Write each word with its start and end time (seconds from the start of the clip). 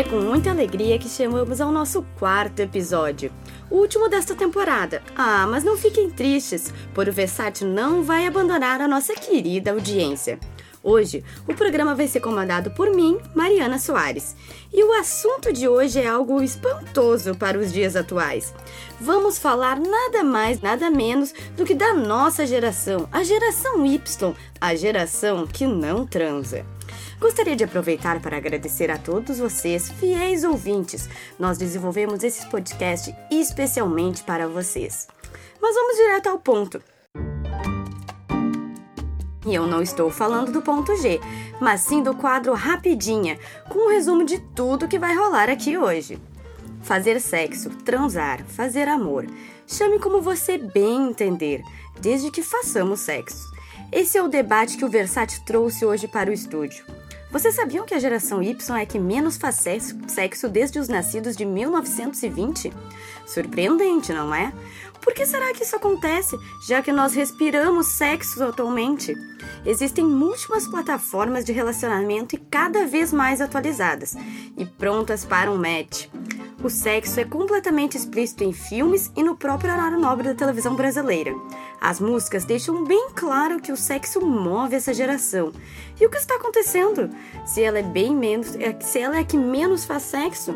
é 0.00 0.04
com 0.04 0.18
muita 0.18 0.50
alegria 0.50 0.98
que 0.98 1.10
chamamos 1.10 1.60
ao 1.60 1.70
nosso 1.70 2.02
quarto 2.18 2.60
episódio, 2.60 3.30
o 3.70 3.76
último 3.76 4.08
desta 4.08 4.34
temporada. 4.34 5.02
Ah, 5.14 5.46
mas 5.46 5.62
não 5.62 5.76
fiquem 5.76 6.08
tristes, 6.08 6.72
por 6.94 7.06
o 7.06 7.12
Versátil 7.12 7.68
não 7.68 8.02
vai 8.02 8.26
abandonar 8.26 8.80
a 8.80 8.88
nossa 8.88 9.12
querida 9.12 9.72
audiência. 9.72 10.40
Hoje, 10.82 11.22
o 11.46 11.52
programa 11.52 11.94
vai 11.94 12.08
ser 12.08 12.20
comandado 12.20 12.70
por 12.70 12.88
mim, 12.96 13.18
Mariana 13.34 13.78
Soares. 13.78 14.34
E 14.72 14.82
o 14.82 14.94
assunto 14.94 15.52
de 15.52 15.68
hoje 15.68 16.00
é 16.00 16.06
algo 16.06 16.42
espantoso 16.42 17.34
para 17.34 17.58
os 17.58 17.70
dias 17.70 17.94
atuais. 17.94 18.54
Vamos 18.98 19.36
falar 19.36 19.78
nada 19.78 20.24
mais, 20.24 20.62
nada 20.62 20.90
menos 20.90 21.34
do 21.54 21.66
que 21.66 21.74
da 21.74 21.92
nossa 21.92 22.46
geração, 22.46 23.06
a 23.12 23.22
geração 23.22 23.84
Y, 23.84 24.34
a 24.58 24.74
geração 24.74 25.46
que 25.46 25.66
não 25.66 26.06
transa. 26.06 26.64
Gostaria 27.20 27.54
de 27.54 27.64
aproveitar 27.64 28.18
para 28.22 28.38
agradecer 28.38 28.90
a 28.90 28.96
todos 28.96 29.38
vocês, 29.38 29.90
fiéis 29.90 30.42
ouvintes. 30.42 31.06
Nós 31.38 31.58
desenvolvemos 31.58 32.24
esse 32.24 32.46
podcast 32.48 33.14
especialmente 33.30 34.22
para 34.24 34.48
vocês. 34.48 35.06
Mas 35.60 35.74
vamos 35.74 35.96
direto 35.96 36.30
ao 36.30 36.38
ponto. 36.38 36.82
E 39.46 39.54
eu 39.54 39.66
não 39.66 39.82
estou 39.82 40.10
falando 40.10 40.50
do 40.50 40.62
ponto 40.62 40.96
G, 40.96 41.20
mas 41.60 41.82
sim 41.82 42.02
do 42.02 42.14
quadro 42.14 42.54
Rapidinha, 42.54 43.38
com 43.68 43.86
um 43.86 43.90
resumo 43.90 44.24
de 44.24 44.38
tudo 44.54 44.88
que 44.88 44.98
vai 44.98 45.14
rolar 45.14 45.50
aqui 45.50 45.76
hoje. 45.76 46.18
Fazer 46.80 47.20
sexo, 47.20 47.68
transar, 47.84 48.42
fazer 48.46 48.88
amor. 48.88 49.26
Chame 49.66 49.98
como 49.98 50.22
você 50.22 50.56
bem 50.56 51.10
entender, 51.10 51.62
desde 52.00 52.30
que 52.30 52.42
façamos 52.42 53.00
sexo. 53.00 53.50
Esse 53.92 54.16
é 54.16 54.22
o 54.22 54.28
debate 54.28 54.78
que 54.78 54.84
o 54.86 54.88
Versátil 54.88 55.42
trouxe 55.44 55.84
hoje 55.84 56.08
para 56.08 56.30
o 56.30 56.32
estúdio. 56.32 56.99
Vocês 57.30 57.54
sabiam 57.54 57.86
que 57.86 57.94
a 57.94 57.98
geração 57.98 58.42
Y 58.42 58.76
é 58.76 58.84
que 58.84 58.98
menos 58.98 59.36
faz 59.36 59.64
sexo 60.08 60.48
desde 60.48 60.80
os 60.80 60.88
nascidos 60.88 61.36
de 61.36 61.44
1920? 61.44 62.72
Surpreendente, 63.24 64.12
não 64.12 64.34
é? 64.34 64.52
Por 65.00 65.14
que 65.14 65.24
será 65.24 65.52
que 65.54 65.62
isso 65.62 65.76
acontece, 65.76 66.36
já 66.66 66.82
que 66.82 66.90
nós 66.90 67.14
respiramos 67.14 67.86
sexo 67.86 68.42
atualmente? 68.42 69.14
Existem 69.64 70.04
múltiplas 70.04 70.66
plataformas 70.66 71.44
de 71.44 71.52
relacionamento 71.52 72.34
e 72.34 72.38
cada 72.38 72.84
vez 72.86 73.12
mais 73.12 73.40
atualizadas 73.40 74.16
e 74.56 74.66
prontas 74.66 75.24
para 75.24 75.52
um 75.52 75.56
match. 75.56 76.08
O 76.62 76.68
sexo 76.68 77.18
é 77.18 77.24
completamente 77.24 77.96
explícito 77.96 78.44
em 78.44 78.52
filmes 78.52 79.10
e 79.16 79.22
no 79.22 79.34
próprio 79.34 79.72
horário 79.72 79.98
nobre 79.98 80.28
da 80.28 80.34
televisão 80.34 80.76
brasileira. 80.76 81.34
As 81.80 81.98
músicas 81.98 82.44
deixam 82.44 82.84
bem 82.84 83.08
claro 83.14 83.60
que 83.60 83.72
o 83.72 83.76
sexo 83.78 84.20
move 84.20 84.76
essa 84.76 84.92
geração. 84.92 85.52
E 85.98 86.04
o 86.04 86.10
que 86.10 86.18
está 86.18 86.34
acontecendo? 86.34 87.08
Se 87.46 87.62
ela 87.62 87.78
é 87.78 87.82
bem 87.82 88.14
menos, 88.14 88.54
é 88.56 88.78
se 88.78 88.98
ela 88.98 89.16
é 89.16 89.20
a 89.20 89.24
que 89.24 89.38
menos 89.38 89.86
faz 89.86 90.02
sexo? 90.02 90.54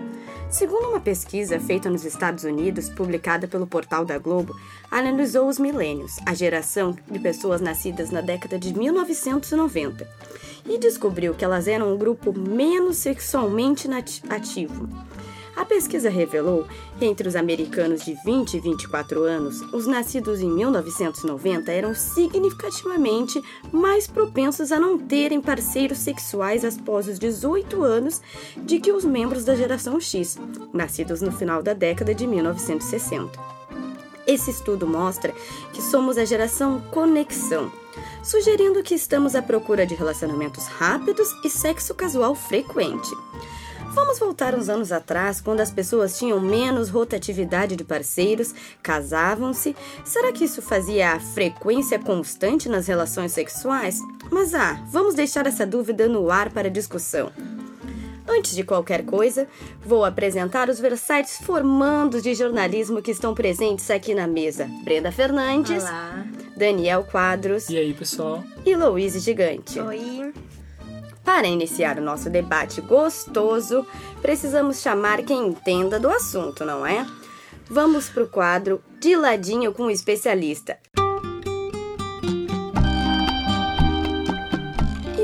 Segundo 0.51 0.91
uma 0.91 1.01
pesquisa 1.01 1.59
feita 1.59 1.89
nos 1.89 2.05
Estados 2.05 2.45
Unidos, 2.45 2.91
publicada 2.91 3.49
pelo 3.49 3.67
portal 3.67 4.05
da 4.05 4.19
Globo, 4.19 4.55
analisou 4.91 5.49
os 5.49 5.59
milênios, 5.59 6.17
a 6.27 6.35
geração 6.35 6.95
de 7.11 7.19
pessoas 7.19 7.63
nascidas 7.63 8.11
na 8.11 8.21
década 8.21 8.59
de 8.59 8.77
1990, 8.77 10.07
e 10.69 10.79
descobriu 10.79 11.35
que 11.35 11.45
elas 11.45 11.67
eram 11.67 11.95
um 11.95 11.99
grupo 11.99 12.39
menos 12.39 12.99
sexualmente 12.99 13.89
ativo. 14.29 14.87
A 15.57 15.65
pesquisa 15.65 16.11
revelou 16.11 16.67
que 16.99 17.05
entre 17.05 17.29
os 17.29 17.37
americanos 17.37 18.05
de 18.05 18.15
20 18.25 18.55
e 18.55 18.61
24 18.61 19.23
anos, 19.23 19.61
os 19.73 19.87
nascidos 19.87 20.41
em 20.41 20.51
1990 20.51 21.71
eram 21.71 21.95
significativamente 21.95 23.43
mais 23.73 24.07
propensos 24.07 24.73
a 24.73 24.81
não 24.81 24.99
terem 24.99 25.41
parceiros 25.41 25.99
sexuais 25.99 26.65
após 26.65 27.07
os 27.07 27.19
18 27.19 27.83
anos 27.83 28.21
de 28.57 28.81
que 28.81 28.91
os 28.91 29.05
membros 29.05 29.45
da 29.45 29.55
geração 29.55 30.01
X, 30.01 30.37
nascidos 30.73 31.21
no 31.21 31.31
final 31.31 31.63
da 31.63 31.73
década 31.73 32.15
de 32.15 32.27
1960. 32.27 33.55
Esse 34.27 34.51
estudo 34.51 34.87
mostra 34.87 35.35
que 35.73 35.83
somos 35.83 36.17
a 36.17 36.25
geração 36.25 36.81
conexão, 36.91 37.71
sugerindo 38.23 38.83
que 38.83 38.95
estamos 38.95 39.35
à 39.35 39.43
procura 39.43 39.87
de 39.87 39.95
relacionamentos 39.95 40.67
rápidos 40.67 41.29
e 41.45 41.51
sexo 41.51 41.95
casual 41.95 42.35
frequente. 42.35 43.11
Vamos 43.95 44.19
voltar 44.19 44.55
uns 44.55 44.69
anos 44.69 44.91
atrás, 44.91 45.41
quando 45.41 45.61
as 45.61 45.71
pessoas 45.71 46.19
tinham 46.19 46.41
menos 46.41 46.89
rotatividade 46.89 47.77
de 47.77 47.85
parceiros, 47.85 48.53
casavam-se. 48.83 49.77
Será 50.05 50.33
que 50.33 50.45
isso 50.45 50.61
fazia 50.61 51.13
a 51.13 51.21
frequência 51.21 51.99
constante 51.99 52.69
nas 52.69 52.87
relações 52.89 53.33
sexuais? 53.33 53.99
Mas 54.31 54.55
ah, 54.55 54.83
vamos 54.91 55.15
deixar 55.15 55.47
essa 55.47 55.65
dúvida 55.65 56.09
no 56.09 56.31
ar 56.31 56.51
para 56.51 56.69
discussão. 56.71 57.31
Antes 58.27 58.57
de 58.57 58.65
qualquer 58.65 59.05
coisa, 59.05 59.47
vou 59.85 60.05
apresentar 60.05 60.69
os 60.69 60.81
versáteis 60.81 61.39
formandos 61.39 62.23
de 62.23 62.35
jornalismo 62.35 63.03
que 63.03 63.11
estão 63.11 63.35
presentes 63.35 63.91
aqui 63.91 64.15
na 64.15 64.27
mesa. 64.27 64.69
Brenda 64.83 65.13
Fernandes, 65.13 65.85
Olá. 65.85 66.25
Daniel 66.57 67.05
Quadros 67.05 67.69
E 67.69 67.77
aí, 67.77 67.93
pessoal? 67.95 68.43
e 68.65 68.75
Louise 68.75 69.21
Gigante. 69.21 69.79
Oi. 69.79 70.33
Para 71.25 71.47
iniciar 71.47 71.99
o 71.99 72.03
nosso 72.03 72.29
debate 72.29 72.83
gostoso, 72.83 73.87
precisamos 74.21 74.81
chamar 74.81 75.23
quem 75.23 75.49
entenda 75.49 75.99
do 75.99 76.11
assunto, 76.11 76.65
não 76.65 76.87
é? 76.87 77.07
Vamos 77.69 78.11
pro 78.11 78.29
quadro 78.29 78.83
De 79.01 79.17
Ladinho 79.17 79.73
com 79.73 79.85
o 79.85 79.91
Especialista. 79.91 80.79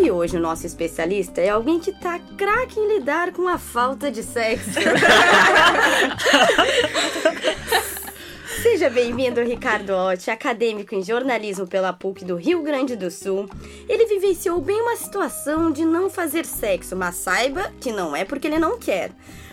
E 0.02 0.10
hoje 0.10 0.38
o 0.38 0.40
nosso 0.40 0.66
especialista 0.66 1.42
é 1.42 1.50
alguém 1.50 1.78
que 1.78 1.92
tá 1.92 2.18
craque 2.38 2.80
em 2.80 2.96
lidar 2.96 3.32
com 3.32 3.46
a 3.46 3.58
falta 3.58 4.10
de 4.10 4.22
sexo. 4.22 4.80
Seja 8.62 8.90
bem-vindo, 8.90 9.40
Ricardo 9.40 9.90
Otti, 9.94 10.30
acadêmico 10.30 10.94
em 10.94 11.02
jornalismo 11.02 11.66
pela 11.66 11.94
PUC 11.94 12.26
do 12.26 12.36
Rio 12.36 12.62
Grande 12.62 12.94
do 12.94 13.10
Sul. 13.10 13.48
Ele 13.88 14.04
vivenciou 14.04 14.60
bem 14.60 14.82
uma 14.82 14.96
situação 14.96 15.70
de 15.70 15.82
não 15.82 16.10
fazer 16.10 16.44
sexo, 16.44 16.94
mas 16.94 17.14
saiba 17.14 17.72
que 17.80 17.90
não 17.90 18.14
é 18.14 18.22
porque 18.22 18.46
ele 18.46 18.58
não 18.58 18.78
quer, 18.78 19.12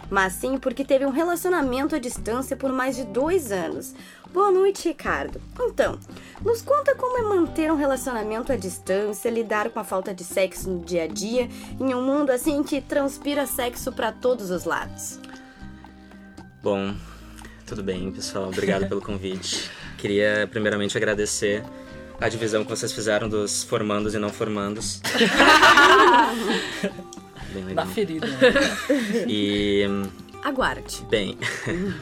mas 0.09 0.33
sim 0.33 0.57
porque 0.57 0.83
teve 0.83 1.05
um 1.05 1.09
relacionamento 1.09 1.95
à 1.95 1.99
distância 1.99 2.57
por 2.57 2.73
mais 2.73 2.97
de 2.97 3.05
dois 3.05 3.49
anos. 3.49 3.95
Boa 4.33 4.51
noite, 4.51 4.89
Ricardo. 4.89 5.41
Então, 5.57 5.97
nos 6.41 6.61
conta 6.61 6.93
como 6.93 7.17
é 7.17 7.21
manter 7.21 7.71
um 7.71 7.77
relacionamento 7.77 8.51
à 8.51 8.57
distância, 8.57 9.29
lidar 9.29 9.69
com 9.69 9.79
a 9.79 9.85
falta 9.85 10.13
de 10.13 10.25
sexo 10.25 10.69
no 10.69 10.83
dia 10.83 11.03
a 11.03 11.07
dia, 11.07 11.47
em 11.79 11.95
um 11.95 12.01
mundo 12.01 12.29
assim 12.29 12.61
que 12.61 12.81
transpira 12.81 13.47
sexo 13.47 13.89
para 13.93 14.11
todos 14.11 14.51
os 14.51 14.65
lados. 14.65 15.17
Bom, 16.61 16.93
tudo 17.67 17.83
bem, 17.83 18.09
pessoal. 18.11 18.47
Obrigado 18.47 18.87
pelo 18.87 19.01
convite. 19.01 19.69
Queria 19.97 20.47
primeiramente 20.49 20.97
agradecer 20.97 21.61
a 22.19 22.29
divisão 22.29 22.63
que 22.63 22.69
vocês 22.69 22.93
fizeram 22.93 23.27
dos 23.27 23.61
formandos 23.63 24.15
e 24.15 24.17
não 24.17 24.29
formandos. 24.29 25.01
Bem 27.53 27.65
legal. 27.65 27.85
ferida. 27.87 28.27
E, 29.27 29.83
Aguarde. 30.43 31.03
bem, 31.09 31.37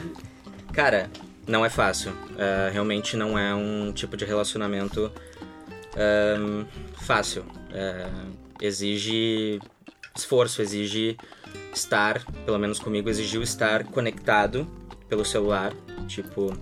cara, 0.72 1.10
não 1.46 1.64
é 1.64 1.68
fácil. 1.68 2.12
Ah, 2.38 2.68
realmente 2.72 3.16
não 3.16 3.36
é 3.38 3.54
um 3.54 3.92
tipo 3.92 4.16
de 4.16 4.24
relacionamento 4.24 5.10
fácil. 7.00 7.44
Ah, 7.72 8.08
exige 8.60 9.60
esforço, 10.16 10.62
exige 10.62 11.16
estar, 11.74 12.22
pelo 12.44 12.58
menos 12.58 12.78
comigo, 12.78 13.08
exigiu 13.08 13.42
estar 13.42 13.84
conectado 13.84 14.66
pelo 15.08 15.24
celular, 15.24 15.72
tipo, 16.06 16.56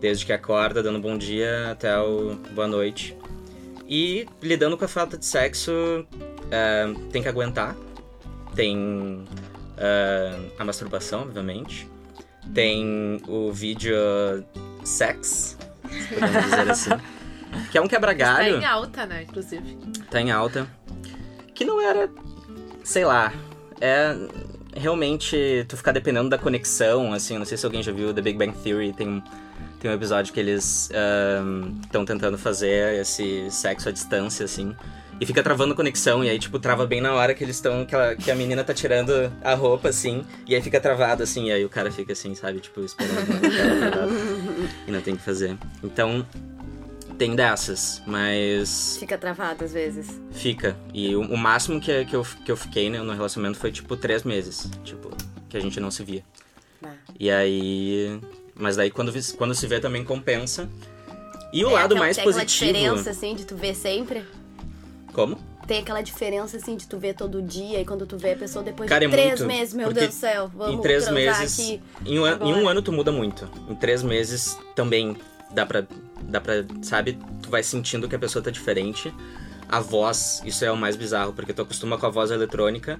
desde 0.00 0.24
que 0.26 0.32
acorda, 0.32 0.82
dando 0.82 0.98
bom 0.98 1.16
dia 1.16 1.70
até 1.70 1.98
o 1.98 2.36
boa 2.52 2.66
noite. 2.66 3.16
E 3.88 4.26
lidando 4.40 4.76
com 4.78 4.84
a 4.84 4.88
falta 4.88 5.18
de 5.18 5.26
sexo, 5.26 5.72
ah, 6.52 6.94
tem 7.12 7.22
que 7.22 7.28
aguentar. 7.28 7.76
Tem 8.54 9.24
ah, 9.76 10.38
a 10.58 10.64
masturbação, 10.64 11.22
obviamente. 11.22 11.88
Tem 12.54 13.20
o 13.28 13.52
vídeo 13.52 13.96
sex, 14.84 15.56
se 15.88 16.14
podemos 16.14 16.44
dizer 16.44 16.70
assim. 16.70 16.90
Que 17.72 17.78
é 17.78 17.80
um 17.80 17.84
Tá 17.84 17.90
quebra-galho 17.90 18.58
em 18.58 18.64
alta, 18.64 19.06
né, 19.06 19.24
inclusive. 19.24 19.76
tá 20.08 20.20
em 20.20 20.30
alta. 20.30 20.68
Que 21.52 21.64
não 21.64 21.80
era, 21.80 22.08
sei 22.84 23.04
lá, 23.04 23.32
é 23.80 24.14
realmente 24.74 25.64
tu 25.68 25.76
ficar 25.76 25.92
dependendo 25.92 26.28
da 26.28 26.38
conexão, 26.38 27.12
assim, 27.12 27.38
não 27.38 27.44
sei 27.44 27.56
se 27.58 27.64
alguém 27.66 27.82
já 27.82 27.92
viu 27.92 28.12
The 28.14 28.20
Big 28.22 28.38
Bang 28.38 28.52
Theory, 28.62 28.92
tem 28.92 29.22
tem 29.78 29.90
um 29.90 29.94
episódio 29.94 30.32
que 30.34 30.38
eles 30.38 30.90
estão 31.86 32.04
tentando 32.04 32.36
fazer 32.36 33.00
esse 33.00 33.50
sexo 33.50 33.88
à 33.88 33.92
distância, 33.92 34.44
assim, 34.44 34.76
e 35.18 35.24
fica 35.24 35.42
travando 35.42 35.74
conexão, 35.74 36.22
e 36.22 36.28
aí, 36.28 36.38
tipo, 36.38 36.58
trava 36.58 36.86
bem 36.86 37.00
na 37.00 37.14
hora 37.14 37.32
que 37.34 37.42
eles 37.42 37.56
estão, 37.56 37.86
que, 37.86 37.96
a- 37.96 38.14
que 38.14 38.30
a 38.30 38.34
menina 38.34 38.62
tá 38.62 38.74
tirando 38.74 39.32
a 39.42 39.54
roupa, 39.54 39.88
assim, 39.88 40.22
e 40.46 40.54
aí 40.54 40.60
fica 40.60 40.78
travado, 40.80 41.22
assim, 41.22 41.46
e 41.48 41.52
aí 41.52 41.64
o 41.64 41.68
cara 41.70 41.90
fica 41.90 42.12
assim, 42.12 42.34
sabe, 42.34 42.60
tipo, 42.60 42.80
esperando 42.82 43.20
a 43.20 43.40
tela 43.40 43.90
travada, 43.90 44.12
e 44.86 44.90
não 44.90 45.00
tem 45.00 45.14
o 45.14 45.16
que 45.16 45.22
fazer. 45.22 45.56
Então, 45.82 46.26
tem 47.20 47.36
dessas, 47.36 48.00
mas. 48.06 48.96
Fica 48.98 49.18
travado 49.18 49.62
às 49.62 49.74
vezes. 49.74 50.08
Fica. 50.30 50.74
E 50.94 51.14
o, 51.14 51.20
o 51.20 51.36
máximo 51.36 51.78
que, 51.78 52.06
que, 52.06 52.16
eu, 52.16 52.24
que 52.46 52.50
eu 52.50 52.56
fiquei 52.56 52.88
né, 52.88 52.98
no 53.02 53.12
relacionamento 53.12 53.58
foi 53.58 53.70
tipo 53.70 53.94
três 53.94 54.24
meses. 54.24 54.70
Tipo, 54.82 55.10
que 55.50 55.54
a 55.54 55.60
gente 55.60 55.78
não 55.78 55.90
se 55.90 56.02
via. 56.02 56.24
Ah. 56.82 56.94
E 57.18 57.30
aí. 57.30 58.18
Mas 58.54 58.76
daí 58.76 58.90
quando, 58.90 59.12
quando 59.36 59.54
se 59.54 59.66
vê 59.66 59.78
também 59.80 60.02
compensa. 60.02 60.66
E 61.52 61.62
o 61.62 61.66
Tem 61.66 61.74
lado 61.74 61.84
aquela- 61.92 62.00
mais 62.00 62.16
tem 62.16 62.22
aquela 62.22 62.42
positivo. 62.42 62.72
diferença, 62.72 63.10
assim, 63.10 63.34
de 63.34 63.44
tu 63.44 63.54
ver 63.54 63.74
sempre? 63.74 64.24
Como? 65.12 65.36
Tem 65.66 65.80
aquela 65.80 66.00
diferença, 66.00 66.56
assim, 66.56 66.74
de 66.74 66.88
tu 66.88 66.98
ver 66.98 67.14
todo 67.14 67.42
dia 67.42 67.80
e 67.82 67.84
quando 67.84 68.06
tu 68.06 68.16
vê 68.16 68.32
a 68.32 68.36
pessoa 68.36 68.64
depois 68.64 68.88
Cara, 68.88 69.06
de 69.06 69.12
é 69.12 69.16
três 69.16 69.40
muito, 69.40 69.46
meses, 69.46 69.74
meu 69.74 69.92
Deus 69.92 70.06
do 70.08 70.12
céu, 70.14 70.50
vamos 70.54 70.76
em 70.76 70.80
três 70.80 71.10
meses. 71.10 71.60
aqui. 71.60 71.80
Em 72.06 72.18
um, 72.18 72.26
em 72.26 72.54
um 72.54 72.66
ano 72.68 72.80
tu 72.80 72.90
muda 72.92 73.12
muito. 73.12 73.46
Em 73.68 73.74
três 73.74 74.02
meses 74.02 74.56
também 74.74 75.16
dá 75.52 75.64
pra, 75.66 75.84
dá 76.22 76.40
pra. 76.40 76.64
Sabe? 76.82 77.18
Tu 77.42 77.50
vai 77.50 77.62
sentindo 77.62 78.08
que 78.08 78.14
a 78.16 78.18
pessoa 78.18 78.42
tá 78.42 78.50
diferente. 78.50 79.12
A 79.68 79.78
voz, 79.80 80.42
isso 80.44 80.64
é 80.64 80.70
o 80.72 80.76
mais 80.76 80.96
bizarro, 80.96 81.32
porque 81.32 81.52
tu 81.52 81.62
acostuma 81.62 81.96
com 81.96 82.06
a 82.06 82.10
voz 82.10 82.30
eletrônica. 82.30 82.98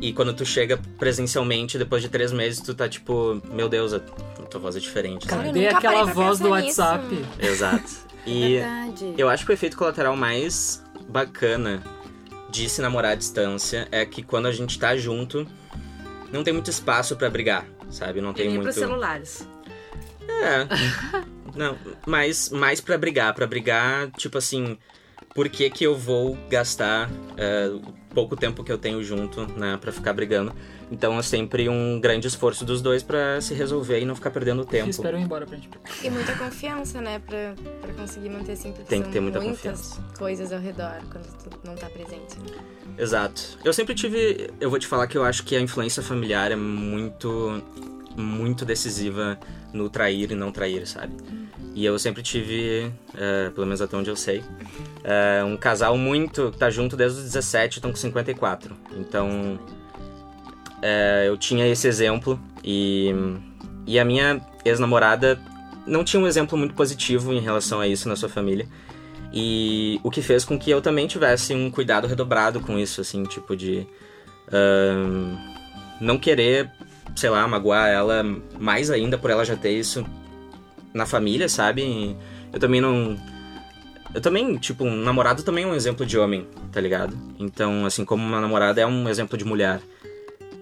E 0.00 0.12
quando 0.12 0.32
tu 0.32 0.46
chega 0.46 0.78
presencialmente, 0.98 1.76
depois 1.76 2.02
de 2.02 2.08
três 2.08 2.32
meses, 2.32 2.60
tu 2.60 2.72
tá 2.74 2.88
tipo, 2.88 3.42
meu 3.52 3.68
Deus, 3.68 3.92
a 3.92 3.98
tua 3.98 4.60
voz 4.60 4.76
é 4.76 4.80
diferente. 4.80 5.26
Cara, 5.26 5.42
sabe? 5.42 5.48
Cadê 5.54 5.60
eu 5.60 5.64
nunca 5.72 5.78
aquela 5.78 5.94
parei 6.06 6.14
pra 6.14 6.22
voz 6.24 6.38
do 6.38 6.54
nisso. 6.56 6.80
WhatsApp? 6.80 7.26
Exato. 7.40 8.08
E 8.26 8.56
Verdade. 8.58 9.14
eu 9.16 9.26
acho 9.30 9.46
que 9.46 9.52
o 9.52 9.54
efeito 9.54 9.74
colateral 9.74 10.14
mais 10.14 10.84
bacana 11.08 11.82
de 12.50 12.68
se 12.68 12.82
namorar 12.82 13.12
à 13.12 13.14
distância 13.14 13.88
é 13.90 14.04
que 14.04 14.22
quando 14.22 14.44
a 14.46 14.52
gente 14.52 14.78
tá 14.78 14.94
junto, 14.98 15.46
não 16.30 16.44
tem 16.44 16.52
muito 16.52 16.68
espaço 16.68 17.16
pra 17.16 17.30
brigar, 17.30 17.64
sabe? 17.88 18.20
Não 18.20 18.32
E 18.32 18.34
tem 18.34 18.46
nem 18.48 18.56
muito. 18.56 18.64
pros 18.64 18.74
celulares. 18.74 19.48
É. 20.28 20.66
Não, 21.58 21.76
mais, 22.06 22.48
mais 22.50 22.80
pra 22.80 22.96
brigar. 22.96 23.34
Pra 23.34 23.46
brigar, 23.46 24.10
tipo 24.12 24.38
assim, 24.38 24.78
por 25.34 25.48
que 25.48 25.68
que 25.68 25.84
eu 25.84 25.96
vou 25.96 26.38
gastar 26.48 27.10
o 27.74 27.92
pouco 28.14 28.34
tempo 28.36 28.64
que 28.64 28.72
eu 28.72 28.78
tenho 28.78 29.02
junto, 29.02 29.46
né, 29.58 29.76
pra 29.80 29.92
ficar 29.92 30.12
brigando? 30.12 30.52
Então 30.90 31.18
é 31.18 31.22
sempre 31.22 31.68
um 31.68 32.00
grande 32.00 32.26
esforço 32.26 32.64
dos 32.64 32.80
dois 32.80 33.02
pra 33.02 33.38
se 33.42 33.52
resolver 33.52 34.00
e 34.00 34.06
não 34.06 34.14
ficar 34.14 34.30
perdendo 34.30 34.64
tempo. 34.64 34.88
Espero 34.88 35.18
ir 35.18 35.22
embora 35.22 35.44
pra 35.44 35.56
gente. 35.58 35.68
E 36.02 36.08
muita 36.08 36.34
confiança, 36.34 36.98
né? 37.02 37.18
Pra, 37.18 37.54
pra 37.82 37.92
conseguir 37.92 38.30
manter 38.30 38.52
assim, 38.52 38.72
porque 38.72 38.88
Tem 38.88 39.02
que 39.02 39.10
ter 39.10 39.20
muita 39.20 39.38
muitas 39.38 39.58
confiança. 39.58 40.02
coisas 40.16 40.50
ao 40.50 40.58
redor 40.60 40.96
quando 41.12 41.26
tu 41.44 41.50
não 41.62 41.74
tá 41.74 41.90
presente. 41.90 42.38
né? 42.38 42.56
Exato. 42.96 43.58
Eu 43.62 43.72
sempre 43.74 43.94
tive. 43.94 44.48
Eu 44.58 44.70
vou 44.70 44.78
te 44.78 44.86
falar 44.86 45.06
que 45.06 45.18
eu 45.18 45.24
acho 45.24 45.44
que 45.44 45.54
a 45.56 45.60
influência 45.60 46.02
familiar 46.02 46.50
é 46.50 46.56
muito. 46.56 47.62
muito 48.16 48.64
decisiva 48.64 49.38
no 49.74 49.90
trair 49.90 50.32
e 50.32 50.34
não 50.34 50.50
trair, 50.50 50.86
sabe? 50.86 51.12
E 51.74 51.84
eu 51.84 51.98
sempre 51.98 52.22
tive, 52.22 52.92
é, 53.16 53.50
pelo 53.50 53.66
menos 53.66 53.80
até 53.80 53.96
onde 53.96 54.10
eu 54.10 54.16
sei, 54.16 54.42
é, 55.04 55.44
um 55.44 55.56
casal 55.56 55.96
muito. 55.96 56.50
que 56.50 56.58
tá 56.58 56.70
junto 56.70 56.96
desde 56.96 57.18
os 57.18 57.24
17 57.24 57.78
estão 57.78 57.90
com 57.90 57.96
54. 57.96 58.74
Então. 58.96 59.58
é, 60.82 61.24
eu 61.28 61.36
tinha 61.36 61.66
esse 61.66 61.86
exemplo 61.86 62.40
e. 62.64 63.14
E 63.86 63.98
a 63.98 64.04
minha 64.04 64.40
ex-namorada 64.66 65.40
não 65.86 66.04
tinha 66.04 66.20
um 66.20 66.26
exemplo 66.26 66.58
muito 66.58 66.74
positivo 66.74 67.32
em 67.32 67.40
relação 67.40 67.80
a 67.80 67.88
isso 67.88 68.08
na 68.08 68.16
sua 68.16 68.28
família. 68.28 68.68
E 69.32 70.00
o 70.02 70.10
que 70.10 70.22
fez 70.22 70.44
com 70.44 70.58
que 70.58 70.70
eu 70.70 70.80
também 70.80 71.06
tivesse 71.06 71.54
um 71.54 71.70
cuidado 71.70 72.06
redobrado 72.06 72.60
com 72.60 72.78
isso, 72.78 73.00
assim, 73.00 73.22
tipo 73.24 73.56
de. 73.56 73.86
ahn, 74.52 75.36
não 76.00 76.18
querer, 76.18 76.70
sei 77.14 77.30
lá, 77.30 77.46
magoar 77.46 77.88
ela 77.88 78.22
mais 78.58 78.90
ainda 78.90 79.18
por 79.18 79.30
ela 79.30 79.44
já 79.44 79.56
ter 79.56 79.72
isso 79.72 80.04
na 80.92 81.06
família, 81.06 81.48
sabe? 81.48 82.16
Eu 82.52 82.58
também 82.58 82.80
não. 82.80 83.16
Eu 84.14 84.20
também, 84.20 84.56
tipo, 84.56 84.84
um 84.84 84.96
namorado 84.96 85.42
também 85.42 85.64
é 85.64 85.66
um 85.66 85.74
exemplo 85.74 86.06
de 86.06 86.18
homem, 86.18 86.46
tá 86.72 86.80
ligado? 86.80 87.16
Então, 87.38 87.84
assim 87.84 88.04
como 88.04 88.24
uma 88.24 88.40
namorada 88.40 88.80
é 88.80 88.86
um 88.86 89.08
exemplo 89.08 89.36
de 89.36 89.44
mulher. 89.44 89.80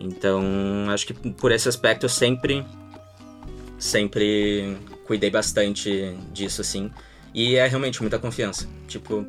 Então, 0.00 0.42
acho 0.88 1.06
que 1.06 1.14
por 1.14 1.52
esse 1.52 1.68
aspecto 1.68 2.04
eu 2.04 2.10
sempre. 2.10 2.64
Sempre 3.78 4.76
cuidei 5.04 5.30
bastante 5.30 6.16
disso, 6.32 6.60
assim. 6.60 6.90
E 7.34 7.56
é 7.56 7.66
realmente 7.66 8.00
muita 8.00 8.18
confiança. 8.18 8.68
Tipo. 8.88 9.26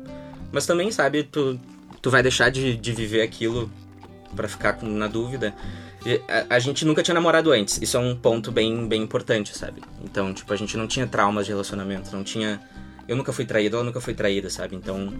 Mas 0.50 0.66
também, 0.66 0.90
sabe, 0.90 1.24
tu, 1.24 1.60
tu 2.00 2.10
vai 2.10 2.22
deixar 2.22 2.50
de, 2.50 2.74
de 2.76 2.92
viver 2.92 3.20
aquilo 3.20 3.70
pra 4.34 4.48
ficar 4.48 4.74
com, 4.74 4.86
na 4.86 5.06
dúvida. 5.06 5.54
A, 6.50 6.56
a 6.56 6.58
gente 6.58 6.84
nunca 6.84 7.02
tinha 7.02 7.14
namorado 7.14 7.50
antes. 7.52 7.80
Isso 7.82 7.96
é 7.96 8.00
um 8.00 8.16
ponto 8.16 8.50
bem, 8.52 8.86
bem 8.88 9.02
importante, 9.02 9.56
sabe? 9.56 9.82
Então, 10.02 10.32
tipo, 10.32 10.52
a 10.52 10.56
gente 10.56 10.76
não 10.76 10.86
tinha 10.86 11.06
traumas 11.06 11.46
de 11.46 11.52
relacionamento, 11.52 12.14
não 12.14 12.24
tinha. 12.24 12.60
Eu 13.06 13.16
nunca 13.16 13.32
fui 13.32 13.44
traído, 13.44 13.76
ela 13.76 13.84
nunca 13.84 14.00
foi 14.00 14.14
traída, 14.14 14.48
sabe? 14.50 14.76
Então, 14.76 15.12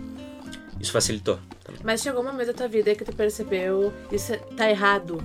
isso 0.80 0.92
facilitou. 0.92 1.38
também. 1.64 1.80
Mas 1.84 2.02
chegou 2.02 2.22
uma 2.22 2.32
vez 2.32 2.46
da 2.48 2.54
tua 2.54 2.68
vida 2.68 2.94
que 2.94 3.04
tu 3.04 3.14
percebeu 3.14 3.92
isso 4.12 4.32
é- 4.32 4.36
tá 4.56 4.70
errado. 4.70 5.22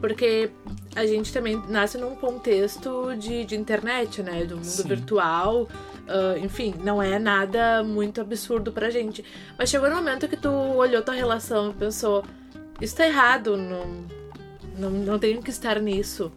Porque 0.00 0.50
a 0.96 1.04
gente 1.04 1.32
também 1.32 1.62
nasce 1.68 1.98
num 1.98 2.14
contexto 2.16 3.14
de, 3.18 3.44
de 3.44 3.56
internet, 3.56 4.22
né? 4.22 4.44
Do 4.44 4.56
mundo 4.56 4.64
Sim. 4.64 4.88
virtual. 4.88 5.68
ah, 6.08 6.38
enfim, 6.38 6.74
não 6.82 7.02
é 7.02 7.18
nada 7.18 7.82
muito 7.82 8.20
absurdo 8.20 8.72
pra 8.72 8.88
gente. 8.90 9.24
Mas 9.58 9.68
chegou 9.68 9.90
no 9.90 9.96
momento 9.96 10.26
que 10.28 10.36
tu 10.36 10.48
olhou 10.48 11.02
tua 11.02 11.14
relação 11.14 11.70
e 11.70 11.74
pensou: 11.74 12.24
Isso 12.80 12.96
tá 12.96 13.06
errado, 13.06 13.56
não, 13.56 14.04
não, 14.80 14.90
não 14.90 15.18
tenho 15.18 15.42
que 15.42 15.50
estar 15.50 15.78
nisso. 15.80 16.32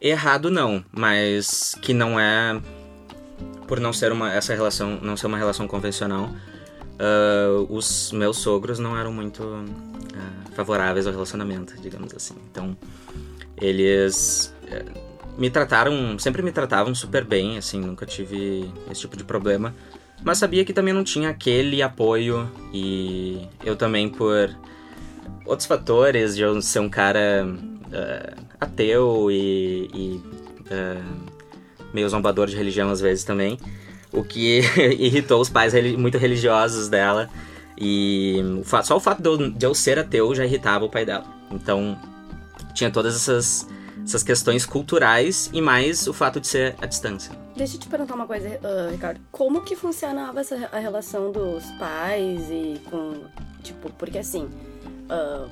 Errado 0.00 0.50
não, 0.50 0.84
mas 0.90 1.76
que 1.80 1.94
não 1.94 2.18
é 2.18 2.60
por 3.68 3.78
não 3.80 3.92
ser 3.92 4.12
uma 4.12 4.32
essa 4.32 4.54
relação 4.54 4.98
não 5.00 5.16
ser 5.16 5.26
uma 5.26 5.38
relação 5.38 5.66
convencional. 5.68 6.30
ah, 6.98 7.66
os 7.70 8.12
meus 8.12 8.38
sogros 8.38 8.78
não 8.78 8.98
eram 8.98 9.12
muito 9.12 9.42
ah, 10.14 10.50
favoráveis 10.54 11.06
ao 11.06 11.12
relacionamento, 11.12 11.80
digamos 11.80 12.12
assim. 12.14 12.34
Então 12.50 12.76
eles 13.56 14.52
eh, 14.66 14.84
me 15.38 15.48
trataram, 15.50 16.18
sempre 16.18 16.42
me 16.42 16.50
tratavam 16.50 16.94
super 16.94 17.24
bem, 17.24 17.56
assim, 17.56 17.80
nunca 17.80 18.04
tive 18.04 18.70
esse 18.90 19.02
tipo 19.02 19.16
de 19.16 19.24
problema. 19.24 19.74
Mas 20.24 20.38
sabia 20.38 20.64
que 20.64 20.72
também 20.72 20.94
não 20.94 21.04
tinha 21.04 21.30
aquele 21.30 21.82
apoio 21.82 22.48
e 22.72 23.48
eu 23.64 23.74
também 23.76 24.08
por 24.08 24.50
outros 25.46 25.66
fatores 25.66 26.36
de 26.36 26.42
eu 26.42 26.60
ser 26.62 26.78
um 26.80 26.88
cara 26.88 27.46
ah, 27.92 28.34
ateu 28.60 29.30
e, 29.30 29.88
e, 29.94 30.22
ah, 30.70 31.02
meio 31.92 32.08
zombador 32.08 32.46
de 32.46 32.56
religião 32.56 32.90
às 32.90 33.00
vezes 33.00 33.24
também, 33.24 33.58
o 34.12 34.22
que 34.22 34.60
irritou 34.98 35.40
os 35.40 35.48
pais 35.48 35.72
reli- 35.72 35.96
muito 35.96 36.18
religiosos 36.18 36.88
dela 36.88 37.28
e 37.78 38.40
o 38.60 38.64
fa- 38.64 38.82
só 38.82 38.96
o 38.96 39.00
fato 39.00 39.20
de 39.22 39.28
eu, 39.28 39.50
de 39.50 39.66
eu 39.66 39.74
ser 39.74 39.98
ateu 39.98 40.34
já 40.34 40.44
irritava 40.44 40.84
o 40.84 40.88
pai 40.90 41.04
dela. 41.04 41.24
Então 41.50 41.98
tinha 42.74 42.90
todas 42.90 43.14
essas, 43.16 43.66
essas 44.04 44.22
questões 44.22 44.64
culturais 44.64 45.50
e 45.52 45.60
mais 45.60 46.06
o 46.06 46.12
fato 46.12 46.40
de 46.40 46.46
ser 46.46 46.74
à 46.80 46.86
distância. 46.86 47.32
Deixa 47.56 47.76
eu 47.76 47.80
te 47.80 47.88
perguntar 47.88 48.14
uma 48.14 48.26
coisa, 48.26 48.58
ah, 48.64 48.88
Ricardo. 48.90 49.20
Como 49.30 49.60
que 49.62 49.76
funcionava 49.76 50.40
essa, 50.40 50.68
a 50.72 50.78
relação 50.78 51.30
dos 51.32 51.64
pais 51.72 52.40
e 52.50 52.80
com. 52.90 53.14
Tipo, 53.62 53.90
porque 53.92 54.18
assim. 54.18 54.48
Ah, 55.12 55.46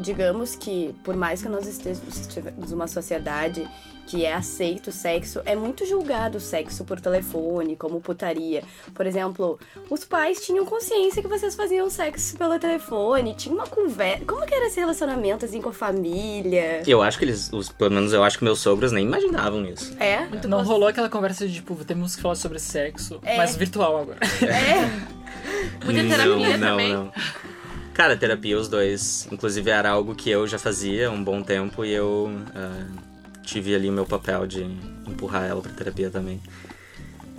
digamos 0.00 0.56
que, 0.56 0.94
por 1.04 1.14
mais 1.16 1.42
que 1.42 1.48
nós 1.48 1.66
estejamos 1.66 2.70
numa 2.70 2.88
sociedade 2.88 3.68
que 4.06 4.24
é 4.24 4.34
aceito 4.34 4.88
o 4.88 4.92
sexo, 4.92 5.40
é 5.44 5.54
muito 5.54 5.86
julgado 5.86 6.38
o 6.38 6.40
sexo 6.40 6.84
por 6.84 7.00
telefone, 7.00 7.76
como 7.76 8.00
putaria. 8.00 8.64
Por 8.92 9.06
exemplo, 9.06 9.56
os 9.88 10.04
pais 10.04 10.44
tinham 10.44 10.66
consciência 10.66 11.22
que 11.22 11.28
vocês 11.28 11.54
faziam 11.54 11.88
sexo 11.88 12.36
pelo 12.36 12.58
telefone, 12.58 13.34
tinha 13.34 13.54
uma 13.54 13.68
conversa. 13.68 14.24
Como 14.24 14.44
que 14.44 14.52
era 14.52 14.66
esse 14.66 14.80
relacionamento, 14.80 15.44
assim, 15.44 15.62
com 15.62 15.68
a 15.68 15.72
família? 15.72 16.82
Eu 16.88 17.02
acho 17.02 17.18
que 17.18 17.24
eles, 17.24 17.52
os, 17.52 17.68
pelo 17.68 17.92
menos 17.92 18.12
eu 18.12 18.24
acho 18.24 18.36
que 18.36 18.42
meus 18.42 18.58
sogros 18.58 18.90
nem 18.90 19.06
imaginavam 19.06 19.64
isso. 19.64 19.94
É? 20.00 20.26
Não 20.48 20.64
rolou 20.64 20.88
aquela 20.88 21.08
conversa 21.08 21.46
de, 21.46 21.54
tipo, 21.54 21.76
temos 21.84 22.16
que 22.16 22.22
falar 22.22 22.34
sobre 22.34 22.58
sexo, 22.58 23.20
É. 23.22 23.36
mas 23.36 23.54
virtual 23.54 23.96
agora. 23.96 24.18
É? 24.42 25.84
Muita 25.84 26.02
terapia 26.02 26.56
não, 26.58 26.68
também. 26.68 26.92
Não. 26.92 27.12
Cara, 27.94 28.16
terapia 28.16 28.58
os 28.58 28.68
dois. 28.68 29.28
Inclusive 29.30 29.70
era 29.70 29.90
algo 29.90 30.14
que 30.14 30.30
eu 30.30 30.46
já 30.46 30.58
fazia 30.58 31.10
um 31.10 31.22
bom 31.22 31.42
tempo 31.42 31.84
e 31.84 31.92
eu 31.92 32.30
ah, 32.54 32.86
tive 33.42 33.74
ali 33.74 33.88
o 33.88 33.92
meu 33.92 34.06
papel 34.06 34.46
de 34.46 34.62
empurrar 35.06 35.44
ela 35.44 35.60
pra 35.60 35.72
terapia 35.72 36.10
também. 36.10 36.40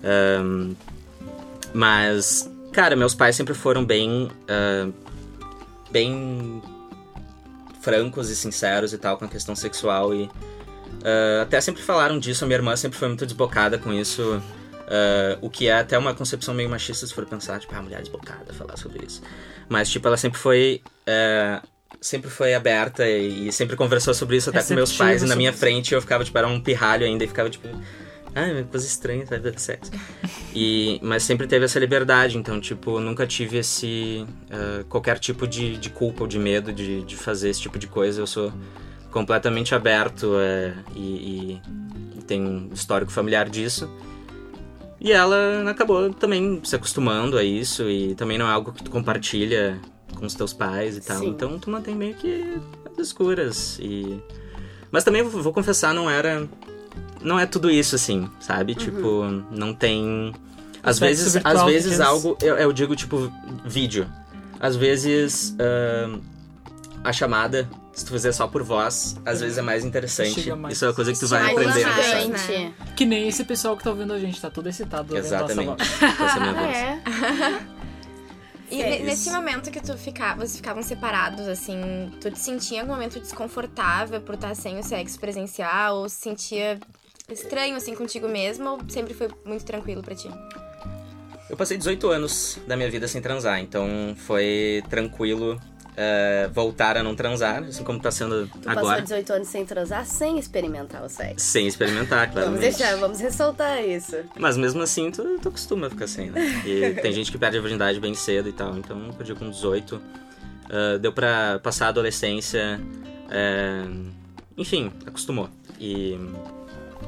Ahn, 0.03 0.73
mas, 1.73 2.49
cara, 2.71 2.95
meus 2.95 3.15
pais 3.15 3.35
sempre 3.35 3.53
foram 3.53 3.85
bem. 3.85 4.29
ah, 4.47 4.89
bem 5.91 6.61
francos 7.81 8.29
e 8.29 8.35
sinceros 8.35 8.93
e 8.93 8.97
tal 8.97 9.17
com 9.17 9.25
a 9.25 9.27
questão 9.27 9.55
sexual 9.55 10.13
e 10.13 10.29
ah, 11.03 11.41
até 11.43 11.59
sempre 11.61 11.81
falaram 11.81 12.19
disso. 12.19 12.43
A 12.43 12.47
minha 12.47 12.57
irmã 12.57 12.75
sempre 12.75 12.97
foi 12.97 13.07
muito 13.07 13.25
desbocada 13.25 13.77
com 13.77 13.91
isso. 13.93 14.41
Ah, 14.91 15.37
o 15.41 15.49
que 15.49 15.67
é 15.67 15.79
até 15.79 15.97
uma 15.97 16.13
concepção 16.13 16.53
meio 16.53 16.69
machista 16.69 17.07
se 17.07 17.13
for 17.13 17.25
pensar, 17.25 17.59
tipo, 17.59 17.73
a 17.73 17.81
mulher 17.81 18.01
desbocada 18.01 18.53
falar 18.53 18.75
sobre 18.75 19.05
isso. 19.05 19.21
Mas, 19.69 19.89
tipo, 19.89 20.05
ela 20.05 20.17
sempre 20.17 20.37
foi. 20.37 20.81
é, 21.07 21.61
sempre 22.01 22.29
foi 22.29 22.53
aberta 22.53 23.07
e, 23.07 23.51
sempre 23.53 23.77
conversou 23.77 24.13
sobre 24.13 24.35
isso 24.35 24.49
até 24.49 24.61
com 24.61 24.73
meus 24.73 24.95
pais. 24.97 25.23
E 25.23 25.25
na 25.25 25.35
minha 25.35 25.53
frente 25.53 25.93
eu 25.93 26.01
ficava, 26.01 26.25
tipo, 26.25 26.37
era 26.37 26.47
um 26.47 26.59
pirralho 26.59 27.05
ainda 27.05 27.23
e 27.23 27.27
ficava, 27.27 27.49
tipo. 27.49 27.69
Ah, 28.35 28.47
é 28.47 28.53
uma 28.53 28.63
coisa 28.63 28.85
estranha, 28.85 29.25
sabe? 29.25 29.43
Fazer 29.43 29.59
sexo. 29.59 29.91
E, 30.53 30.99
mas 31.01 31.23
sempre 31.23 31.47
teve 31.47 31.65
essa 31.65 31.79
liberdade, 31.79 32.37
então, 32.37 32.59
tipo, 32.59 32.99
nunca 32.99 33.25
tive 33.25 33.59
esse. 33.59 34.25
ah, 34.49 34.83
qualquer 34.89 35.19
tipo 35.19 35.47
de, 35.47 35.77
de 35.77 35.89
culpa 35.89 36.23
ou 36.23 36.27
de 36.27 36.37
medo 36.37 36.73
de, 36.73 37.01
de 37.03 37.15
fazer 37.15 37.49
esse 37.49 37.61
tipo 37.61 37.79
de 37.79 37.87
coisa. 37.87 38.19
Eu 38.19 38.27
sou 38.27 38.51
completamente 39.09 39.73
aberto 39.73 40.37
é, 40.37 40.73
e, 40.95 40.99
e, 40.99 41.61
e 42.19 42.21
tenho 42.23 42.45
um 42.45 42.69
histórico 42.73 43.11
familiar 43.11 43.49
disso. 43.49 43.89
E 45.03 45.11
ela 45.11 45.67
acabou 45.67 46.13
também 46.13 46.61
se 46.63 46.75
acostumando 46.75 47.35
a 47.35 47.43
isso 47.43 47.89
e 47.89 48.13
também 48.13 48.37
não 48.37 48.47
é 48.47 48.51
algo 48.51 48.71
que 48.71 48.83
tu 48.83 48.91
compartilha 48.91 49.81
com 50.15 50.27
os 50.27 50.35
teus 50.35 50.53
pais 50.53 50.95
e 50.95 51.01
tal. 51.01 51.17
Sim. 51.17 51.29
Então 51.29 51.57
tu 51.57 51.71
mantém 51.71 51.95
meio 51.95 52.13
que 52.13 52.59
as 52.85 53.07
escuras 53.07 53.79
e 53.81 54.21
mas 54.91 55.03
também 55.03 55.23
vou 55.23 55.51
confessar 55.51 55.91
não 55.91 56.07
era 56.07 56.47
não 57.19 57.39
é 57.39 57.47
tudo 57.47 57.71
isso 57.71 57.95
assim, 57.95 58.29
sabe? 58.39 58.75
Tipo, 58.75 59.23
não 59.49 59.73
tem 59.73 60.33
às 60.83 60.99
vezes 60.99 61.35
às 61.43 61.63
vezes 61.63 61.99
algo 61.99 62.37
eu, 62.39 62.55
eu 62.57 62.71
digo 62.71 62.95
tipo 62.95 63.31
vídeo. 63.65 64.07
Às 64.59 64.75
vezes 64.75 65.55
ahn, 65.59 66.19
a 67.03 67.11
chamada 67.13 67.67
se 67.93 68.05
tu 68.05 68.11
fizer 68.13 68.31
só 68.31 68.47
por 68.47 68.63
voz, 68.63 69.17
às 69.25 69.41
vezes 69.41 69.57
é 69.57 69.61
mais 69.61 69.83
interessante. 69.83 70.33
Chega 70.41 70.55
mais. 70.55 70.75
Isso 70.75 70.85
é 70.85 70.87
uma 70.87 70.93
coisa 70.93 71.11
que 71.11 71.19
tu 71.19 71.27
vai 71.27 71.41
Estimula 71.43 71.69
aprendendo, 71.69 71.95
mais, 71.95 72.41
sabe? 72.41 72.57
né? 72.59 72.73
Que 72.95 73.05
nem 73.05 73.27
esse 73.27 73.43
pessoal 73.43 73.75
que 73.75 73.83
tá 73.83 73.89
ouvindo 73.89 74.13
a 74.13 74.19
gente, 74.19 74.39
tá 74.39 74.49
todo 74.49 74.67
excitado 74.69 75.13
ouvindo 75.13 75.29
nossa 75.31 75.35
Exatamente. 75.51 75.67
voz. 75.67 76.01
Essa 76.01 76.23
é 76.23 76.31
a 76.31 76.39
minha 76.39 76.53
voz. 76.53 76.77
É. 76.77 77.01
E 78.71 78.81
É 78.81 78.89
ne- 78.89 78.99
nesse 79.05 79.29
momento 79.29 79.69
que 79.69 79.81
tu 79.81 79.97
fica, 79.97 80.33
vocês 80.35 80.55
ficavam 80.55 80.81
separados, 80.81 81.45
assim, 81.47 82.09
tu 82.21 82.31
te 82.31 82.39
sentia 82.39 82.77
em 82.77 82.79
algum 82.81 82.93
momento 82.93 83.19
desconfortável 83.19 84.21
por 84.21 84.35
estar 84.35 84.55
sem 84.55 84.79
o 84.79 84.83
sexo 84.83 85.19
presencial? 85.19 85.97
Ou 85.97 86.07
se 86.07 86.15
sentia 86.21 86.79
estranho, 87.29 87.75
assim, 87.75 87.93
contigo 87.93 88.29
mesmo? 88.29 88.69
Ou 88.69 88.79
sempre 88.87 89.13
foi 89.13 89.27
muito 89.45 89.65
tranquilo 89.65 90.01
pra 90.01 90.15
ti? 90.15 90.29
Eu 91.49 91.57
passei 91.57 91.77
18 91.77 92.07
anos 92.09 92.57
da 92.65 92.77
minha 92.77 92.89
vida 92.89 93.09
sem 93.09 93.21
transar, 93.21 93.59
então 93.59 94.15
foi 94.15 94.81
tranquilo 94.89 95.59
é, 96.03 96.49
voltar 96.51 96.97
a 96.97 97.03
não 97.03 97.15
transar, 97.15 97.63
assim 97.63 97.83
como 97.83 97.99
tá 97.99 98.09
sendo 98.09 98.47
tu 98.47 98.57
passou 98.59 98.71
agora. 98.79 99.01
18 99.03 99.33
anos 99.33 99.47
sem 99.49 99.63
transar 99.65 100.03
sem 100.05 100.39
experimentar 100.39 101.03
o 101.03 101.09
sexo. 101.09 101.45
Sem 101.45 101.67
experimentar, 101.67 102.21
Vamos 102.27 102.33
claramente. 102.33 102.61
deixar, 102.61 102.95
vamos 102.97 103.19
ressaltar 103.19 103.83
isso. 103.85 104.15
Mas 104.35 104.57
mesmo 104.57 104.81
assim, 104.81 105.11
tu, 105.11 105.37
tu 105.39 105.49
acostuma 105.49 105.85
a 105.87 105.89
ficar 105.91 106.07
sem, 106.07 106.31
né? 106.31 106.41
E 106.65 106.93
tem 107.01 107.11
gente 107.13 107.31
que 107.31 107.37
perde 107.37 107.57
a 107.59 107.61
virgindade 107.61 107.99
bem 107.99 108.15
cedo 108.15 108.49
e 108.49 108.53
tal, 108.53 108.75
então 108.77 109.05
eu 109.07 109.13
perdi 109.13 109.35
com 109.35 109.47
18. 109.49 110.01
Ah, 110.71 110.97
deu 110.97 111.13
pra 111.13 111.59
passar 111.61 111.85
a 111.87 111.89
adolescência, 111.89 112.79
é, 113.29 113.83
enfim, 114.57 114.91
acostumou. 115.05 115.49
E 115.79 116.13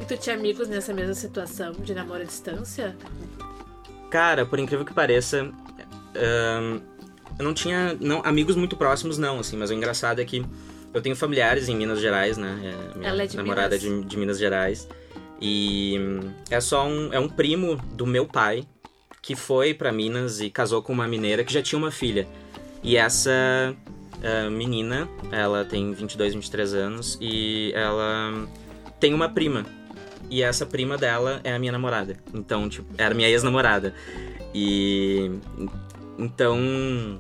E 0.02 0.06
tu 0.06 0.18
tinha 0.18 0.36
amigos 0.36 0.68
nessa 0.68 0.94
mesma 0.94 1.14
situação 1.16 1.72
de 1.72 1.96
namoro 1.96 2.22
à 2.22 2.26
distância? 2.26 2.96
Cara, 4.12 4.46
por 4.46 4.60
incrível 4.60 4.86
que 4.86 4.94
pareça, 4.94 5.50
eu 7.38 7.46
não 7.46 7.54
tinha 7.54 7.98
não, 8.00 8.22
amigos 8.24 8.56
muito 8.56 8.76
próximos, 8.76 9.18
não, 9.18 9.40
assim, 9.40 9.58
mas 9.58 9.70
o 9.70 9.74
engraçado 9.74 10.20
é 10.20 10.26
que 10.26 10.46
eu 10.94 11.02
tenho 11.02 11.16
familiares 11.16 11.70
em 11.70 11.76
Minas 11.76 12.00
Gerais, 12.00 12.38
né? 12.38 12.60
É, 12.62 12.98
minha 12.98 13.10
Ela 13.10 13.24
é 13.24 13.28
de 13.28 13.38
namorada 13.38 13.78
Minas? 13.78 14.02
De, 14.02 14.08
de 14.08 14.18
Minas 14.18 14.38
Gerais. 14.38 14.88
E 15.42 15.96
é 16.50 16.62
só 16.62 16.88
um, 16.88 17.12
é 17.12 17.20
um 17.20 17.28
primo 17.28 17.76
do 17.94 18.06
meu 18.06 18.26
pai 18.26 18.66
que 19.22 19.36
foi 19.36 19.74
pra 19.74 19.92
Minas 19.92 20.40
e 20.40 20.50
casou 20.50 20.82
com 20.82 20.94
uma 20.94 21.08
mineira 21.08 21.44
que 21.44 21.52
já 21.52 21.62
tinha 21.62 21.80
uma 21.80 21.92
filha. 21.92 22.28
E 22.84 22.98
essa 22.98 23.32
ah, 24.24 24.50
menina, 24.50 25.10
ela 25.32 25.66
tem 25.66 25.92
22, 25.92 26.34
23 26.34 26.74
anos 26.74 27.18
e 27.20 27.74
ela 27.76 28.48
tem 29.00 29.14
uma 29.14 29.28
prima. 29.28 29.66
E 30.30 30.42
essa 30.42 30.66
prima 30.66 30.98
dela 30.98 31.42
é 31.44 31.54
a 31.54 31.60
minha 31.60 31.74
namorada. 31.74 32.16
Então, 32.34 32.70
tipo, 32.70 32.88
era 32.98 33.14
minha 33.14 33.28
ex-namorada. 33.28 33.94
E. 34.56 35.30
Então. 36.18 37.20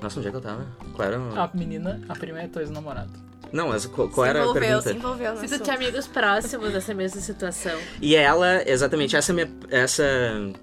Nossa, 0.00 0.18
onde 0.18 0.28
é 0.28 0.30
que 0.30 0.36
eu 0.36 0.40
tava? 0.40 0.66
Qual 0.94 1.06
era. 1.08 1.18
o- 1.20 1.40
A 1.40 1.50
menina, 1.54 2.00
a 2.08 2.14
prima 2.14 2.40
é 2.40 2.46
tua 2.48 2.62
ex-namorada. 2.62 3.10
Não, 3.52 3.68
mas 3.68 3.86
qual, 3.86 4.08
qual 4.10 4.26
era 4.26 4.44
a 4.44 4.52
pergunta? 4.52 4.90
se 4.90 4.96
envolveu 4.96 5.36
Se 5.38 5.48
tu 5.58 5.64
tinha 5.64 5.74
amigos 5.76 6.06
próximos 6.06 6.70
dessa 6.72 6.92
mesma 6.92 7.20
situação. 7.20 7.78
E 8.00 8.14
ela, 8.14 8.62
exatamente, 8.68 9.16
essa 9.16 9.32
minha, 9.32 9.50
essa 9.70 10.04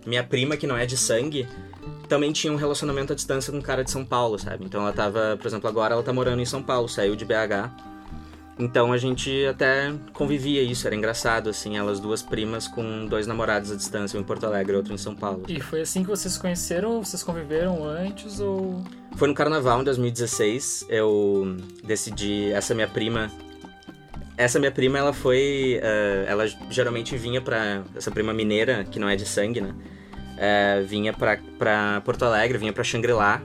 minha 0.05 0.23
prima, 0.23 0.55
que 0.55 0.67
não 0.67 0.77
é 0.77 0.85
de 0.85 0.95
sangue, 0.95 1.47
também 2.07 2.31
tinha 2.31 2.53
um 2.53 2.55
relacionamento 2.55 3.11
à 3.11 3.15
distância 3.15 3.51
com 3.51 3.57
um 3.57 3.61
cara 3.61 3.83
de 3.83 3.89
São 3.89 4.05
Paulo, 4.05 4.37
sabe? 4.37 4.65
Então 4.65 4.81
ela 4.81 4.93
tava, 4.93 5.35
por 5.41 5.47
exemplo, 5.47 5.67
agora 5.67 5.95
ela 5.95 6.03
tá 6.03 6.13
morando 6.13 6.39
em 6.41 6.45
São 6.45 6.61
Paulo, 6.61 6.87
saiu 6.87 7.15
de 7.15 7.25
BH. 7.25 7.71
Então 8.57 8.93
a 8.93 8.97
gente 8.97 9.45
até 9.45 9.93
convivia 10.13 10.61
isso, 10.61 10.87
era 10.87 10.95
engraçado, 10.95 11.49
assim, 11.49 11.77
elas 11.77 11.99
duas 11.99 12.21
primas 12.21 12.67
com 12.67 13.05
dois 13.05 13.27
namorados 13.27 13.69
à 13.71 13.75
distância, 13.75 14.17
um 14.17 14.21
em 14.21 14.25
Porto 14.25 14.45
Alegre 14.45 14.73
e 14.73 14.75
outro 14.77 14.93
em 14.93 14.97
São 14.97 15.13
Paulo. 15.13 15.43
E 15.47 15.59
foi 15.59 15.81
assim 15.81 16.03
que 16.03 16.09
vocês 16.09 16.33
se 16.33 16.39
conheceram? 16.39 17.03
Vocês 17.03 17.21
conviveram 17.21 17.83
antes 17.85 18.39
ou. 18.39 18.81
Foi 19.17 19.27
no 19.27 19.33
carnaval 19.33 19.81
em 19.81 19.83
2016, 19.83 20.85
eu 20.89 21.57
decidi, 21.83 22.51
essa 22.51 22.73
minha 22.73 22.87
prima. 22.87 23.29
Essa 24.37 24.59
minha 24.59 24.71
prima, 24.71 24.97
ela 24.97 25.13
foi. 25.13 25.79
eh, 25.81 26.25
ela 26.27 26.45
geralmente 26.69 27.17
vinha 27.17 27.41
pra. 27.41 27.83
Essa 27.95 28.11
prima 28.11 28.33
mineira, 28.33 28.83
que 28.85 28.99
não 28.99 29.07
é 29.09 29.15
de 29.15 29.25
sangue, 29.25 29.59
né? 29.61 29.73
eh, 30.37 30.83
vinha 30.87 31.13
pra, 31.13 31.37
pra 31.57 32.01
Porto 32.01 32.23
Alegre, 32.25 32.57
vinha 32.57 32.73
pra 32.73 32.83
Shangri-La. 32.83 33.41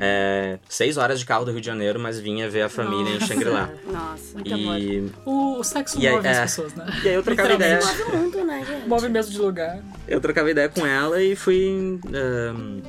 Eh, 0.00 0.58
seis 0.68 0.96
horas 0.96 1.18
de 1.18 1.26
carro 1.26 1.44
do 1.44 1.50
Rio 1.50 1.60
de 1.60 1.66
Janeiro, 1.66 1.98
mas 2.00 2.18
vinha 2.18 2.48
ver 2.48 2.62
a 2.62 2.68
família 2.68 3.10
em 3.10 3.14
Nossa. 3.14 3.26
Shangri-La. 3.26 3.70
Nossa. 3.86 4.34
Muito 4.34 4.54
amor. 4.54 4.78
E, 4.78 5.10
O, 5.24 5.58
o 5.60 5.64
sexo 5.64 6.00
E 6.00 6.06
aí, 6.06 6.14
move 6.14 6.28
as 6.28 6.36
é. 6.36 6.42
pessoas, 6.42 6.74
né? 6.74 6.86
e 7.02 7.08
aí 7.08 7.14
eu 7.14 7.22
trocava 7.22 7.52
ideia. 7.52 7.78
Todo 7.78 8.16
mundo, 8.16 8.44
né, 8.44 8.64
gente? 8.64 8.88
Move 8.88 9.08
mesmo 9.08 9.32
de 9.32 9.38
lugar. 9.38 9.78
Eu 10.06 10.20
trocava 10.20 10.50
ideia 10.50 10.68
com 10.68 10.86
ela 10.86 11.22
e 11.22 11.34
fui. 11.36 12.00
ahn, 12.06 12.80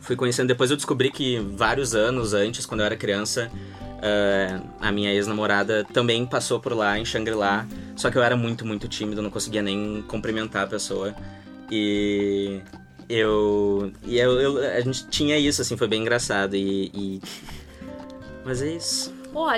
fui 0.00 0.16
conhecendo. 0.16 0.48
Depois 0.48 0.70
eu 0.70 0.76
descobri 0.76 1.10
que 1.10 1.38
vários 1.38 1.94
anos 1.94 2.34
antes, 2.34 2.64
quando 2.66 2.80
eu 2.80 2.86
era 2.86 2.96
criança, 2.96 3.50
ah, 4.02 4.60
a 4.80 4.92
minha 4.92 5.12
ex-namorada 5.12 5.84
também 5.92 6.24
passou 6.24 6.60
por 6.60 6.72
lá, 6.72 6.98
em 6.98 7.04
Shangri-La. 7.04 7.66
Só 7.96 8.10
que 8.10 8.16
eu 8.16 8.22
era 8.22 8.36
muito, 8.36 8.64
muito 8.64 8.86
tímido, 8.88 9.20
não 9.20 9.30
conseguia 9.30 9.60
nem 9.62 10.02
cumprimentar 10.06 10.64
a 10.64 10.66
pessoa. 10.66 11.14
E. 11.70 12.60
Eu. 13.08 13.90
E 14.04 14.18
eu, 14.18 14.40
eu- 14.40 14.58
a 14.58 14.80
gente 14.80 15.06
tinha 15.08 15.38
isso, 15.38 15.62
assim, 15.62 15.76
foi 15.76 15.88
bem 15.88 16.02
engraçado. 16.02 16.54
E. 16.54 16.90
e- 16.94 17.22
Mas 18.44 18.60
é 18.62 18.72
isso. 18.72 19.14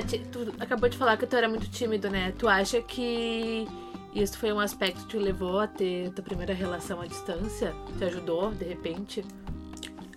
Ti- 0.07 0.23
tu 0.31 0.53
acabou 0.59 0.89
de 0.89 0.97
falar 0.97 1.17
que 1.17 1.27
tu 1.27 1.37
era 1.37 1.49
muito 1.49 1.69
tímido, 1.69 2.09
né? 2.11 2.33
Tu 2.39 2.49
acha 2.49 2.81
que 2.83 3.67
isso 4.15 4.37
foi 4.39 4.53
um 4.53 4.59
aspecto 4.61 5.03
que 5.03 5.09
te 5.09 5.17
levou 5.17 5.61
a 5.61 5.67
ter 5.67 6.11
tua 6.11 6.25
primeira 6.25 6.53
relação 6.53 7.01
à 7.01 7.07
distância? 7.07 7.73
Te 7.99 8.05
ajudou, 8.05 8.51
de 8.53 8.65
repente? 8.65 9.25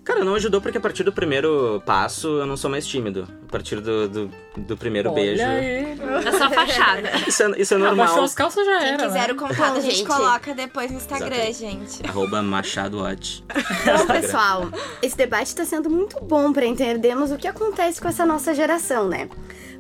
Cara, 0.03 0.24
não 0.25 0.36
ajudou 0.36 0.60
porque 0.60 0.77
a 0.77 0.81
partir 0.81 1.03
do 1.03 1.13
primeiro 1.13 1.81
passo 1.86 2.27
eu 2.39 2.45
não 2.45 2.57
sou 2.57 2.69
mais 2.69 2.86
tímido. 2.86 3.25
A 3.48 3.51
partir 3.51 3.79
do, 3.79 4.07
do, 4.10 4.31
do 4.57 4.75
primeiro 4.75 5.10
Olha 5.10 5.15
beijo. 5.15 5.43
aí. 5.43 5.98
É 6.27 6.31
só 6.38 6.50
fachada. 6.50 7.10
Isso 7.25 7.43
é, 7.43 7.62
isso 7.62 7.74
é 7.74 7.77
normal. 7.77 8.07
baixou 8.07 8.24
as 8.24 8.33
calças 8.36 8.65
já 8.65 8.79
Quem 8.79 8.88
era, 8.89 9.05
quiser 9.07 9.27
né? 9.27 9.33
o 9.33 9.36
contato, 9.38 9.77
a 9.77 9.79
gente 9.79 9.95
Gente. 9.98 10.07
coloca 10.07 10.53
depois 10.53 10.91
no 10.91 10.98
Instagram, 10.98 11.36
Exatamente. 11.36 11.98
gente. 11.98 12.10
Arroba 12.10 12.41
Machado. 12.41 12.98
Então, 13.07 14.07
pessoal, 14.07 14.69
esse 15.01 15.15
debate 15.15 15.48
está 15.48 15.63
sendo 15.63 15.89
muito 15.89 16.19
bom 16.22 16.51
para 16.51 16.65
entendermos 16.65 17.31
o 17.31 17.38
que 17.38 17.48
acontece 17.48 18.01
com 18.01 18.07
essa 18.10 18.25
nossa 18.25 18.53
geração, 18.53 19.07
né? 19.07 19.29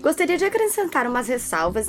Gostaria 0.03 0.37
de 0.37 0.43
acrescentar 0.43 1.07
umas 1.07 1.29
ressalvas 1.29 1.87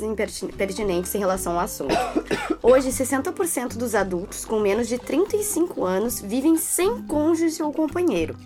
pertinentes 0.57 1.13
em 1.13 1.19
relação 1.19 1.55
ao 1.55 1.59
assunto. 1.59 1.93
Hoje, 2.63 2.87
60% 2.89 3.75
dos 3.75 3.93
adultos 3.93 4.45
com 4.45 4.57
menos 4.57 4.87
de 4.87 4.97
35 4.97 5.83
anos 5.83 6.21
vivem 6.21 6.55
sem 6.55 7.01
cônjuge 7.01 7.61
ou 7.61 7.73
companheiro. 7.73 8.37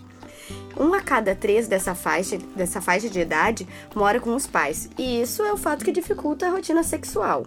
Um 0.76 0.92
a 0.92 1.00
cada 1.00 1.36
três 1.36 1.68
dessa 1.68 1.94
faixa, 1.94 2.36
dessa 2.56 2.80
faixa 2.80 3.08
de 3.08 3.20
idade 3.20 3.68
mora 3.94 4.18
com 4.18 4.34
os 4.34 4.44
pais, 4.44 4.90
e 4.98 5.22
isso 5.22 5.44
é 5.44 5.52
o 5.52 5.56
fato 5.56 5.84
que 5.84 5.92
dificulta 5.92 6.48
a 6.48 6.50
rotina 6.50 6.82
sexual. 6.82 7.46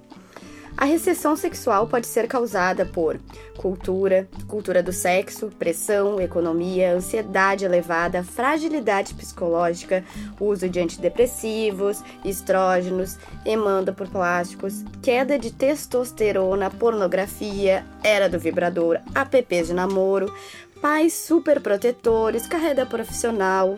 A 0.75 0.85
recessão 0.85 1.35
sexual 1.35 1.87
pode 1.87 2.07
ser 2.07 2.27
causada 2.27 2.85
por 2.85 3.19
cultura, 3.57 4.27
cultura 4.47 4.81
do 4.81 4.91
sexo, 4.91 5.49
pressão, 5.59 6.19
economia, 6.19 6.93
ansiedade 6.93 7.63
elevada, 7.63 8.23
fragilidade 8.23 9.13
psicológica, 9.13 10.03
uso 10.39 10.67
de 10.67 10.79
antidepressivos, 10.79 12.03
estrógenos, 12.25 13.17
demanda 13.43 13.93
por 13.93 14.09
plásticos, 14.09 14.83
queda 15.01 15.37
de 15.37 15.51
testosterona, 15.51 16.69
pornografia, 16.71 17.85
era 18.03 18.27
do 18.27 18.39
vibrador, 18.39 18.99
apps 19.13 19.67
de 19.67 19.73
namoro, 19.73 20.33
pais 20.81 21.13
superprotetores, 21.13 22.47
carreira 22.47 22.85
profissional, 22.85 23.77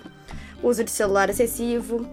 uso 0.63 0.83
de 0.83 0.89
celular 0.89 1.29
excessivo, 1.29 2.07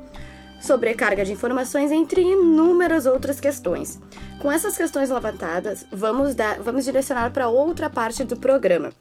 sobrecarga 0.62 1.24
de 1.24 1.32
informações, 1.32 1.90
entre 1.90 2.22
inúmeras 2.22 3.04
outras 3.04 3.40
questões. 3.40 4.00
Com 4.40 4.50
essas 4.50 4.76
questões 4.76 5.10
levantadas, 5.10 5.84
vamos, 5.92 6.34
dar, 6.34 6.58
vamos 6.60 6.84
direcionar 6.84 7.30
para 7.32 7.48
outra 7.48 7.90
parte 7.90 8.24
do 8.24 8.36
programa. 8.36 8.92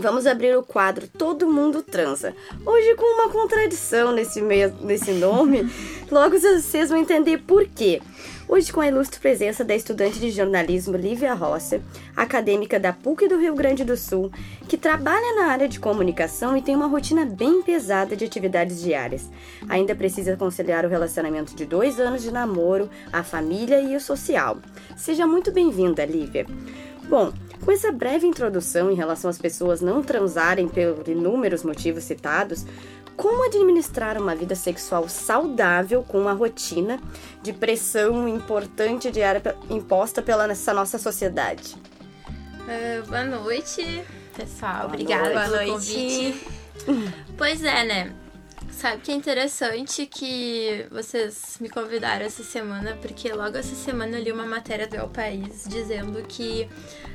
Vamos 0.00 0.28
abrir 0.28 0.56
o 0.56 0.62
quadro 0.62 1.08
Todo 1.08 1.50
Mundo 1.50 1.82
Transa. 1.82 2.32
Hoje 2.64 2.94
com 2.94 3.20
uma 3.20 3.32
contradição 3.32 4.12
nesse, 4.12 4.40
nesse 4.40 5.10
nome, 5.10 5.68
logo 6.08 6.38
vocês 6.38 6.88
vão 6.88 6.98
entender 6.98 7.38
por 7.38 7.66
quê. 7.66 8.00
Hoje 8.48 8.72
com 8.72 8.80
a 8.80 8.86
ilustre 8.86 9.18
presença 9.18 9.64
da 9.64 9.74
estudante 9.74 10.20
de 10.20 10.30
jornalismo 10.30 10.96
Lívia 10.96 11.34
Rossi, 11.34 11.82
acadêmica 12.16 12.78
da 12.78 12.92
PUC 12.92 13.26
do 13.26 13.40
Rio 13.40 13.56
Grande 13.56 13.84
do 13.84 13.96
Sul, 13.96 14.30
que 14.68 14.76
trabalha 14.76 15.34
na 15.34 15.50
área 15.50 15.68
de 15.68 15.80
comunicação 15.80 16.56
e 16.56 16.62
tem 16.62 16.76
uma 16.76 16.86
rotina 16.86 17.26
bem 17.26 17.60
pesada 17.60 18.14
de 18.14 18.24
atividades 18.24 18.80
diárias. 18.80 19.28
Ainda 19.68 19.96
precisa 19.96 20.36
conciliar 20.36 20.86
o 20.86 20.88
relacionamento 20.88 21.56
de 21.56 21.66
dois 21.66 21.98
anos 21.98 22.22
de 22.22 22.30
namoro, 22.30 22.88
a 23.12 23.24
família 23.24 23.80
e 23.80 23.96
o 23.96 24.00
social. 24.00 24.58
Seja 24.96 25.26
muito 25.26 25.50
bem-vinda, 25.50 26.04
Lívia. 26.04 26.46
Bom, 27.08 27.32
com 27.64 27.72
essa 27.72 27.92
breve 27.92 28.26
introdução 28.26 28.90
em 28.90 28.94
relação 28.94 29.28
às 29.30 29.38
pessoas 29.38 29.80
não 29.80 30.02
transarem 30.02 30.68
por 30.68 31.08
inúmeros 31.08 31.62
motivos 31.62 32.04
citados, 32.04 32.64
como 33.16 33.44
administrar 33.46 34.16
uma 34.16 34.34
vida 34.34 34.54
sexual 34.54 35.08
saudável 35.08 36.04
com 36.04 36.20
uma 36.20 36.32
rotina 36.32 37.00
de 37.42 37.52
pressão 37.52 38.28
importante 38.28 39.10
diária 39.10 39.42
imposta 39.68 40.22
pela 40.22 40.50
essa 40.50 40.72
nossa 40.72 40.98
sociedade? 40.98 41.76
Ah, 42.68 43.02
boa 43.06 43.24
noite, 43.24 44.04
pessoal. 44.36 44.74
Boa 44.74 44.86
Obrigada 44.86 45.48
noite. 45.48 45.50
pelo 45.50 45.72
convite. 45.72 46.46
pois 47.36 47.64
é, 47.64 47.84
né? 47.84 48.14
Sabe 48.78 49.02
que 49.02 49.10
é 49.10 49.14
interessante 49.16 50.06
que 50.06 50.86
vocês 50.92 51.56
me 51.60 51.68
convidaram 51.68 52.24
essa 52.24 52.44
semana, 52.44 52.96
porque 53.02 53.32
logo 53.32 53.58
essa 53.58 53.74
semana 53.74 54.16
eu 54.16 54.22
li 54.22 54.30
uma 54.30 54.46
matéria 54.46 54.86
do 54.86 54.94
El 54.94 55.08
País 55.08 55.64
dizendo 55.66 56.22
que 56.28 56.68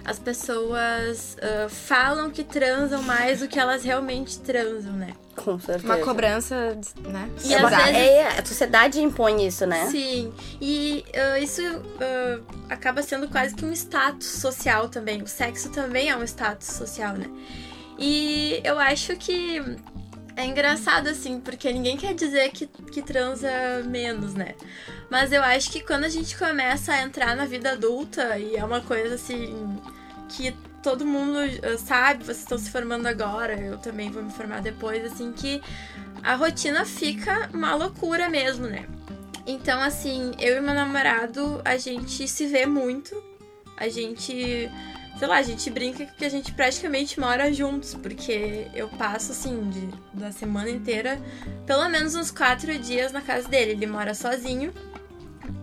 as 0.03 0.20
pessoas 0.20 1.38
ah, 1.41 1.70
falam 1.70 2.29
que 2.29 2.43
transam 2.43 3.01
mais 3.03 3.39
do 3.39 3.48
que 3.48 3.58
elas 3.58 3.82
realmente 3.82 4.39
transam, 4.39 4.91
né? 4.91 5.13
Com 5.38 5.58
certeza. 5.58 5.86
Uma 5.86 6.00
cobrança, 6.03 6.77
né? 7.08 7.29
E 7.46 7.53
É, 7.53 7.58
às 7.63 7.70
vezes- 7.77 7.96
é, 7.96 8.27
a 8.39 8.46
sociedade 8.46 9.01
impõe 9.01 9.48
isso, 9.48 9.65
né? 9.65 9.86
Sim, 9.89 10.34
e 10.60 11.05
ah, 11.15 11.39
isso 11.39 11.62
ah, 12.01 12.41
acaba 12.70 13.01
sendo 13.01 13.29
quase 13.29 13.55
que 13.55 13.63
um 13.63 13.72
status 13.72 14.27
social 14.27 14.89
também. 14.89 15.22
O 15.22 15.27
sexo 15.27 15.70
também 15.70 16.10
é 16.10 16.17
um 16.17 16.24
status 16.25 16.67
social, 16.67 17.13
né? 17.13 17.29
E 17.98 18.60
eu 18.65 18.77
acho 18.79 19.15
que 19.15 19.62
é 20.35 20.45
engraçado, 20.45 21.07
assim, 21.07 21.39
porque 21.39 21.71
ninguém 21.71 21.95
quer 21.97 22.13
dizer 22.13 22.49
que, 22.51 22.65
que 22.65 23.01
transa 23.01 23.49
menos, 23.85 24.33
né? 24.33 24.55
Mas 25.09 25.31
eu 25.31 25.43
acho 25.43 25.71
que 25.71 25.81
quando 25.81 26.05
a 26.05 26.09
gente 26.09 26.37
começa 26.37 26.93
a 26.93 27.01
entrar 27.01 27.35
na 27.35 27.45
vida 27.45 27.73
adulta, 27.73 28.37
e 28.37 28.55
é 28.55 28.63
uma 28.63 28.81
coisa 28.81 29.15
assim 29.15 29.79
que 30.29 30.55
todo 30.81 31.05
mundo 31.05 31.37
ah, 31.39 31.77
sabe, 31.77 32.23
vocês 32.23 32.39
estão 32.39 32.57
se 32.57 32.69
formando 32.69 33.07
agora, 33.07 33.53
eu 33.59 33.77
também 33.77 34.11
vou 34.11 34.23
me 34.23 34.31
formar 34.31 34.61
depois, 34.61 35.05
assim, 35.05 35.31
que 35.31 35.61
a 36.23 36.35
rotina 36.35 36.83
fica 36.85 37.49
uma 37.53 37.75
loucura 37.75 38.29
mesmo, 38.29 38.67
né? 38.67 38.87
Então, 39.45 39.81
assim, 39.81 40.31
eu 40.39 40.57
e 40.57 40.61
meu 40.61 40.73
namorado, 40.73 41.61
a 41.65 41.77
gente 41.77 42.27
se 42.27 42.47
vê 42.47 42.65
muito. 42.65 43.21
A 43.75 43.89
gente, 43.89 44.69
sei 45.17 45.27
lá, 45.27 45.38
a 45.38 45.43
gente 45.43 45.70
brinca 45.70 46.05
que 46.05 46.25
a 46.25 46.29
gente 46.29 46.51
praticamente 46.53 47.20
mora 47.20 47.51
juntos, 47.53 47.93
porque 47.93 48.67
eu 48.74 48.89
passo, 48.89 49.32
assim, 49.32 49.70
de, 49.70 49.89
da 50.20 50.32
semana 50.32 50.70
inteira, 50.70 51.20
pelo 51.65 51.88
menos 51.89 52.15
uns 52.15 52.32
quatro 52.32 52.77
dias 52.79 53.12
na 53.12 53.22
casa 53.22 53.48
dele. 53.48 53.72
Ele 53.72 53.86
mora 53.86 54.13
sozinho. 54.13 54.74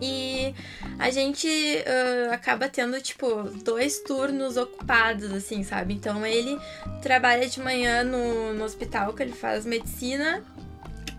E 0.01 0.55
a 0.97 1.09
gente 1.11 1.47
ah, 1.85 2.33
acaba 2.33 2.67
tendo, 2.69 2.99
tipo, 3.01 3.43
dois 3.63 3.99
turnos 3.99 4.57
ocupados, 4.57 5.31
assim, 5.31 5.63
sabe? 5.63 5.93
Então 5.93 6.25
ele 6.25 6.59
trabalha 7.01 7.47
de 7.47 7.59
manhã 7.59 8.03
no, 8.03 8.53
no 8.53 8.63
hospital, 8.63 9.13
que 9.13 9.21
ele 9.21 9.33
faz 9.33 9.65
medicina, 9.65 10.43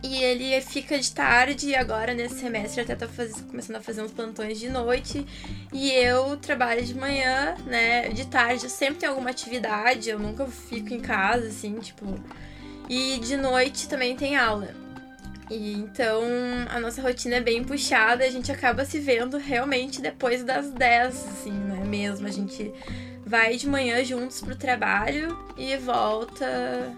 e 0.02 0.22
ele 0.22 0.60
fica 0.60 0.98
de 0.98 1.12
tarde, 1.12 1.68
e 1.68 1.76
agora 1.76 2.12
nesse 2.12 2.36
semestre 2.40 2.80
até 2.80 2.94
tá 2.96 3.06
faz- 3.06 3.40
começando 3.42 3.76
a 3.76 3.80
fazer 3.80 4.02
uns 4.02 4.10
plantões 4.10 4.58
de 4.58 4.68
noite. 4.68 5.24
E 5.72 5.90
eu 5.92 6.36
trabalho 6.36 6.84
de 6.84 6.94
manhã, 6.94 7.54
né? 7.66 8.08
De 8.08 8.26
tarde 8.26 8.64
eu 8.64 8.70
sempre 8.70 8.96
tenho 8.96 9.12
alguma 9.12 9.30
atividade, 9.30 10.10
eu 10.10 10.18
nunca 10.18 10.46
fico 10.46 10.92
em 10.92 11.00
casa, 11.00 11.46
assim, 11.48 11.78
tipo. 11.78 12.18
E 12.88 13.18
de 13.20 13.36
noite 13.36 13.88
também 13.88 14.16
tem 14.16 14.36
aula. 14.36 14.74
E 15.50 15.72
então 15.74 16.22
a 16.70 16.80
nossa 16.80 17.00
rotina 17.02 17.36
é 17.36 17.40
bem 17.40 17.62
puxada, 17.62 18.24
a 18.24 18.30
gente 18.30 18.50
acaba 18.50 18.84
se 18.84 18.98
vendo 18.98 19.36
realmente 19.38 20.00
depois 20.00 20.42
das 20.42 20.70
10, 20.70 21.14
assim, 21.28 21.52
né? 21.52 21.84
Mesmo. 21.84 22.26
A 22.26 22.30
gente 22.30 22.72
vai 23.24 23.56
de 23.56 23.68
manhã 23.68 24.02
juntos 24.04 24.40
pro 24.40 24.56
trabalho 24.56 25.38
e 25.56 25.76
volta 25.76 26.92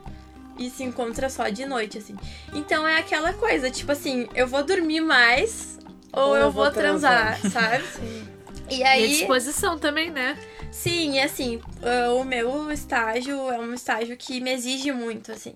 e 0.58 0.70
se 0.70 0.82
encontra 0.84 1.28
só 1.28 1.48
de 1.48 1.66
noite, 1.66 1.98
assim. 1.98 2.16
Então 2.52 2.86
é 2.86 2.98
aquela 2.98 3.32
coisa, 3.32 3.70
tipo 3.70 3.90
assim, 3.92 4.28
eu 4.34 4.46
vou 4.46 4.62
dormir 4.62 5.00
mais 5.00 5.78
ou, 6.12 6.36
eu, 6.36 6.50
vou 6.50 6.70
transar, 6.70 7.38
sabe? 7.50 7.84
E 8.70 8.78
E 8.78 8.82
a 8.82 8.90
aí, 8.92 9.08
disposição 9.08 9.78
também, 9.78 10.10
né? 10.10 10.38
sim, 10.70 11.16
e 11.16 11.20
assim, 11.20 11.60
ah, 11.82 12.12
o 12.14 12.24
meu 12.24 12.70
estágio 12.72 13.50
é 13.50 13.58
um 13.58 13.74
estágio 13.74 14.16
que 14.16 14.40
me 14.40 14.50
exige 14.52 14.90
muito, 14.90 15.30
assim. 15.32 15.54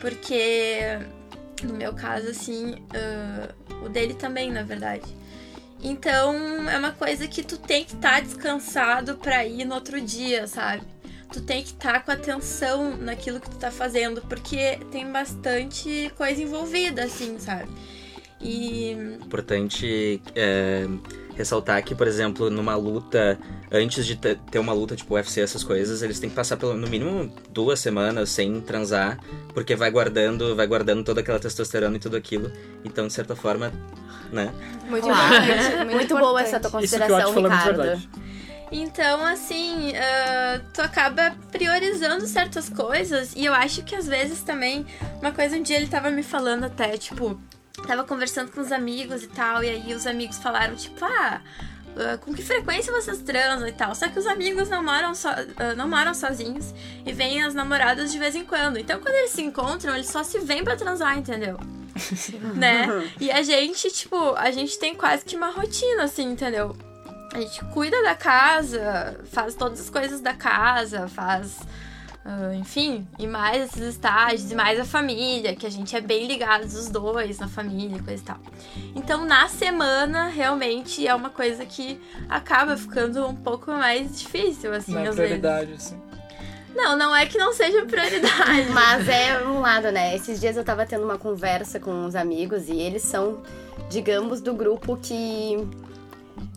Porque, 0.00 0.80
no 1.62 1.74
meu 1.74 1.92
caso, 1.94 2.28
assim, 2.28 2.74
ah, 2.92 3.54
o 3.84 3.88
dele 3.88 4.14
também, 4.14 4.50
na 4.50 4.62
verdade. 4.64 5.04
Então, 5.82 6.34
é 6.68 6.76
uma 6.76 6.92
coisa 6.92 7.26
que 7.28 7.42
tu 7.42 7.56
tem 7.56 7.84
que 7.84 7.94
estar 7.94 8.20
descansado 8.20 9.16
pra 9.16 9.46
ir 9.46 9.64
no 9.64 9.74
outro 9.76 10.00
dia, 10.00 10.46
sabe? 10.46 10.82
Tu 11.32 11.40
tem 11.40 11.62
que 11.62 11.70
estar 11.70 12.04
com 12.04 12.10
atenção 12.10 12.96
naquilo 12.96 13.38
que 13.40 13.48
tu 13.48 13.56
tá 13.56 13.70
fazendo, 13.70 14.20
porque 14.22 14.78
tem 14.90 15.10
bastante 15.10 16.12
coisa 16.16 16.42
envolvida, 16.42 17.04
assim, 17.04 17.38
sabe? 17.38 17.68
E 18.40 18.92
Importante 19.22 20.20
é, 20.34 20.86
ressaltar 21.36 21.82
que, 21.84 21.94
por 21.94 22.06
exemplo, 22.08 22.50
numa 22.50 22.74
luta, 22.74 23.38
antes 23.70 24.04
de 24.06 24.16
ter 24.16 24.58
uma 24.58 24.72
luta 24.72 24.96
tipo 24.96 25.14
UFC, 25.14 25.40
essas 25.40 25.62
coisas, 25.62 26.02
eles 26.02 26.18
têm 26.18 26.30
que 26.30 26.36
passar 26.36 26.56
pelo, 26.56 26.74
no 26.74 26.88
mínimo 26.88 27.32
duas 27.50 27.78
semanas 27.80 28.30
sem 28.30 28.60
transar, 28.62 29.18
porque 29.52 29.76
vai 29.76 29.90
guardando, 29.90 30.56
vai 30.56 30.66
guardando 30.66 31.04
toda 31.04 31.20
aquela 31.20 31.38
testosterona 31.38 31.96
e 31.96 32.00
tudo 32.00 32.16
aquilo. 32.16 32.50
Então, 32.84 33.06
de 33.06 33.12
certa 33.12 33.36
forma, 33.36 33.70
né? 34.32 34.52
Muito 34.88 35.04
Claro. 35.06 35.34
importante. 35.34 35.76
Muito, 35.84 35.94
Muito 35.94 36.18
boa 36.18 36.40
essa 36.40 36.58
tua 36.58 36.82
Isso 36.82 36.96
que 36.96 37.02
eu 37.10 37.16
acho 37.16 37.26
consideração, 37.26 37.28
que 37.28 37.34
falou 37.34 37.50
muito 37.50 37.60
Ricardo. 37.62 37.82
verdade. 37.82 38.08
Então, 38.70 39.24
assim, 39.24 39.92
ah, 39.96 40.60
tu 40.72 40.80
acaba 40.80 41.34
priorizando 41.50 42.26
certas 42.26 42.68
coisas. 42.68 43.34
E 43.34 43.44
eu 43.44 43.52
acho 43.52 43.82
que 43.82 43.94
às 43.94 44.06
vezes 44.06 44.42
também, 44.42 44.86
uma 45.20 45.32
coisa 45.32 45.56
um 45.56 45.62
dia 45.62 45.76
ele 45.76 45.88
tava 45.88 46.10
me 46.10 46.22
falando 46.22 46.64
até, 46.64 46.96
tipo, 46.96 47.40
tava 47.86 48.04
conversando 48.04 48.52
com 48.52 48.60
os 48.60 48.70
amigos 48.70 49.22
e 49.24 49.28
tal, 49.28 49.64
e 49.64 49.68
aí 49.68 49.94
os 49.94 50.06
amigos 50.06 50.38
falaram, 50.38 50.76
tipo, 50.76 51.04
ah. 51.04 51.40
ah, 51.96 52.18
Com 52.18 52.32
que 52.32 52.42
frequência 52.42 52.92
vocês 52.92 53.18
transam 53.22 53.66
e 53.66 53.72
tal? 53.72 53.94
Só 53.94 54.08
que 54.08 54.18
os 54.18 54.26
amigos 54.26 54.68
não 54.68 54.84
moram, 54.84 55.14
so, 55.14 55.28
ah, 55.28 55.74
não 55.76 55.88
moram 55.88 56.14
sozinhos 56.14 56.72
e 57.04 57.12
vêm 57.12 57.42
as 57.42 57.54
namoradas 57.54 58.12
de 58.12 58.18
vez 58.18 58.36
em 58.36 58.44
quando. 58.44 58.78
Então, 58.78 59.00
quando 59.00 59.14
eles 59.16 59.32
se 59.32 59.42
encontram, 59.42 59.94
eles 59.94 60.08
só 60.08 60.22
se 60.22 60.38
vêm 60.38 60.62
pra 60.62 60.76
transar, 60.76 61.18
entendeu? 61.18 61.58
né? 62.54 62.86
E 63.20 63.30
a 63.30 63.42
gente, 63.42 63.90
tipo, 63.90 64.34
a 64.36 64.50
gente 64.52 64.78
tem 64.78 64.94
quase 64.94 65.24
que 65.24 65.36
uma 65.36 65.50
rotina, 65.50 66.04
assim, 66.04 66.30
entendeu? 66.30 66.76
A 67.32 67.40
gente 67.40 67.64
cuida 67.66 68.02
da 68.02 68.14
casa, 68.14 69.20
faz 69.30 69.54
todas 69.54 69.80
as 69.80 69.88
coisas 69.90 70.20
da 70.20 70.34
casa, 70.34 71.06
faz. 71.08 71.58
ah, 72.24 72.52
enfim, 72.54 73.06
e 73.18 73.26
mais 73.26 73.70
esses 73.70 73.94
estágios, 73.94 74.50
e 74.50 74.54
mais 74.54 74.80
a 74.80 74.84
família, 74.84 75.54
que 75.54 75.64
a 75.64 75.70
gente 75.70 75.94
é 75.96 76.00
bem 76.00 76.26
ligados 76.26 76.74
os 76.74 76.88
dois 76.88 77.38
na 77.38 77.46
família 77.48 77.96
e 77.96 78.02
coisa 78.02 78.20
e 78.22 78.26
tal. 78.26 78.38
Então, 78.96 79.24
na 79.24 79.48
semana, 79.48 80.26
realmente 80.28 81.06
é 81.06 81.14
uma 81.14 81.30
coisa 81.30 81.64
que 81.64 82.00
acaba 82.28 82.76
ficando 82.76 83.24
um 83.26 83.34
pouco 83.36 83.70
mais 83.70 84.18
difícil, 84.18 84.72
assim, 84.74 84.92
Não 84.92 85.00
é 85.00 85.08
às 85.08 85.14
vezes. 85.16 85.38
prioridade, 85.40 85.72
assim. 85.74 86.00
Não, 86.74 86.96
não 86.96 87.14
é 87.14 87.26
que 87.26 87.36
não 87.38 87.52
seja 87.52 87.84
prioridade. 87.84 88.68
Mas 88.74 89.08
é 89.08 89.42
um 89.44 89.60
lado, 89.60 89.90
né? 89.90 90.14
Esses 90.14 90.40
dias 90.40 90.56
eu 90.56 90.64
tava 90.64 90.84
tendo 90.86 91.04
uma 91.04 91.18
conversa 91.18 91.78
com 91.80 91.90
uns 91.90 92.14
amigos 92.14 92.68
e 92.68 92.72
eles 92.78 93.02
são, 93.02 93.40
digamos, 93.88 94.40
do 94.40 94.52
grupo 94.54 94.96
que. 94.96 95.56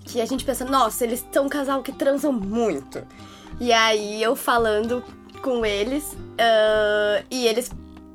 Que 0.03 0.21
a 0.21 0.25
gente 0.25 0.43
pensa, 0.43 0.65
nossa, 0.65 1.03
eles 1.03 1.25
são 1.31 1.45
um 1.45 1.49
casal 1.49 1.81
que 1.81 1.91
transam 1.91 2.31
muito. 2.31 3.05
E 3.59 3.71
aí 3.71 4.21
eu 4.21 4.35
falando 4.35 5.03
com 5.41 5.65
eles 5.65 6.15
ah, 6.37 7.23
e 7.29 7.47
eles 7.47 7.71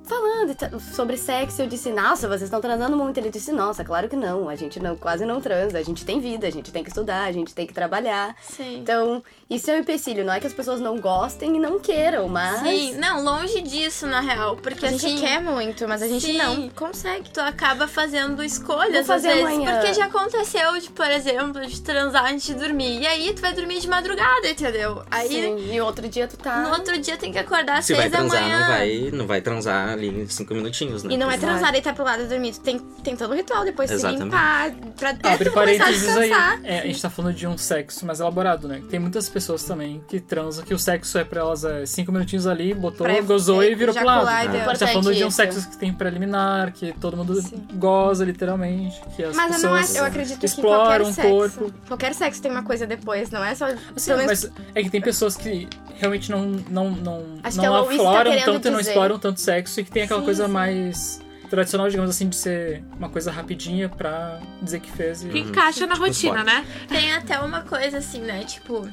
falando 0.09 0.81
sobre 0.95 1.17
sexo. 1.17 1.63
Eu 1.63 1.67
disse, 1.67 1.91
nossa, 1.93 2.27
vocês 2.27 2.43
estão 2.45 2.61
transando 2.61 2.97
muito. 2.97 3.19
Ele 3.19 3.31
disse, 3.31 3.53
nossa, 3.53 3.85
claro 3.85 4.09
que 4.09 4.17
não. 4.17 4.49
A 4.49 4.57
gente 4.57 4.81
não, 4.81 4.97
quase 4.97 5.25
não 5.25 5.41
transa. 5.41 5.79
A 5.79 5.83
gente 5.83 6.05
tem 6.05 6.21
vida, 6.21 6.47
a 6.47 6.51
gente 6.51 6.73
tem 6.73 6.83
que 6.83 6.89
estudar, 6.89 7.25
a 7.25 7.33
gente 7.33 7.55
tem 7.55 7.67
que 7.67 7.75
trabalhar. 7.75 8.35
Sim. 8.41 8.79
Então, 8.79 9.23
isso 9.49 9.71
é 9.71 9.75
um 9.75 9.79
empecilho. 9.79 10.25
Não 10.25 10.33
é 10.33 10.41
que 10.41 10.47
as 10.47 10.53
pessoas 10.55 10.81
não 10.81 10.99
gostem 10.99 11.57
e 11.57 11.61
não 11.61 11.79
queiram, 11.79 12.29
mas. 12.29 12.61
Sim, 12.61 12.95
não, 12.97 13.23
longe 13.23 13.61
disso, 13.63 14.07
na 14.07 14.21
real. 14.21 14.57
Porque 14.57 14.87
A 14.87 14.91
gente 14.91 15.07
assim. 15.07 15.19
quer 15.19 15.41
muito, 15.41 15.87
mas 15.87 16.03
a 16.03 16.09
gente 16.09 16.27
Sim. 16.27 16.39
não. 16.39 16.69
consegue. 16.71 17.31
Tu 17.31 17.41
acaba 17.41 17.87
fazendo 17.87 18.43
escolhas 18.43 19.07
Vou 19.07 19.17
fazer 19.17 19.29
às 19.29 19.35
vezes. 19.35 19.53
amanhã. 19.53 19.73
Porque 19.79 19.95
já 19.95 20.07
aconteceu, 20.07 20.79
de, 20.79 20.91
por 20.91 21.11
exemplo, 21.11 21.67
de 21.67 21.81
transar 21.81 22.27
antes 22.33 22.47
de 22.47 22.55
dormir. 22.55 23.01
E 23.01 23.07
aí 23.07 23.33
tu 23.35 23.43
vai 23.43 23.53
dormir 23.53 23.81
de 23.81 23.89
madrugada, 23.89 24.49
entendeu? 24.49 25.03
Aí 25.11 25.29
Sim, 25.29 25.73
e 25.73 25.81
outro 25.81 26.09
dia 26.09 26.27
tu 26.27 26.37
tá. 26.37 26.61
no 26.63 26.71
outro 26.71 26.99
dia 26.99 27.17
tem 27.17 27.33
que 27.33 27.39
acordar 27.39 27.79
às 27.79 27.85
Se 27.85 27.95
seis 27.95 27.99
vai 27.99 28.11
da 28.11 28.19
transar, 28.19 28.43
manhã. 28.43 28.59
não 28.61 28.67
vai, 28.69 29.11
não 29.13 29.27
vai 29.27 29.41
transar 29.41 29.98
ali 29.99 30.09
em 30.23 30.27
cinco 30.27 30.55
minutinhos, 30.55 31.03
né? 31.03 31.13
E 31.13 31.17
não 31.17 31.31
é 31.31 31.37
transar 31.37 31.75
e 31.75 31.83
tá 31.83 31.93
pro 31.93 32.05
lado 32.05 32.23
e 32.23 32.27
dormir. 32.27 32.53
Tu 32.53 32.61
tem, 32.61 32.79
tem 33.03 33.17
todo 33.17 33.33
um 33.33 33.37
ritual 33.37 33.65
depois 33.65 33.91
de 33.91 33.99
se 33.99 34.07
Exatamente. 34.07 34.25
limpar. 34.25 34.71
Pra 34.97 35.11
até 35.11 35.33
Abre 35.35 35.51
tu 35.51 35.53
começar 35.53 35.85
a 35.85 35.87
parênteses 35.87 36.17
aí. 36.17 36.33
É, 36.65 36.81
a 36.81 36.87
gente 36.87 37.03
tá 37.03 37.11
falando 37.11 37.35
de 37.35 37.47
um 37.47 37.59
sexo 37.59 38.07
mais 38.07 38.21
elaborado, 38.21 38.67
né? 38.67 38.83
Tem 38.89 38.99
muitas 38.99 39.29
pessoas 39.29 39.63
também 39.65 40.03
que 40.09 40.21
transam, 40.21 40.65
que 40.65 40.73
o 40.73 40.79
sexo 40.79 41.19
é 41.19 41.25
pra 41.25 41.41
elas 41.41 41.65
é 41.65 41.85
cinco 41.87 42.13
minutinhos 42.13 42.47
ali, 42.47 42.73
botou, 42.75 43.07
Pra 43.07 43.21
gozou 43.21 43.63
e 43.63 43.75
virou 43.75 43.95
pro 43.95 44.05
lado. 44.05 44.29
A 44.29 44.43
gente 44.45 44.79
tá 44.79 44.87
falando 44.87 45.15
de 45.15 45.25
um 45.25 45.31
sexo 45.31 45.69
que 45.69 45.77
tem 45.77 45.93
preliminar, 45.93 46.73
que 46.73 46.93
todo 46.93 47.17
mundo 47.17 47.43
goza, 47.75 48.25
literalmente. 48.25 49.01
Que 49.17 49.25
as 49.25 49.37
Mas 49.37 49.63
eu 49.63 49.69
não 49.71 49.77
pessoas 49.77 49.97
eu 49.97 50.05
acredito 50.05 50.39
que 50.39 50.47
exploram 50.47 50.79
qualquer 50.79 51.01
o 51.03 51.13
sexo, 51.13 51.31
corpo. 51.31 51.75
qualquer 51.87 52.15
sexo 52.15 52.43
tem 52.43 52.51
uma 52.51 52.63
coisa 52.63 52.87
depois, 52.87 53.31
não 53.31 53.45
é 53.45 53.55
só 53.55 53.67
Assim, 53.67 54.11
menos 54.11 54.27
mas 54.27 54.51
é 54.75 54.83
que 54.83 54.91
tem 54.91 55.01
pessoas 55.01 55.37
que 55.37 55.69
realmente 55.97 56.31
não, 56.31 56.43
não, 56.71 56.91
não, 56.91 57.25
Acho 57.43 57.59
que 57.59 57.67
não 57.67 57.77
é 57.77 57.83
tá 57.83 57.93
afloram 57.93 58.31
querendo 58.31 58.45
tanto 58.45 58.69
e 58.69 58.71
não 58.71 58.81
exploram 58.81 59.19
tanto 59.19 59.41
sexo 59.41 59.81
e 59.81 59.85
que 59.89 59.95
tem 59.95 60.03
aquela 60.03 60.21
Sim, 60.21 60.27
coisa 60.27 60.47
sim. 60.47 60.53
mais 60.53 61.21
tradicional, 61.49 61.89
digamos 61.89 62.11
assim, 62.11 62.29
de 62.29 62.37
ser 62.37 62.85
uma 62.99 63.09
coisa 63.09 63.31
rapidinha 63.31 63.89
pra 63.89 64.39
dizer 64.61 64.81
que 64.81 64.91
fez. 64.93 65.25
E... 65.25 65.29
Que 65.29 65.39
encaixa 65.39 65.87
na 65.87 65.95
rotina, 65.95 66.41
esporte. 66.41 66.45
né? 66.45 66.67
Tem 66.87 67.13
até 67.15 67.41
uma 67.41 67.63
coisa 67.63 67.99
assim, 67.99 68.21
né? 68.21 68.45
Tipo, 68.45 68.87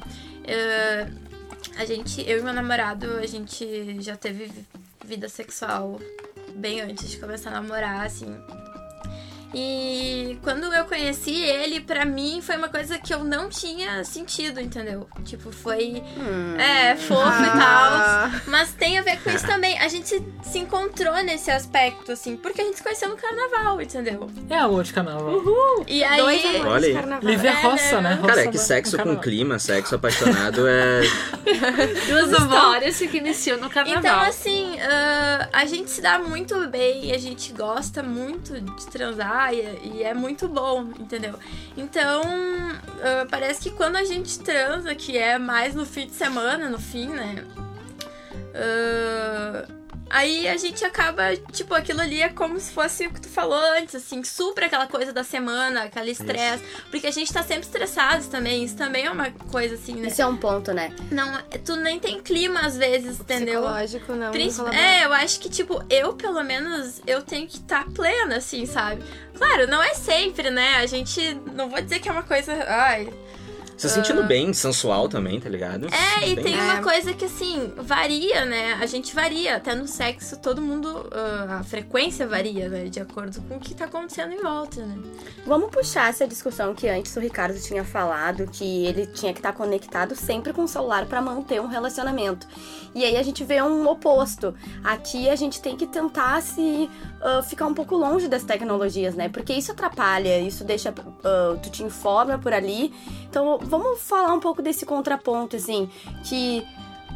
eh, 0.44 1.06
a 1.76 1.84
gente, 1.84 2.22
eu 2.26 2.38
e 2.38 2.42
meu 2.42 2.54
namorado, 2.54 3.18
a 3.18 3.26
gente 3.26 4.00
já 4.00 4.16
teve 4.16 4.50
vida 5.04 5.28
sexual 5.28 6.00
bem 6.54 6.80
antes 6.80 7.10
de 7.10 7.18
começar 7.18 7.50
a 7.50 7.60
namorar, 7.60 8.06
assim. 8.06 8.34
E 9.54 10.38
quando 10.42 10.72
eu 10.72 10.84
conheci 10.84 11.34
ele, 11.42 11.80
pra 11.80 12.04
mim 12.04 12.40
foi 12.42 12.56
uma 12.56 12.68
coisa 12.68 12.98
que 12.98 13.12
eu 13.14 13.24
não 13.24 13.48
tinha 13.48 14.04
sentido, 14.04 14.60
entendeu? 14.60 15.08
Tipo, 15.24 15.50
foi. 15.50 16.02
Hum. 16.18 16.56
É, 16.58 16.94
fofo 16.96 17.20
e 17.42 17.46
Ah. 17.48 18.30
tal. 18.32 18.40
Mas 18.46 18.72
tem 18.72 18.98
a 18.98 19.02
ver 19.02 19.18
com 19.22 19.30
isso 19.30 19.46
também. 19.46 19.78
A 19.78 19.88
gente 19.88 20.22
se 20.42 20.58
encontrou 20.58 21.14
nesse 21.24 21.50
aspecto, 21.50 22.12
assim, 22.12 22.36
porque 22.36 22.60
a 22.60 22.64
gente 22.64 22.76
se 22.76 22.82
conheceu 22.82 23.08
no 23.08 23.16
carnaval, 23.16 23.80
entendeu? 23.80 24.28
É 24.50 24.56
a 24.58 24.66
lua 24.66 24.82
de 24.84 24.92
carnaval. 24.92 25.42
E 25.86 26.02
aí. 26.04 26.20
dois 26.20 26.44
amores 26.44 26.66
Olha 26.66 26.88
de 26.88 26.94
carnaval. 26.94 27.30
Livre 27.30 27.46
é 27.48 27.62
roça, 27.62 28.00
né? 28.00 28.10
né? 28.10 28.14
Roça 28.16 28.26
Cara, 28.28 28.40
é 28.42 28.46
que 28.48 28.56
no- 28.58 28.62
sexo 28.62 28.98
com 28.98 29.16
clima, 29.16 29.58
sexo 29.58 29.94
apaixonado 29.94 30.66
é. 30.66 31.00
Duas 32.08 32.30
histórias 32.30 32.98
que 32.98 33.16
iniciam 33.16 33.58
no 33.58 33.70
carnaval. 33.70 33.98
Então, 34.00 34.20
assim, 34.20 34.75
ah, 34.80 35.48
a 35.52 35.64
gente 35.66 35.90
se 35.90 36.00
dá 36.00 36.18
muito 36.18 36.68
bem, 36.68 37.12
a 37.12 37.18
gente 37.18 37.52
gosta 37.52 38.02
muito 38.02 38.60
de 38.60 38.86
transar 38.86 39.52
e, 39.52 39.60
e 39.84 40.02
é 40.02 40.14
muito 40.14 40.48
bom, 40.48 40.90
entendeu? 40.98 41.34
Então, 41.76 42.22
ah, 43.02 43.26
parece 43.30 43.62
que 43.62 43.70
quando 43.70 43.96
a 43.96 44.04
gente 44.04 44.38
transa, 44.40 44.94
que 44.94 45.16
é 45.16 45.38
mais 45.38 45.74
no 45.74 45.86
fim 45.86 46.06
de 46.06 46.14
semana, 46.14 46.68
no 46.68 46.78
fim, 46.78 47.08
né? 47.08 47.44
ah, 48.54 49.66
Aí 50.08 50.46
a 50.48 50.56
gente 50.56 50.84
acaba, 50.84 51.36
tipo, 51.52 51.74
aquilo 51.74 52.00
ali 52.00 52.22
é 52.22 52.28
como 52.28 52.58
se 52.60 52.70
fosse 52.72 53.06
o 53.06 53.12
que 53.12 53.20
tu 53.20 53.28
falou 53.28 53.58
antes, 53.76 53.94
assim, 53.94 54.22
supra 54.22 54.66
aquela 54.66 54.86
coisa 54.86 55.12
da 55.12 55.24
semana, 55.24 55.82
aquele 55.82 56.12
estresse. 56.12 56.62
Porque 56.90 57.06
a 57.06 57.10
gente 57.10 57.32
tá 57.32 57.42
sempre 57.42 57.62
estressado 57.64 58.24
também, 58.26 58.62
isso 58.64 58.76
também 58.76 59.04
é 59.06 59.10
uma 59.10 59.30
coisa 59.50 59.74
assim, 59.74 59.94
né? 59.96 60.08
Isso 60.08 60.22
é 60.22 60.26
um 60.26 60.36
ponto, 60.36 60.72
né? 60.72 60.94
Não, 61.10 61.40
tu 61.64 61.76
nem 61.76 61.98
tem 61.98 62.20
clima 62.20 62.60
às 62.60 62.76
vezes, 62.76 63.18
entendeu? 63.18 63.62
Psicológico, 63.62 64.12
não. 64.14 64.30
Princip- 64.30 64.58
colabora. 64.64 64.80
É, 64.82 65.04
eu 65.04 65.12
acho 65.12 65.40
que, 65.40 65.48
tipo, 65.50 65.82
eu, 65.90 66.12
pelo 66.14 66.42
menos, 66.44 67.00
eu 67.06 67.20
tenho 67.22 67.46
que 67.46 67.56
estar 67.56 67.84
plena, 67.90 68.36
assim, 68.36 68.64
sabe? 68.64 69.02
Claro, 69.36 69.66
não 69.66 69.82
é 69.82 69.92
sempre, 69.94 70.50
né? 70.50 70.76
A 70.76 70.86
gente. 70.86 71.34
Não 71.52 71.68
vou 71.68 71.80
dizer 71.82 71.98
que 71.98 72.08
é 72.08 72.12
uma 72.12 72.22
coisa. 72.22 72.52
Ai. 72.68 73.12
Se 73.76 73.90
sentindo 73.90 74.22
bem, 74.24 74.52
sensual 74.54 75.06
também, 75.08 75.38
tá 75.38 75.48
ligado? 75.50 75.86
É, 75.92 76.28
e 76.28 76.34
Bem- 76.34 76.44
tem 76.44 76.58
É. 76.58 76.62
uma 76.62 76.82
coisa 76.82 77.12
que, 77.12 77.26
assim, 77.26 77.72
varia, 77.76 78.44
né? 78.46 78.74
A 78.80 78.86
gente 78.86 79.14
varia. 79.14 79.56
Até 79.56 79.74
no 79.74 79.86
sexo, 79.86 80.38
todo 80.38 80.62
mundo. 80.62 81.08
ah, 81.12 81.58
a 81.60 81.64
frequência 81.64 82.26
varia, 82.26 82.68
né? 82.68 82.84
De 82.84 83.00
acordo 83.00 83.40
com 83.42 83.56
o 83.56 83.60
que 83.60 83.74
tá 83.74 83.84
acontecendo 83.84 84.32
em 84.32 84.40
volta, 84.42 84.80
né? 84.84 84.96
Vamos 85.46 85.70
puxar 85.70 86.08
essa 86.08 86.26
discussão 86.26 86.74
que 86.74 86.88
antes 86.88 87.14
o 87.16 87.20
Ricardo 87.20 87.58
tinha 87.60 87.84
falado, 87.84 88.46
que 88.50 88.86
ele 88.86 89.06
tinha 89.06 89.32
que 89.32 89.38
estar 89.40 89.52
conectado 89.52 90.16
sempre 90.16 90.52
com 90.52 90.64
o 90.64 90.68
celular 90.68 91.04
para 91.06 91.20
manter 91.20 91.60
um 91.60 91.66
relacionamento. 91.66 92.46
E 92.94 93.04
aí 93.04 93.16
a 93.16 93.22
gente 93.22 93.44
vê 93.44 93.60
um 93.62 93.86
oposto. 93.88 94.54
Aqui 94.82 95.28
a 95.28 95.36
gente 95.36 95.60
tem 95.60 95.76
que 95.76 95.86
tentar 95.86 96.40
se 96.42 96.88
ah, 97.20 97.42
ficar 97.42 97.66
um 97.66 97.74
pouco 97.74 97.94
longe 97.94 98.26
das 98.26 98.42
tecnologias, 98.42 99.14
né? 99.14 99.28
Porque 99.28 99.52
isso 99.52 99.70
atrapalha, 99.72 100.40
isso 100.40 100.64
deixa 100.64 100.94
ah, 101.24 101.56
tu 101.62 101.70
te 101.70 101.82
informa 101.82 102.38
por 102.38 102.52
ali. 102.54 102.92
Então 103.28 103.58
vamos 103.66 104.00
falar 104.00 104.32
um 104.32 104.40
pouco 104.40 104.62
desse 104.62 104.86
contraponto, 104.86 105.56
assim, 105.56 105.88
que 106.24 106.66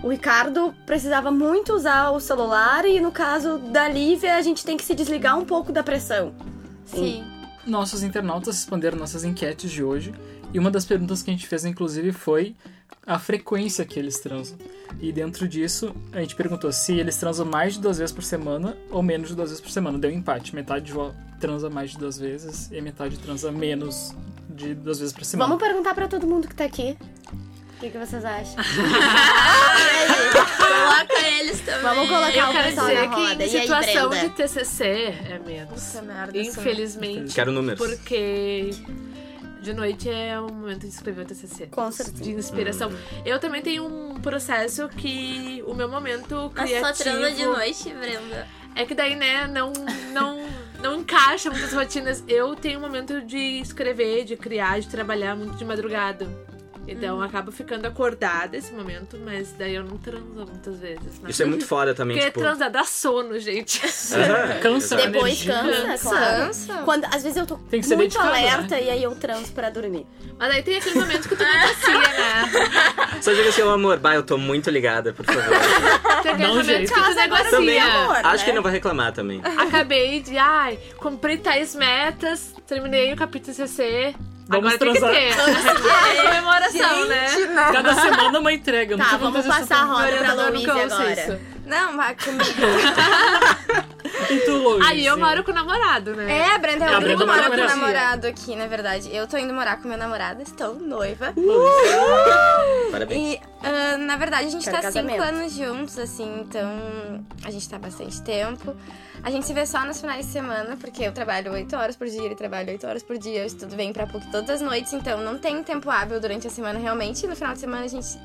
o 0.03 0.09
Ricardo 0.09 0.75
precisava 0.87 1.31
muito 1.31 1.75
usar 1.75 2.11
o 2.11 2.21
celular 2.21 2.85
e 2.87 3.01
no 3.01 3.13
caso 3.13 3.59
da 3.59 3.89
Lívia 3.89 4.37
a 4.37 4.43
gente 4.43 4.65
tem 4.65 4.77
que 4.77 4.85
se 4.85 4.95
desligar 4.95 5.39
um 5.39 5.45
pouco 5.45 5.73
da 5.73 5.83
pressão. 5.83 6.35
Sim. 6.87 7.25
Nossos 7.67 8.03
internautas 8.03 8.57
responderam 8.57 8.99
nossas 8.99 9.25
enquetes 9.25 9.71
de 9.71 9.83
hoje. 9.83 10.15
E 10.53 10.59
uma 10.59 10.71
das 10.71 10.85
perguntas 10.85 11.23
que 11.23 11.31
a 11.31 11.33
gente 11.33 11.47
fez, 11.47 11.65
inclusive, 11.65 12.11
foi 12.11 12.57
a 13.07 13.19
frequência 13.19 13.85
que 13.85 13.99
eles 13.99 14.19
transam. 14.19 14.59
E 15.01 15.13
dentro 15.13 15.47
disso, 15.47 15.95
a 16.13 16.21
gente 16.21 16.35
perguntou 16.35 16.73
se 16.73 16.95
eles 16.95 17.17
transam 17.17 17.47
mais 17.47 17.75
de 17.75 17.81
duas 17.81 17.99
vezes 17.99 18.13
por 18.13 18.25
semana 18.25 18.77
ou 18.91 19.03
menos 19.03 19.29
de 19.29 19.37
duas 19.37 19.51
vezes 19.51 19.63
por 19.63 19.71
semana. 19.71 19.99
Deu 19.99 20.11
empate. 20.11 20.55
Metade 20.55 20.93
transa 21.39 21.71
mais 21.71 21.91
de 21.91 21.99
duas 21.99 22.19
vezes 22.19 22.71
e 22.73 22.81
metade 22.81 23.17
transa 23.19 23.53
menos 23.53 24.15
de 24.51 24.75
duas 24.75 24.99
vezes 24.99 25.13
por 25.13 25.25
semana. 25.25 25.49
Vamos 25.49 25.63
perguntar 25.63 25.95
pra 25.95 26.07
todo 26.09 26.27
mundo 26.27 26.47
que 26.49 26.55
tá 26.55 26.65
aqui. 26.65 26.97
O 27.77 27.81
que, 27.81 27.91
que 27.91 27.99
vocês 27.99 28.23
acham? 28.25 28.57
Coloca 30.57 31.29
eles 31.39 31.61
também. 31.61 31.83
Vamos 31.83 32.09
colocar 32.09 32.31
Eu 32.37 32.49
o 32.49 32.53
quero 32.53 32.69
pessoal 32.69 32.87
dizer 32.89 33.09
na 33.09 33.15
que 33.15 33.21
roda. 33.23 33.33
em 33.33 33.39
E 33.39 33.57
aí, 33.57 33.63
situação 33.63 34.09
Brenda? 34.11 34.29
de 34.29 34.35
TCC 34.35 34.85
é 34.85 35.41
menos. 35.45 35.83
Puta 35.83 36.03
merda. 36.03 36.39
Infelizmente. 36.39 37.35
Quero 37.35 37.53
números. 37.53 37.79
Porque 37.79 38.71
de 39.63 39.73
noite 39.75 40.09
é 40.09 40.39
o 40.41 40.53
momento 40.53 40.81
de 40.81 40.89
escrever 40.89 41.23
o 41.23 41.25
TCC. 41.27 41.67
Com 41.67 41.91
certeza. 41.91 42.23
De 42.23 42.31
inspiração. 42.33 42.91
Eu 43.25 43.39
também 43.39 43.63
tenho 43.63 43.87
um 43.87 44.21
processo 44.21 44.89
que 44.89 45.63
o 45.67 45.75
meu 45.75 45.89
momento 45.89 46.53
Mas 46.55 46.69
criativo... 46.71 46.95
só 46.97 47.03
transa 47.05 47.31
de 47.33 47.45
noite, 47.47 47.91
Brenda. 47.95 48.47
É 48.75 48.85
que 48.85 48.95
daí, 48.95 49.17
né, 49.17 49.47
não, 49.49 49.73
não, 50.13 50.39
não 50.81 51.01
encaixa 51.01 51.51
muitas 51.51 51.73
rotinas. 51.73 52.25
Eu 52.27 52.57
tenho 52.57 52.79
um 52.79 52.83
momento 52.83 53.21
de 53.23 53.61
escrever, 53.61 54.25
de 54.25 54.37
criar, 54.37 54.81
de 54.81 54.89
trabalhar 54.89 55.37
muito 55.37 55.57
de 55.57 55.65
madrugada. 55.65 56.27
Então 56.87 57.19
eu 57.19 57.23
acabo 57.23 57.53
ficando 57.53 57.87
acordada 57.87 58.57
esse 58.57 58.73
momento, 58.73 59.19
mas 59.25 59.53
daí 59.53 59.75
eu 59.75 59.85
não 59.85 59.97
transo 59.97 60.25
muitas 60.27 60.79
vezes. 60.79 61.21
Né? 61.21 61.31
Isso 61.31 61.43
é 61.43 61.47
muito 61.47 61.67
foda 61.67 61.95
também, 61.95 62.17
Porque 62.17 62.31
tipo. 62.31 62.41
transar 62.41 62.71
dá 62.71 62.85
sono, 62.85 63.39
gente. 63.39 63.81
Cansa, 64.61 64.97
exato. 64.97 65.11
Depois 65.11 65.43
cansa, 65.45 65.83
Cansa. 65.87 66.09
claro. 66.09 66.47
Cansa. 66.47 66.75
Quando, 66.85 67.05
às 67.05 67.23
vezes 67.23 67.37
eu 67.37 67.47
tô 67.47 67.57
Tem 67.57 67.81
que 67.81 67.87
ser 67.87 67.97
muito 67.97 68.13
dedicado, 68.13 68.35
alerta 68.35 68.81
e 68.81 68.91
aí 68.91 69.03
eu 69.03 69.15
transo 69.15 69.53
pra 69.53 69.71
dormir. 69.71 70.07
Mas 70.39 70.51
aí 70.53 70.63
tem 70.63 70.77
aquele 70.77 70.99
momento 70.99 71.29
que 71.29 71.37
tu 71.37 71.45
negocia, 71.45 71.99
né? 71.99 73.21
Só 73.21 73.33
diga 73.33 73.51
assim, 73.51 73.63
amor, 73.63 73.99
bah, 73.99 74.15
eu 74.15 74.23
tô 74.23 74.39
muito 74.39 74.71
ligada, 74.71 75.13
por 75.13 75.25
favor. 75.27 75.43
Tem 76.23 76.33
aquele 76.33 76.47
um 76.47 76.49
momento 76.49 76.67
jeito. 76.67 76.93
que 76.93 77.01
tu 77.01 77.21
agora 77.21 77.51
Também. 77.51 77.79
amor. 77.79 78.17
Acho 78.17 78.39
né? 78.39 78.45
que 78.45 78.53
não 78.53 78.63
vai 78.63 78.73
reclamar 78.73 79.13
também. 79.13 79.41
Acabei 79.45 80.21
de, 80.21 80.39
ai, 80.39 80.79
cumpri 80.97 81.37
tais 81.39 81.75
metas, 81.75 82.55
terminei 82.67 83.13
o 83.13 83.17
capítulo 83.17 83.55
CC. 83.55 84.15
Vamos 84.51 84.75
Agora 84.75 84.79
tem 84.79 84.93
que 84.93 84.99
transar. 84.99 85.13
ter. 85.13 85.31
É 86.11 86.23
comemoração, 86.25 87.07
né? 87.07 87.27
Cada 87.73 87.95
semana 87.95 88.39
uma 88.41 88.53
entrega. 88.53 88.99
Tá, 88.99 89.17
vamos 89.17 89.47
passar 89.47 89.77
a 89.77 89.85
roda 89.85 90.17
pra 90.19 90.49
Luísa 90.49 90.73
agora. 90.73 91.13
isso. 91.13 91.39
Não, 91.67 91.97
vai 91.97 92.17
comigo. 92.17 92.45
E 94.29 94.41
tu, 94.41 94.53
Luiz? 94.57 94.87
Aí 94.87 95.07
eu 95.07 95.17
moro 95.17 95.43
com 95.45 95.51
o 95.51 95.55
namorado, 95.55 96.15
né? 96.15 96.39
É, 96.39 96.55
a 96.55 96.59
Brenda 96.59 96.85
é 96.85 96.99
o 96.99 97.01
único 97.01 97.27
mora 97.27 97.49
mora 97.49 97.49
com 97.49 97.55
o 97.55 97.67
namorado 97.67 98.27
aqui, 98.27 98.57
na 98.57 98.67
verdade. 98.67 99.15
Eu 99.15 99.27
tô 99.27 99.37
indo 99.37 99.53
morar 99.55 99.81
com 99.81 99.89
meu 99.89 99.97
namorado, 99.97 100.43
estou 100.43 100.75
noiva. 100.75 101.33
Parabéns. 102.91 103.35
E, 103.35 103.41
ah, 103.63 103.97
na 103.97 104.17
verdade, 104.17 104.47
a 104.47 104.51
gente 104.51 104.65
Quero 104.65 104.77
tá 104.83 104.93
cinco 104.93 105.07
casamento. 105.09 105.23
anos 105.23 105.53
juntos, 105.53 105.99
assim, 105.99 106.41
então 106.41 107.25
a 107.45 107.51
gente 107.51 107.69
tá 107.69 107.77
há 107.77 107.79
bastante 107.79 108.21
tempo. 108.23 108.75
A 109.23 109.31
gente 109.31 109.47
se 109.47 109.53
vê 109.53 109.67
só 109.67 109.85
nos 109.85 110.01
finais 110.01 110.27
de 110.27 110.33
semana, 110.33 110.77
porque 110.77 111.03
eu 111.05 111.13
trabalho 111.13 111.53
oito 111.53 111.77
horas 111.77 111.95
por 111.95 112.07
dia, 112.07 112.23
ele 112.23 112.35
trabalha 112.35 112.71
oito 112.73 112.87
horas 112.87 113.03
por 113.03 113.19
dia, 113.19 113.41
eu 113.41 113.47
estudo 113.47 113.77
bem 113.77 113.93
pra 113.93 114.07
PUC 114.07 114.31
todas 114.31 114.49
as 114.51 114.61
noites, 114.61 114.93
então 114.93 115.21
não 115.21 115.39
tem 115.39 115.63
tempo 115.63 115.91
hábil 115.91 116.21
durante 116.21 116.47
a 116.47 116.51
semana 116.51 116.79
realmente. 116.79 117.25
E 117.25 117.29
no 117.29 117.37
final 117.37 117.53
de 117.53 117.61
semana 117.61 117.85
a 117.85 117.89
gente. 117.89 118.19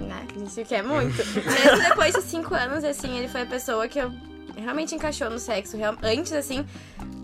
Né, 0.00 0.26
a 0.34 0.38
gente 0.38 0.50
se 0.50 0.64
quer 0.64 0.82
muito. 0.82 1.16
Mesmo 1.34 1.88
depois 1.88 2.14
de 2.14 2.22
cinco 2.22 2.54
anos, 2.54 2.84
assim, 2.84 3.18
ele 3.18 3.28
foi 3.28 3.42
a 3.42 3.46
pessoa 3.46 3.86
que 3.86 3.98
eu 3.98 4.10
realmente 4.56 4.94
encaixou 4.94 5.28
no 5.30 5.38
sexo. 5.38 5.76
Real- 5.76 5.96
Antes, 6.02 6.32
assim, 6.32 6.66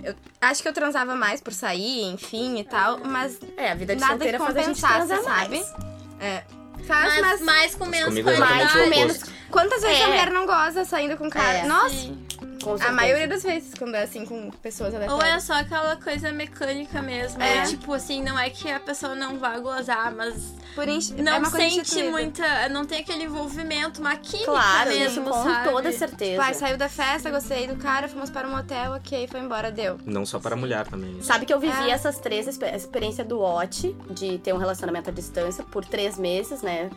eu 0.02 0.14
acho 0.40 0.62
que 0.62 0.68
eu 0.68 0.72
transava 0.72 1.14
mais 1.14 1.40
por 1.40 1.52
sair, 1.52 2.02
enfim 2.12 2.58
e 2.58 2.64
tal, 2.64 2.98
mas 3.04 3.38
É, 3.56 3.70
a 3.72 3.74
vida 3.74 3.94
de 3.94 4.00
nada 4.00 4.12
solteira 4.14 4.38
faz 4.38 4.56
a 4.56 4.62
gente 4.62 4.80
transar 4.80 5.22
sabe? 5.22 5.58
mais. 5.58 5.74
É. 6.20 6.42
Faz, 6.86 7.14
Mas, 7.14 7.20
mas, 7.20 7.40
mais 7.40 7.74
com 7.74 7.86
menos 7.86 8.08
comigo 8.10 8.28
é 8.30 8.36
qualidade. 8.36 8.62
exatamente 8.62 8.86
o 8.86 9.06
menos. 9.08 9.20
quantas 9.50 9.82
vezes 9.82 9.98
É. 10.00 10.04
a 10.04 10.08
mulher 10.08 10.30
não 10.30 10.46
goza 10.46 10.84
saindo 10.84 11.16
com 11.16 11.28
cara? 11.28 11.58
É. 11.58 11.66
Nossa, 11.66 11.88
Sim. 11.90 12.25
Com 12.66 12.82
a 12.82 12.92
maioria 12.92 13.28
das 13.28 13.42
vezes, 13.42 13.72
quando 13.78 13.94
é 13.94 14.02
assim 14.02 14.24
com 14.26 14.50
pessoas 14.62 14.92
Ou 14.94 15.00
é 15.00 15.04
aleatórias. 15.04 15.42
só 15.44 15.54
aquela 15.54 15.96
coisa 15.96 16.32
mecânica 16.32 17.00
mesmo. 17.00 17.42
É. 17.42 17.58
É. 17.58 17.62
Tipo 17.64 17.92
assim, 17.92 18.22
não 18.22 18.38
é 18.38 18.50
que 18.50 18.70
a 18.70 18.80
pessoa 18.80 19.14
não 19.14 19.38
vá 19.38 19.58
gozar, 19.58 20.12
mas 20.14 20.54
Por 20.74 20.88
inst... 20.88 21.12
não 21.16 21.32
é 21.32 21.38
uma 21.38 21.50
coisa 21.50 21.66
sente 21.68 21.80
instituída. 21.80 22.10
muita. 22.10 22.68
Não 22.68 22.84
tem 22.84 23.00
aquele 23.00 23.24
envolvimento, 23.24 24.00
uma 24.00 24.16
química 24.16 24.50
Claro, 24.50 24.90
mesmo, 24.90 25.24
com 25.24 25.44
sabe? 25.44 25.68
toda 25.70 25.92
certeza. 25.92 26.42
Pai, 26.42 26.54
saiu 26.54 26.76
da 26.76 26.88
festa, 26.88 27.30
gostei 27.30 27.66
do 27.66 27.76
cara, 27.76 28.08
fomos 28.08 28.30
para 28.30 28.46
um 28.46 28.50
motel, 28.50 28.92
ok, 28.92 29.26
foi 29.28 29.40
embora, 29.40 29.70
deu. 29.70 29.98
Não 30.04 30.26
só 30.26 30.38
para 30.38 30.54
a 30.54 30.58
mulher 30.58 30.86
também. 30.86 31.20
Sabe 31.22 31.46
que 31.46 31.54
eu 31.54 31.60
vivi 31.60 31.88
É. 31.88 31.92
essas 31.92 32.18
três 32.18 32.46
a 32.62 32.76
experiência 32.76 33.24
do 33.24 33.40
OT, 33.40 33.94
de 34.10 34.38
ter 34.38 34.52
um 34.52 34.58
relacionamento 34.58 35.10
à 35.10 35.12
distância 35.12 35.62
por 35.64 35.84
três 35.84 36.18
meses, 36.18 36.62
né? 36.62 36.90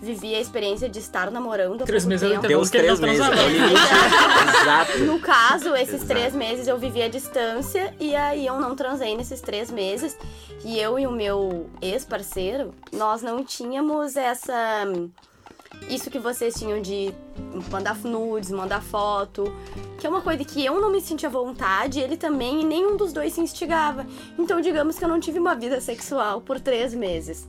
Vivi 0.00 0.34
a 0.34 0.40
experiência 0.40 0.88
de 0.88 0.98
estar 0.98 1.30
namorando 1.30 1.82
há 1.82 1.84
Três 1.86 2.04
meses 2.04 2.22
é 2.22 2.38
o 2.38 2.40
tempo. 2.40 2.48
Deu 2.48 2.60
ele 2.60 2.70
três 2.70 3.00
não 3.00 3.08
meses. 3.08 3.26
É 3.26 3.48
limite. 3.48 3.74
Exato. 4.62 4.98
No 5.00 5.18
caso, 5.18 5.74
esses 5.74 5.94
Exato. 5.94 6.08
três 6.08 6.34
meses 6.34 6.68
eu 6.68 6.78
vivi 6.78 7.02
a 7.02 7.08
distância 7.08 7.94
e 7.98 8.14
aí 8.14 8.46
eu 8.46 8.60
não 8.60 8.76
transei 8.76 9.16
nesses 9.16 9.40
três 9.40 9.70
meses. 9.70 10.16
E 10.64 10.78
eu 10.78 10.98
e 10.98 11.06
o 11.06 11.10
meu 11.12 11.68
ex-parceiro, 11.80 12.74
nós 12.92 13.22
não 13.22 13.44
tínhamos 13.44 14.16
essa. 14.16 14.54
Isso 15.88 16.10
que 16.10 16.18
vocês 16.18 16.54
tinham 16.54 16.80
de 16.80 17.14
mandar 17.70 17.96
nudes, 17.98 18.50
mandar 18.50 18.82
foto. 18.82 19.52
Que 19.98 20.06
é 20.06 20.10
uma 20.10 20.20
coisa 20.20 20.44
que 20.44 20.64
eu 20.64 20.80
não 20.80 20.90
me 20.90 21.00
sentia 21.00 21.28
à 21.28 21.32
vontade, 21.32 21.98
ele 22.00 22.16
também, 22.16 22.60
e 22.60 22.64
nenhum 22.64 22.96
dos 22.96 23.12
dois 23.12 23.32
se 23.32 23.40
instigava. 23.40 24.06
Então, 24.38 24.60
digamos 24.60 24.98
que 24.98 25.04
eu 25.04 25.08
não 25.08 25.18
tive 25.18 25.38
uma 25.38 25.54
vida 25.54 25.80
sexual 25.80 26.40
por 26.40 26.60
três 26.60 26.94
meses. 26.94 27.48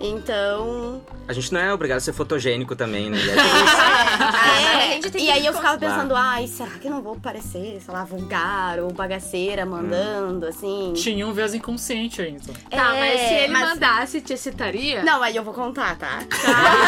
Então. 0.00 1.02
A 1.26 1.32
gente 1.32 1.52
não 1.52 1.60
é 1.60 1.72
obrigado 1.74 1.98
a 1.98 2.00
ser 2.00 2.12
fotogênico 2.12 2.76
também, 2.76 3.10
né? 3.10 3.18
E 3.18 3.30
a 3.30 3.42
gente- 3.42 3.76
a 3.76 4.82
É, 4.82 4.92
gente 4.92 5.10
tem 5.10 5.24
e 5.24 5.30
aí 5.30 5.44
eu 5.44 5.52
ficava 5.52 5.76
pensando, 5.76 6.14
ai, 6.14 6.46
será 6.46 6.70
que 6.70 6.86
eu 6.86 6.92
não 6.92 7.02
vou 7.02 7.16
parecer, 7.16 7.80
sei 7.84 7.92
lá, 7.94 8.04
vulgar 8.04 8.78
ou 8.78 8.92
bagaceira 8.92 9.66
mandando, 9.66 10.46
assim? 10.46 10.92
Tinha 10.94 11.26
um 11.26 11.32
viés 11.32 11.52
inconsciente 11.52 12.22
então. 12.22 12.54
Tá, 12.70 12.94
mas 12.94 13.20
se 13.20 13.34
ele 13.34 13.52
mas- 13.52 13.68
mandasse, 13.70 14.20
te 14.20 14.32
excitaria? 14.32 15.02
Não, 15.02 15.20
aí 15.22 15.34
eu 15.34 15.42
vou 15.42 15.52
contar, 15.52 15.96
tá? 15.96 16.20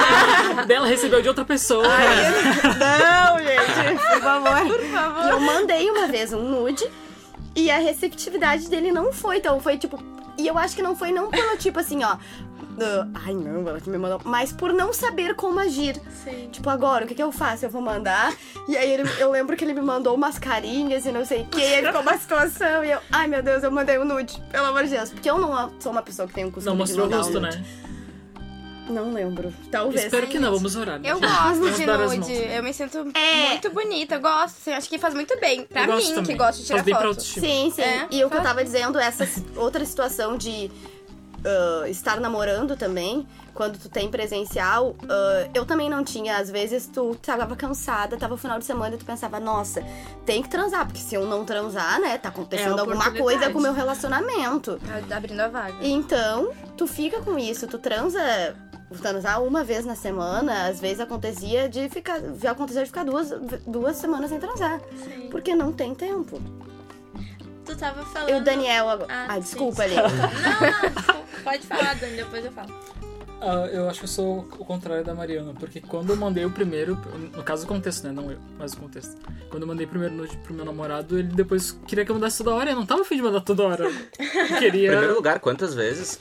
Dela 0.67 0.87
recebeu 0.87 1.21
de 1.21 1.29
outra 1.29 1.45
pessoa. 1.45 1.83
Não, 1.89 3.39
gente, 3.39 4.01
por 4.09 4.21
favor. 4.21 4.67
Por 4.77 4.87
favor. 4.87 5.31
Eu 5.31 5.41
mandei 5.41 5.91
uma 5.91 6.07
vez 6.07 6.33
um 6.33 6.43
nude 6.43 6.85
e 7.57 7.71
a 7.71 7.79
receptividade 7.79 8.69
dele 8.71 8.93
não 8.93 9.13
foi, 9.13 9.39
então 9.39 9.59
foi 9.61 9.77
tipo. 9.77 10.01
E 10.39 10.47
eu 10.47 10.57
acho 10.59 10.75
que 10.75 10.83
não 10.83 10.95
foi 10.97 11.13
não 11.13 11.31
pelo 11.31 11.57
tipo 11.59 11.79
assim, 11.79 12.03
ó. 12.05 12.17
ai 13.27 13.35
não, 13.35 13.69
ela 13.69 13.81
que 13.81 13.91
me 13.91 13.99
mandou. 13.99 14.21
Mas 14.25 14.53
por 14.53 14.73
não 14.73 14.93
saber 14.93 15.35
como 15.35 15.59
agir. 15.61 16.01
Sim. 16.25 16.49
Tipo, 16.51 16.71
agora, 16.71 17.05
o 17.05 17.09
que, 17.09 17.15
que 17.15 17.23
eu 17.23 17.31
faço? 17.31 17.65
Eu 17.67 17.71
vou 17.71 17.83
mandar. 17.83 18.33
E 18.69 18.77
aí 18.77 18.91
ele- 18.93 19.11
eu 19.19 19.31
lembro 19.31 19.57
que 19.57 19.65
ele 19.65 19.75
me 19.75 19.83
mandou 19.83 20.15
umas 20.15 20.39
carinhas 20.39 21.05
e 21.05 21.13
não 21.13 21.25
sei 21.25 21.43
o 21.43 21.47
que. 21.47 21.59
E 21.61 21.63
aí 21.75 21.85
ficou 21.85 22.01
uma 22.01 22.17
situação. 22.17 22.83
E 22.85 22.91
eu, 22.91 23.01
ai 23.13 23.27
meu 23.27 23.43
Deus, 23.43 23.63
eu 23.63 23.71
mandei 23.71 23.99
um 23.99 24.05
nude. 24.05 24.43
Pelo 24.51 24.67
amor 24.67 24.85
de 24.85 24.91
Deus. 24.91 25.11
Porque 25.11 25.29
eu 25.31 25.39
não 25.39 25.71
sou 25.79 25.93
uma 25.93 26.03
pessoa 26.03 26.27
que 26.27 26.35
tem 26.35 26.45
um 26.47 26.51
costume 26.51 26.77
Não 26.77 26.85
de 26.85 26.91
mostrou 26.93 27.07
o 27.07 27.11
mandar 27.11 27.23
um 27.23 27.27
rosto, 27.27 27.41
nude. 27.41 27.59
né? 27.59 27.65
Não 28.91 29.13
lembro. 29.13 29.53
Talvez. 29.71 30.05
Espero 30.05 30.27
que 30.27 30.39
não, 30.39 30.53
vamos 30.53 30.77
orar. 30.77 30.99
né? 30.99 31.11
Eu 31.11 31.17
gente? 31.17 31.29
gosto 31.29 31.61
Vamos 31.61 31.77
de 31.77 31.87
nude, 31.87 32.33
eu 32.33 32.63
me 32.63 32.73
sinto 32.73 32.99
É. 33.15 33.49
muito 33.51 33.71
bonita, 33.71 34.17
eu 34.17 34.21
gosto, 34.21 34.57
assim, 34.59 34.73
acho 34.73 34.89
que 34.89 34.99
faz 34.99 35.15
muito 35.15 35.39
bem. 35.39 35.65
Pra 35.65 35.85
Eu 35.87 35.97
mim, 35.97 36.07
também. 36.09 36.25
que 36.25 36.35
gosto 36.35 36.59
de 36.59 36.65
tirar 36.67 36.77
Faz 36.79 36.85
bem 36.87 36.95
pra 36.95 37.09
foto. 37.09 37.23
Sim, 37.23 37.73
sim. 37.75 37.83
É, 37.83 38.07
e 38.11 38.25
o 38.25 38.31
que 38.31 38.37
eu 38.37 38.43
tava 38.43 38.63
dizendo, 38.65 38.99
essa 38.99 39.27
outra 39.57 39.85
situação 39.85 40.37
de 40.37 40.71
ah, 41.45 41.89
estar 41.89 42.21
namorando 42.21 42.77
também, 42.77 43.27
quando 43.55 43.79
tu 43.79 43.89
tem 43.89 44.11
presencial, 44.11 44.95
ah, 45.09 45.49
eu 45.55 45.65
também 45.65 45.89
não 45.89 46.05
tinha. 46.05 46.37
Às 46.37 46.51
vezes 46.51 46.87
tu 46.93 47.15
tava 47.23 47.55
cansada, 47.57 48.17
tava 48.17 48.35
no 48.35 48.39
final 48.41 48.59
de 48.59 48.65
semana 48.65 48.95
e 48.95 48.99
tu 48.99 49.05
pensava, 49.05 49.41
nossa, 49.41 49.83
tem 50.27 50.43
que 50.43 50.49
transar, 50.49 50.85
porque 50.87 51.01
se 51.01 51.15
eu 51.15 51.27
não 51.27 51.45
transar, 51.45 52.01
né, 52.01 52.19
tá 52.19 52.29
acontecendo 52.29 52.77
É 52.77 52.81
alguma 52.81 53.11
coisa 53.13 53.51
com 53.51 53.59
o 53.59 53.63
meu 53.63 53.73
relacionamento. 53.73 54.79
Tá 55.09 55.17
Abrindo 55.17 55.41
a 55.41 55.49
vaga. 55.49 55.77
Então, 55.81 56.53
tu 56.77 56.87
fica 56.87 57.21
com 57.21 57.39
isso, 57.39 57.67
tu 57.67 57.79
transa. 57.79 58.21
Transar 58.99 59.43
uma 59.43 59.63
vez 59.63 59.85
na 59.85 59.95
semana, 59.95 60.67
às 60.67 60.81
vezes 60.81 61.01
acontecia 61.01 61.69
de 61.69 61.89
ficar. 61.89 62.21
Já 62.41 62.51
aconteceu 62.51 62.83
de 62.83 62.89
ficar 62.89 63.05
duas, 63.05 63.31
duas 63.67 63.97
semanas 63.97 64.31
sem 64.31 64.41
transar. 64.41 64.81
Sim. 65.05 65.29
Porque 65.31 65.55
não 65.55 65.73
tem 65.73 65.95
tempo. 65.95 66.41
Tu 67.65 67.77
tava 67.77 68.05
falando. 68.05 68.31
E 68.31 68.35
o 68.35 68.43
Daniel 68.45 68.89
agora. 68.89 69.13
Ah, 69.13 69.27
Ah, 69.31 69.39
desculpa, 69.39 69.83
ali. 69.85 69.95
Não, 69.95 70.03
não, 70.03 70.09
desculpa. 70.11 71.21
Pode 71.45 71.67
falar, 71.67 71.95
Dani, 71.95 72.17
depois 72.17 72.45
eu 72.45 72.51
falo. 72.53 72.75
Ah, 73.43 73.67
eu 73.73 73.89
acho 73.89 74.01
que 74.01 74.05
eu 74.05 74.09
sou 74.09 74.39
o 74.59 74.65
contrário 74.65 75.03
da 75.05 75.15
Mariana, 75.15 75.55
porque 75.59 75.81
quando 75.81 76.11
eu 76.11 76.17
mandei 76.17 76.45
o 76.45 76.51
primeiro, 76.51 76.97
no 77.35 77.43
caso 77.43 77.65
o 77.65 77.69
contexto, 77.69 78.05
né? 78.07 78.13
Não 78.13 78.31
eu, 78.31 78.39
mas 78.59 78.73
o 78.75 78.77
contexto. 78.77 79.17
Quando 79.51 79.63
eu 79.63 79.67
mandei 79.69 79.87
o 79.87 79.89
primeiro 79.89 80.15
nude 80.15 80.37
pro 80.39 80.53
meu 80.53 80.65
namorado, 80.65 81.19
ele 81.19 81.29
depois 81.29 81.71
queria 81.87 82.05
que 82.05 82.11
eu 82.11 82.17
mandasse 82.17 82.39
toda 82.45 82.55
hora, 82.55 82.71
eu 82.71 82.77
não 82.77 82.85
tava 82.85 83.01
afim 83.03 83.17
de 83.17 83.23
mandar 83.23 83.41
toda 83.41 83.63
hora. 83.63 83.85
Eu 83.85 83.91
Em 84.45 84.59
queria. 84.59 84.91
primeiro 84.91 85.15
lugar, 85.15 85.39
quantas 85.41 85.75
vezes? 85.75 86.19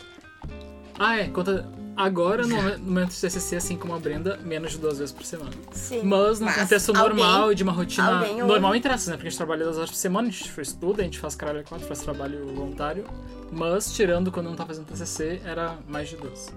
Ah, 0.98 1.18
é, 1.18 1.28
conta. 1.28 1.68
Agora, 2.00 2.48
no 2.48 2.56
momento- 2.56 2.80
no 2.80 3.06
do 3.06 3.12
CCC, 3.14 3.58
assim 3.58 3.76
como 3.78 3.94
a 3.94 4.00
Brenda, 4.00 4.40
menos 4.44 4.72
de 4.72 4.78
duas 4.78 5.00
vezes 5.00 5.12
por 5.14 5.26
semana. 5.26 5.52
Sim. 5.72 6.02
Mas 6.04 6.40
num 6.40 6.46
Mas 6.46 6.56
contexto 6.56 6.90
alguém- 6.96 7.04
normal, 7.04 7.54
de 7.54 7.62
uma 7.64 7.72
rotina 7.74 8.22
normal 8.46 8.74
entre 8.76 8.92
essas, 8.94 9.08
né? 9.08 9.14
Porque 9.16 9.28
a 9.28 9.30
gente 9.32 9.38
trabalha 9.38 9.64
duas 9.66 9.78
horas 9.78 9.90
por 9.90 9.98
semana, 9.98 10.28
a 10.30 10.32
gente 10.32 10.50
faz 10.52 10.72
tudo, 10.72 11.02
a 11.02 11.04
gente 11.04 11.20
faz 11.20 11.36
caralho 11.36 11.60
a 11.60 11.64
quatro, 11.64 11.86
faz 11.86 12.00
trabalho 12.00 12.46
voluntário. 12.56 13.04
Mas, 13.52 13.92
tirando 13.92 14.32
quando 14.32 14.46
não 14.48 14.56
tá 14.56 14.66
fazendo 14.66 14.86
TCC, 14.86 15.42
era 15.44 15.76
mais 15.88 16.08
de 16.10 16.16
duas. 16.16 16.54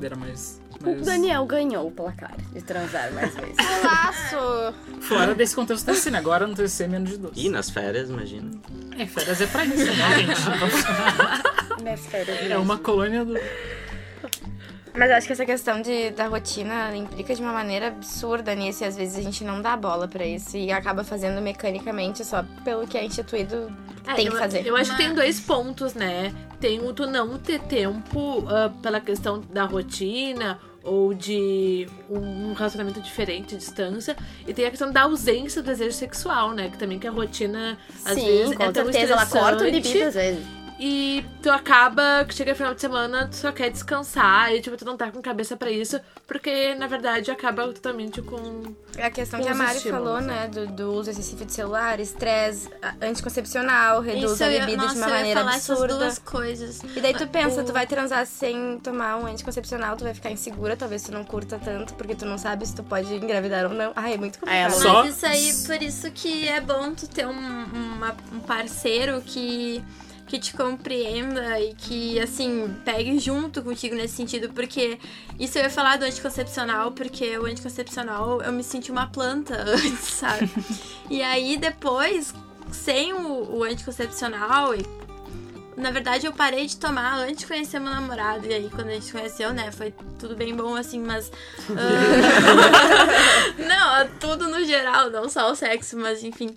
Era 0.00 0.14
mais... 0.16 0.60
O. 0.84 1.02
Daniel 1.04 1.46
ganhou 1.46 1.86
o 1.86 1.90
placar 1.90 2.34
de 2.52 2.60
transar 2.60 3.10
mais 3.12 3.34
vezes. 3.34 3.54
Laço! 3.82 4.74
Fora 5.00 5.34
desse 5.34 5.54
contexto 5.54 5.86
TCC, 5.86 6.10
né? 6.10 6.18
Agora 6.18 6.46
no 6.46 6.54
TCC, 6.54 6.86
menos 6.88 7.10
de 7.10 7.16
duas. 7.18 7.32
E 7.36 7.48
nas 7.48 7.70
férias, 7.70 8.10
imagina. 8.10 8.50
É, 8.98 9.06
férias 9.06 9.40
é 9.40 9.46
pra 9.46 9.64
isso, 9.64 9.84
né, 9.86 10.18
gente? 10.18 11.82
Minhas 11.82 12.06
férias 12.06 12.50
É 12.50 12.58
uma 12.58 12.76
colônia 12.78 13.24
do... 13.24 13.34
Mas 14.96 15.10
eu 15.10 15.16
acho 15.16 15.26
que 15.26 15.32
essa 15.32 15.44
questão 15.44 15.82
de, 15.82 16.10
da 16.10 16.28
rotina 16.28 16.96
implica 16.96 17.34
de 17.34 17.42
uma 17.42 17.52
maneira 17.52 17.88
absurda 17.88 18.54
nisso 18.54 18.84
e 18.84 18.86
às 18.86 18.96
vezes 18.96 19.18
a 19.18 19.22
gente 19.22 19.42
não 19.42 19.60
dá 19.60 19.76
bola 19.76 20.06
pra 20.06 20.24
isso 20.24 20.56
e 20.56 20.70
acaba 20.70 21.02
fazendo 21.02 21.42
mecanicamente 21.42 22.24
só 22.24 22.44
pelo 22.64 22.86
que 22.86 22.96
é 22.96 23.04
instituído 23.04 23.72
É, 24.06 24.14
tem 24.14 24.26
eu, 24.26 24.32
que 24.32 24.38
fazer. 24.38 24.64
Eu 24.64 24.76
acho 24.76 24.92
que 24.92 24.96
tem 24.96 25.12
dois 25.12 25.40
pontos, 25.40 25.94
né? 25.94 26.32
Tem 26.60 26.80
o 26.80 26.92
tu 26.92 27.06
não 27.08 27.36
ter 27.36 27.58
tempo 27.60 28.44
ah, 28.48 28.70
pela 28.80 29.00
questão 29.00 29.40
da 29.40 29.64
rotina 29.64 30.60
ou 30.84 31.12
de 31.12 31.88
um 32.08 32.52
relacionamento 32.52 33.00
diferente, 33.00 33.56
distância. 33.56 34.16
E 34.46 34.54
tem 34.54 34.66
a 34.66 34.70
questão 34.70 34.92
da 34.92 35.02
ausência 35.02 35.60
do 35.60 35.66
desejo 35.66 35.96
sexual, 35.96 36.52
né? 36.52 36.68
Que 36.68 36.78
também 36.78 37.00
que 37.00 37.06
a 37.08 37.10
rotina, 37.10 37.76
às 38.04 38.14
Sim, 38.14 38.26
vezes, 38.26 38.56
com 38.56 38.62
é 38.62 38.70
tão 38.70 38.84
certeza. 38.84 39.12
Ela 39.14 39.26
corta 39.26 39.64
o 39.64 39.68
libido 39.68 40.04
às 40.04 40.14
vezes. 40.14 40.63
E 40.78 41.24
tu 41.40 41.50
acaba, 41.50 42.24
que 42.26 42.34
chega 42.34 42.52
final 42.54 42.74
de 42.74 42.80
semana, 42.80 43.28
tu 43.28 43.36
só 43.36 43.52
quer 43.52 43.70
descansar 43.70 44.52
e, 44.52 44.60
tipo, 44.60 44.76
tu 44.76 44.84
não 44.84 44.96
tá 44.96 45.08
com 45.10 45.22
cabeça 45.22 45.56
pra 45.56 45.70
isso, 45.70 46.00
porque, 46.26 46.74
na 46.74 46.88
verdade, 46.88 47.30
acaba 47.30 47.64
totalmente 47.72 48.20
com... 48.20 48.74
É 48.96 49.06
a 49.06 49.10
questão 49.10 49.38
Com 49.38 49.46
que 49.46 49.52
a 49.52 49.54
Mari 49.54 49.76
estímulos, 49.76 50.04
falou, 50.04 50.20
né? 50.20 50.48
Do, 50.48 50.66
do 50.66 50.92
uso 50.92 51.10
excessivo 51.10 51.44
de 51.44 51.52
celular, 51.52 52.00
estresse 52.00 52.68
anticoncepcional, 53.00 54.00
reduz 54.00 54.32
Isso, 54.32 54.42
a 54.42 54.46
eu 54.46 54.52
ia, 54.52 54.60
libido 54.64 54.82
nossa, 54.82 54.94
de 54.94 54.98
uma 55.00 55.06
eu 55.06 55.10
ia 55.10 55.16
maneira 55.18 55.40
falar 55.40 55.54
absurda. 55.54 55.84
essas 55.84 55.98
duas 55.98 56.18
coisas. 56.18 56.80
E 56.96 57.00
daí 57.00 57.14
tu 57.14 57.26
pensa, 57.28 57.60
O- 57.60 57.64
tu 57.64 57.72
vai 57.72 57.86
transar 57.86 58.26
sem 58.26 58.78
tomar 58.80 59.16
um 59.16 59.26
anticoncepcional, 59.26 59.96
tu 59.96 60.04
vai 60.04 60.12
ficar 60.14 60.30
insegura, 60.30 60.76
talvez 60.76 61.02
tu 61.04 61.12
não 61.12 61.24
curta 61.24 61.58
tanto, 61.62 61.94
porque 61.94 62.14
tu 62.16 62.24
não 62.26 62.36
sabe 62.36 62.66
se 62.66 62.74
tu 62.74 62.82
pode 62.82 63.14
engravidar 63.14 63.66
ou 63.66 63.74
não. 63.74 63.92
Ai, 63.94 64.14
é 64.14 64.16
muito 64.18 64.40
complicado. 64.40 64.72
É, 64.72 64.76
Só- 64.76 65.04
Mas 65.04 65.16
isso 65.16 65.26
aí, 65.26 65.52
por 65.66 65.82
isso 65.86 66.10
que 66.10 66.48
é 66.48 66.60
bom 66.60 66.92
tu 66.94 67.06
ter 67.08 67.26
um, 67.26 67.30
uma- 67.64 68.16
um 68.32 68.40
parceiro 68.40 69.20
que, 69.22 69.82
que 70.26 70.38
te 70.38 70.54
compreenda 70.54 71.60
e 71.60 71.74
que, 71.74 72.18
assim, 72.18 72.74
pegue 72.84 73.18
junto 73.18 73.62
contigo 73.62 73.94
nesse 73.94 74.16
sentido, 74.16 74.50
porque 74.50 74.98
isso 75.38 75.58
eu 75.58 75.64
ia 75.64 75.70
falar 75.70 75.98
do 75.98 76.04
anticoncepcional, 76.04 76.92
porque 76.92 77.36
o 77.38 77.44
anticoncepcional 77.44 78.40
eu 78.40 78.52
me 78.52 78.64
senti 78.64 78.90
uma 78.90 79.06
planta 79.06 79.54
antes, 79.68 80.14
sabe? 80.14 80.50
e 81.10 81.22
aí 81.22 81.56
depois, 81.58 82.32
sem 82.72 83.12
o, 83.12 83.58
o 83.58 83.64
anticoncepcional, 83.64 84.74
e, 84.74 84.84
na 85.76 85.90
verdade 85.90 86.26
eu 86.26 86.32
parei 86.32 86.66
de 86.66 86.76
tomar 86.78 87.18
antes 87.18 87.40
de 87.40 87.46
conhecer 87.46 87.78
meu 87.78 87.92
namorado, 87.92 88.46
e 88.46 88.54
aí 88.54 88.70
quando 88.70 88.88
a 88.88 88.94
gente 88.94 89.12
conheceu, 89.12 89.52
né, 89.52 89.70
foi 89.72 89.92
tudo 90.18 90.34
bem 90.34 90.56
bom 90.56 90.74
assim, 90.74 91.00
mas. 91.00 91.30
ah, 91.70 93.52
não, 94.08 94.08
tudo 94.18 94.48
no 94.48 94.64
geral, 94.64 95.10
não 95.10 95.28
só 95.28 95.52
o 95.52 95.54
sexo, 95.54 95.98
mas 95.98 96.24
enfim. 96.24 96.56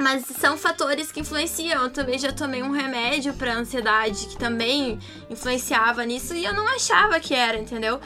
Mas 0.00 0.24
são 0.40 0.56
fatores 0.56 1.10
que 1.10 1.20
influenciam. 1.20 1.82
Eu 1.82 1.90
também 1.90 2.18
já 2.18 2.32
tomei 2.32 2.62
um 2.62 2.70
remédio 2.70 3.34
pra 3.34 3.54
ansiedade 3.54 4.28
que 4.28 4.36
também 4.36 4.98
influenciava 5.28 6.04
nisso 6.04 6.34
e 6.34 6.44
eu 6.44 6.54
não 6.54 6.68
achava 6.68 7.18
que 7.18 7.34
era, 7.34 7.58
entendeu? 7.58 8.00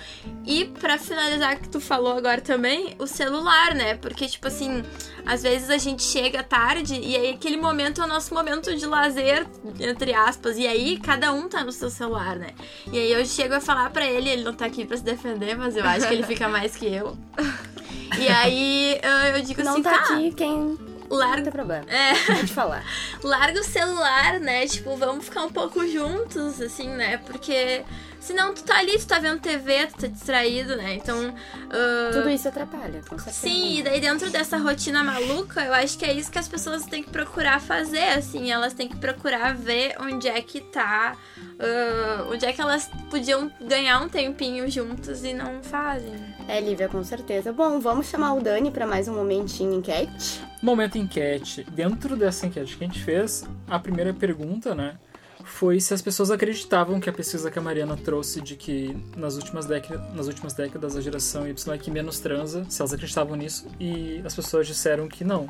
E 0.47 0.65
pra 0.65 0.97
finalizar 0.97 1.59
que 1.61 1.69
tu 1.69 1.81
falou 1.81 2.17
agora 2.17 2.41
também, 2.41 2.97
o 2.99 3.07
celular, 3.07 3.75
né? 3.75 3.95
Porque, 3.95 4.27
tipo 4.27 4.49
assim, 4.49 4.83
às 5.27 5.43
vezes 5.43 5.69
a 5.69 5.77
gente 5.77 6.03
chega 6.03 6.43
tarde 6.43 6.99
e 6.99 7.15
aí 7.15 7.31
aquele 7.31 7.59
momento 7.59 8.01
é 8.01 8.05
o 8.05 8.09
nosso 8.09 8.33
momento 8.33 8.75
de 8.75 8.87
lazer, 8.87 9.47
entre 9.79 10.15
aspas. 10.15 10.57
E 10.57 10.67
aí 10.67 10.99
cada 10.99 11.31
um 11.33 11.47
tá 11.47 11.63
no 11.63 11.73
seu 11.73 11.91
celular, 11.91 12.37
né? 12.37 12.53
E 12.91 12.99
aí 12.99 13.13
eu 13.13 13.25
chego 13.27 13.55
a 13.55 13.61
falar 13.61 13.91
pra 13.91 14.07
ele, 14.07 14.31
ele 14.31 14.45
não 14.45 14.55
tá 14.55 14.65
aqui 14.65 14.87
pra 14.87 14.97
se 14.97 15.05
defender, 15.05 15.57
mas 15.59 15.77
eu 15.77 15.85
acho 15.85 16.09
que 16.09 16.15
ele 16.15 16.23
fica 16.23 16.49
mais 16.49 16.75
que 16.75 16.87
eu. 16.87 17.17
E 18.19 18.29
aí 18.29 19.01
eu 19.35 19.41
digo 19.41 19.63
Não 19.63 19.73
assim, 19.73 19.83
tá 19.83 19.95
aqui 19.95 20.33
quem. 20.33 20.92
Não 21.13 21.19
larga 21.19 21.43
tem 21.43 21.53
problema. 21.53 21.85
É. 21.89 22.15
Pode 22.27 22.53
falar. 22.53 22.85
larga 23.23 23.61
o 23.61 23.65
celular, 23.65 24.41
né? 24.41 24.67
Tipo, 24.67 24.97
vamos 24.97 25.25
ficar 25.25 25.45
um 25.45 25.53
pouco 25.53 25.87
juntos, 25.87 26.61
assim, 26.61 26.89
né? 26.89 27.19
Porque 27.19 27.83
senão 28.23 28.55
tu 28.55 28.63
tá 28.63 28.79
ali, 28.79 28.99
tu 28.99 29.07
tá 29.07 29.19
vendo 29.19 29.41
TV, 29.41 29.87
tu 29.89 30.01
tá 30.01 30.07
distraído, 30.07 30.77
né? 30.77 30.95
Então. 30.95 31.35
ah, 31.71 32.11
Tudo 32.13 32.31
isso 32.31 32.49
atrapalha, 32.49 33.01
com 33.09 33.19
certeza. 33.19 33.41
Sim, 33.49 33.79
e 33.79 33.83
daí 33.83 34.01
dentro 34.01 34.31
dessa 34.31 34.57
rotina 34.57 35.03
maluca, 35.05 35.61
eu 35.63 35.75
acho 35.75 35.99
que 35.99 36.05
é 36.05 36.13
isso 36.13 36.31
que 36.31 36.39
as 36.39 36.49
pessoas 36.49 36.85
têm 36.87 37.03
que 37.03 37.11
procurar 37.11 37.61
fazer, 37.61 38.05
assim, 38.17 38.51
elas 38.51 38.73
têm 38.73 38.89
que 38.89 38.97
procurar 38.97 39.55
ver 39.55 39.95
onde 40.01 40.29
é 40.29 40.41
que 40.41 40.61
tá, 40.61 41.17
ah, 41.59 42.27
onde 42.31 42.47
é 42.47 42.53
que 42.53 42.61
elas 42.61 42.89
podiam 43.11 43.51
ganhar 43.61 44.01
um 44.01 44.09
tempinho 44.09 44.71
juntas 44.71 45.23
e 45.25 45.33
não 45.33 45.63
fazem. 45.63 46.15
É, 46.49 46.61
Lívia, 46.61 46.89
com 46.89 47.03
certeza. 47.05 47.53
Bom, 47.53 47.81
vamos 47.81 48.07
chamar 48.09 48.35
o 48.35 48.41
Dani 48.41 48.71
pra 48.71 48.87
mais 48.87 49.09
um 49.09 49.15
momentinho 49.15 49.75
enquete. 49.75 50.41
Momento 50.63 50.97
enquete. 50.99 51.65
Dentro 51.71 52.17
dessa 52.17 52.47
enquete 52.47 52.77
que 52.77 52.85
a 52.85 52.87
gente 52.87 53.03
fez, 53.03 53.45
a 53.69 53.79
primeira 53.79 54.13
pergunta, 54.15 54.75
né, 54.75 54.97
foi 55.45 55.81
se 55.81 55.93
as 55.93 56.03
pessoas 56.03 56.31
acreditavam 56.31 57.01
que 57.01 57.09
a 57.09 57.13
pesquisa 57.13 57.51
que 57.51 57.59
a 57.59 57.63
Mariana 57.63 57.97
trouxe 57.97 58.41
de 58.41 58.57
que 58.57 58.97
nas 59.17 59.37
últimas, 59.37 59.67
décadas, 59.67 60.15
nas 60.15 60.27
últimas 60.27 60.53
décadas 60.53 60.97
a 60.97 61.01
geração 61.01 61.47
Y 61.47 61.75
é 61.75 61.79
que 61.79 61.91
menos 61.91 62.19
transa, 62.21 62.65
se 62.69 62.81
elas 62.81 62.93
acreditavam 62.93 63.37
nisso, 63.37 63.67
e 63.79 64.23
as 64.25 64.35
pessoas 64.35 64.67
disseram 64.67 65.09
que 65.09 65.25
não. 65.25 65.49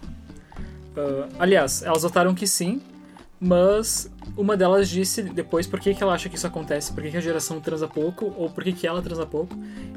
Ah, 0.96 1.28
aliás, 1.38 1.82
elas 1.82 2.02
votaram 2.02 2.34
que 2.34 2.46
sim, 2.46 2.80
mas 3.40 4.10
uma 4.36 4.56
delas 4.56 4.88
disse 4.88 5.22
depois 5.22 5.66
por 5.66 5.80
que, 5.80 5.94
que 5.94 6.02
ela 6.02 6.14
acha 6.14 6.28
que 6.28 6.36
isso 6.36 6.46
acontece, 6.46 6.92
por 6.92 7.02
que, 7.02 7.10
que 7.10 7.16
a 7.16 7.20
geração 7.20 7.60
transa 7.60 7.88
pouco, 7.88 8.32
ou 8.36 8.48
por 8.48 8.62
que, 8.62 8.72
que 8.72 8.86
ela 8.86 9.02
transa 9.02 9.26
pouco. 9.26 9.56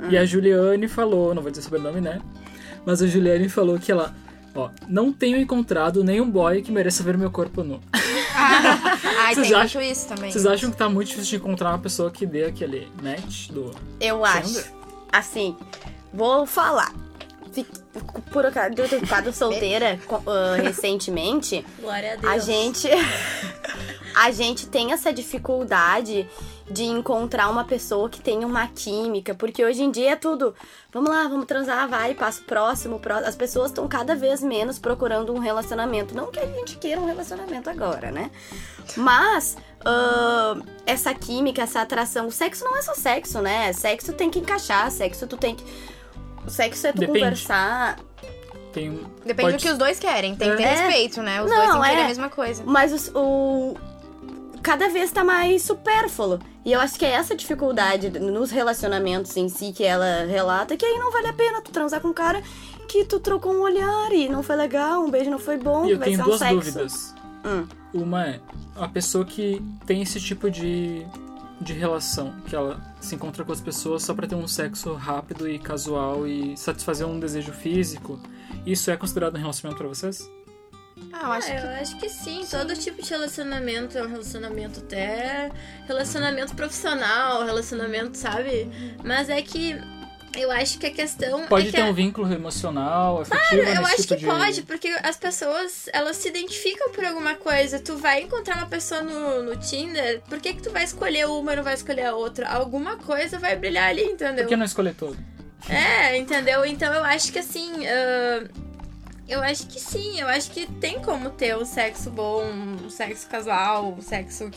E 0.10 0.18
a 0.18 0.26
Juliane 0.26 0.88
falou, 0.88 1.34
não 1.34 1.42
vou 1.42 1.52
dizer 1.52 1.64
sobrenome, 1.64 2.02
né? 2.02 2.22
Mas 2.86 3.02
a 3.02 3.08
Juliane 3.08 3.48
falou 3.50 3.78
que 3.80 3.92
ela, 3.92 4.16
ó, 4.54 4.70
não 4.88 5.12
tenho 5.14 5.38
encontrado 5.38 6.04
nenhum 6.04 6.30
boy 6.30 6.62
que 6.62 6.72
mereça 6.72 7.04
ver 7.04 7.18
meu 7.18 7.32
corpo 7.32 7.64
nu. 7.64 7.80
Ai, 9.26 9.36
Vocês 9.36 9.48
tem 9.48 9.56
acham- 9.58 9.82
muito 9.82 9.92
isso 9.94 10.08
também. 10.08 10.32
Vocês 10.32 10.46
acham 10.46 10.72
que 10.72 10.78
tá 10.78 10.88
muito 10.90 11.08
difícil 11.10 11.30
de 11.32 11.36
encontrar 11.38 11.70
uma 11.70 11.80
pessoa 11.80 12.12
que 12.12 12.26
dê 12.26 12.46
aquele 12.46 12.88
match 13.02 13.50
do. 13.50 13.72
Eu 14.00 14.18
Tinder? 14.22 14.32
acho. 14.60 14.74
Assim, 15.12 15.56
vou 16.14 16.46
falar. 16.46 16.94
Por 18.32 18.46
acaso, 18.46 18.74
eu 18.78 18.90
ter 18.90 19.00
ficado 19.00 19.32
solteira 19.32 19.98
ah, 20.28 20.56
recentemente, 20.62 21.66
Glória 21.80 22.14
a 22.14 22.16
Deus. 22.18 22.34
a 22.34 22.38
gente. 22.40 22.90
a 24.16 24.32
gente 24.32 24.68
tem 24.68 24.92
essa 24.92 25.12
dificuldade 25.14 26.28
de 26.70 26.84
encontrar 26.84 27.48
uma 27.50 27.64
pessoa 27.64 28.10
que 28.10 28.20
tenha 28.20 28.46
uma 28.48 28.68
química, 28.68 29.36
porque 29.36 29.64
hoje 29.64 29.84
em 29.84 29.92
dia 29.92 30.12
é 30.14 30.16
tudo. 30.16 30.56
Vamos 30.92 31.10
lá, 31.12 31.28
vamos 31.28 31.46
transar, 31.46 31.88
vai, 31.88 32.16
passo 32.16 32.42
próximo, 32.44 33.00
próximo. 33.00 33.28
As 33.30 33.36
pessoas 33.36 33.68
estão 33.70 33.88
cada 33.88 34.16
vez 34.16 34.42
menos 34.42 34.80
procurando 34.80 35.32
um 35.34 35.38
relacionamento. 35.38 36.16
Não 36.16 36.32
que 36.32 36.40
a 36.40 36.46
gente 36.48 36.78
queira 36.78 37.00
um 37.00 37.06
relacionamento 37.06 37.70
agora, 37.70 38.10
né? 38.12 38.32
Mas 38.98 39.58
ah, 39.86 40.56
essa 40.88 41.14
química, 41.14 41.62
essa 41.62 41.82
atração, 41.82 42.28
o 42.28 42.32
sexo 42.32 42.64
não 42.66 42.76
é 42.76 42.82
só 42.82 42.96
sexo, 42.96 43.42
né? 43.42 43.72
Sexo 43.72 44.14
tem 44.14 44.32
que 44.32 44.40
encaixar, 44.40 44.90
sexo 44.90 45.28
tu 45.28 45.38
tem 45.38 45.56
que. 45.56 45.64
O 46.46 46.50
sexo 46.50 46.88
é 46.88 46.92
tu 46.92 47.00
Depende. 47.00 47.20
conversar. 47.20 48.00
Tem 48.74 48.90
um. 48.90 49.04
Depende 49.24 49.42
pode- 49.42 49.58
do 49.58 49.62
que 49.62 49.70
os 49.70 49.78
dois 49.78 50.00
querem. 50.00 50.36
Tem 50.36 50.50
que 50.52 50.58
ter 50.58 50.64
É. 50.64 50.76
respeito, 50.76 51.22
né? 51.22 51.42
Os 51.44 51.50
Não, 51.50 51.58
dois 51.58 51.72
têm 51.72 51.82
que 51.82 51.88
querer 51.90 52.02
é. 52.02 52.04
a 52.04 52.08
mesma 52.08 52.30
coisa. 52.30 52.64
Mas 52.66 52.92
os- 52.92 53.12
o. 53.14 53.76
Cada 54.64 54.90
vez 54.90 55.12
tá 55.12 55.24
mais 55.24 55.62
supérfluo. 55.62 56.40
E 56.66 56.72
eu 56.74 56.80
acho 56.80 56.98
que 56.98 57.06
é 57.06 57.12
essa 57.12 57.36
dificuldade 57.36 58.10
nos 58.20 58.50
relacionamentos 58.50 59.38
em 59.38 59.48
si 59.48 59.72
que 59.72 59.84
ela 59.84 60.26
relata, 60.26 60.76
que 60.76 60.84
aí 60.86 60.98
não 60.98 61.12
vale 61.12 61.28
a 61.28 61.34
pena 61.34 61.62
tu 61.62 61.72
transar 61.72 62.02
com 62.02 62.08
um 62.08 62.14
cara 62.14 62.42
que 62.88 63.06
tu 63.06 63.20
trocou 63.20 63.54
um 63.54 63.62
olhar 63.62 64.12
e 64.12 64.28
não 64.28 64.42
foi 64.42 64.56
legal, 64.56 65.04
um 65.04 65.12
beijo 65.12 65.30
não 65.30 65.38
foi 65.40 65.58
bom, 65.58 65.86
E 65.86 65.92
eu 65.92 66.00
vai 66.00 66.08
tenho 66.08 66.18
ser 66.18 66.24
um 66.24 66.26
duas 66.26 66.40
sexo. 66.40 66.56
dúvidas. 66.56 67.16
Hum. 67.46 67.68
Uma 67.94 68.26
é 68.26 68.40
a 68.76 68.88
pessoa 68.88 69.24
que 69.24 69.62
tem 69.86 70.02
esse 70.02 70.20
tipo 70.20 70.50
de, 70.50 71.06
de 71.62 71.74
relação, 71.74 72.34
que 72.48 72.56
ela 72.56 72.82
se 73.00 73.14
encontra 73.14 73.46
com 73.46 73.52
as 73.52 73.62
pessoas 73.62 74.02
só 74.02 74.16
pra 74.16 74.26
ter 74.26 74.34
um 74.36 74.48
sexo 74.48 74.94
rápido 74.96 75.48
e 75.48 75.60
casual 75.60 76.26
e 76.28 76.58
satisfazer 76.58 77.06
um 77.08 77.20
desejo 77.20 77.52
físico. 77.54 78.20
Isso 78.66 78.90
é 78.90 78.98
considerado 78.98 79.36
um 79.36 79.40
relacionamento 79.40 79.78
pra 79.78 79.88
vocês? 79.88 80.28
Ah, 81.12 81.24
eu 81.26 81.32
acho 81.34 81.52
Ah, 81.52 81.56
que. 81.56 81.66
eu 81.66 81.70
acho 81.82 81.98
que 81.98 82.10
sim. 82.10 82.46
Todo 82.50 82.74
tipo 82.76 83.02
de 83.02 83.10
relacionamento 83.10 83.98
é 83.98 84.04
um 84.04 84.08
relacionamento 84.10 84.80
até 84.80 85.52
relacionamento 85.88 86.56
profissional, 86.56 87.44
relacionamento, 87.46 88.18
sabe? 88.18 88.70
Mas 89.04 89.30
é 89.30 89.42
que 89.42 89.76
eu 90.38 90.52
acho 90.52 90.78
que 90.80 90.86
a 90.88 90.92
questão 90.92 91.48
Pode 91.48 91.68
é 91.68 91.72
que 91.72 91.76
ter 91.78 91.82
a- 91.84 91.86
um 91.86 91.94
vínculo 91.94 92.32
emocional, 92.34 93.22
afetivo 93.22 93.40
Claro, 93.48 93.58
eu 93.62 93.82
nesse 93.82 93.94
acho 93.94 94.02
tipo 94.02 94.14
que 94.16 94.20
de... 94.20 94.26
pode, 94.26 94.62
porque 94.64 94.88
as 95.04 95.16
pessoas, 95.18 95.88
elas 95.94 96.18
se 96.18 96.28
identificam 96.28 96.92
por 96.92 97.06
alguma 97.06 97.36
coisa. 97.36 97.80
Tu 97.80 97.96
vai 97.98 98.22
encontrar 98.24 98.58
uma 98.58 98.68
pessoa 98.68 99.02
no, 99.02 99.44
no 99.44 99.56
Tinder, 99.58 100.22
por 100.30 100.40
que 100.40 100.54
que 100.54 100.62
tu 100.62 100.72
vai 100.72 100.84
escolher 100.84 101.26
uma 101.28 101.54
e 101.54 101.56
não 101.56 101.64
vai 101.64 101.74
escolher 101.74 102.06
a 102.08 102.16
outra? 102.16 102.50
Alguma 102.50 102.98
coisa 102.98 103.40
vai 103.40 103.56
brilhar 103.56 103.90
ali, 103.90 104.04
entendeu? 104.04 104.44
Por 104.44 104.50
que 104.50 104.58
não 104.58 104.66
escolher 104.66 104.94
todo? 104.96 105.18
É, 105.70 106.16
entendeu? 106.18 106.66
Então 106.66 106.94
eu 106.94 107.04
acho 107.04 107.32
que 107.32 107.40
assim. 107.40 107.86
ah, 107.88 108.65
eu 109.28 109.42
acho 109.42 109.68
que 109.68 109.80
sim, 109.80 110.20
eu 110.20 110.28
acho 110.28 110.52
que 110.52 110.66
tem 110.74 111.02
como 111.02 111.30
ter 111.32 111.56
um 111.58 111.66
sexo 111.66 112.10
bom, 112.10 112.44
um 112.46 112.90
sexo 112.90 113.28
casual, 113.28 113.96
um 113.98 114.02
sexo. 114.02 114.50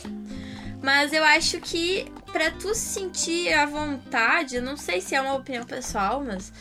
Mas 0.81 1.11
eu 1.11 1.23
acho 1.23 1.59
que 1.59 2.09
pra 2.31 2.51
tu 2.51 2.73
se 2.73 2.99
sentir 2.99 3.51
à 3.53 3.65
vontade, 3.65 4.61
não 4.61 4.77
sei 4.77 5.01
se 5.01 5.13
é 5.13 5.19
uma 5.19 5.33
opinião 5.35 5.65
pessoal, 5.65 6.23
mas 6.25 6.53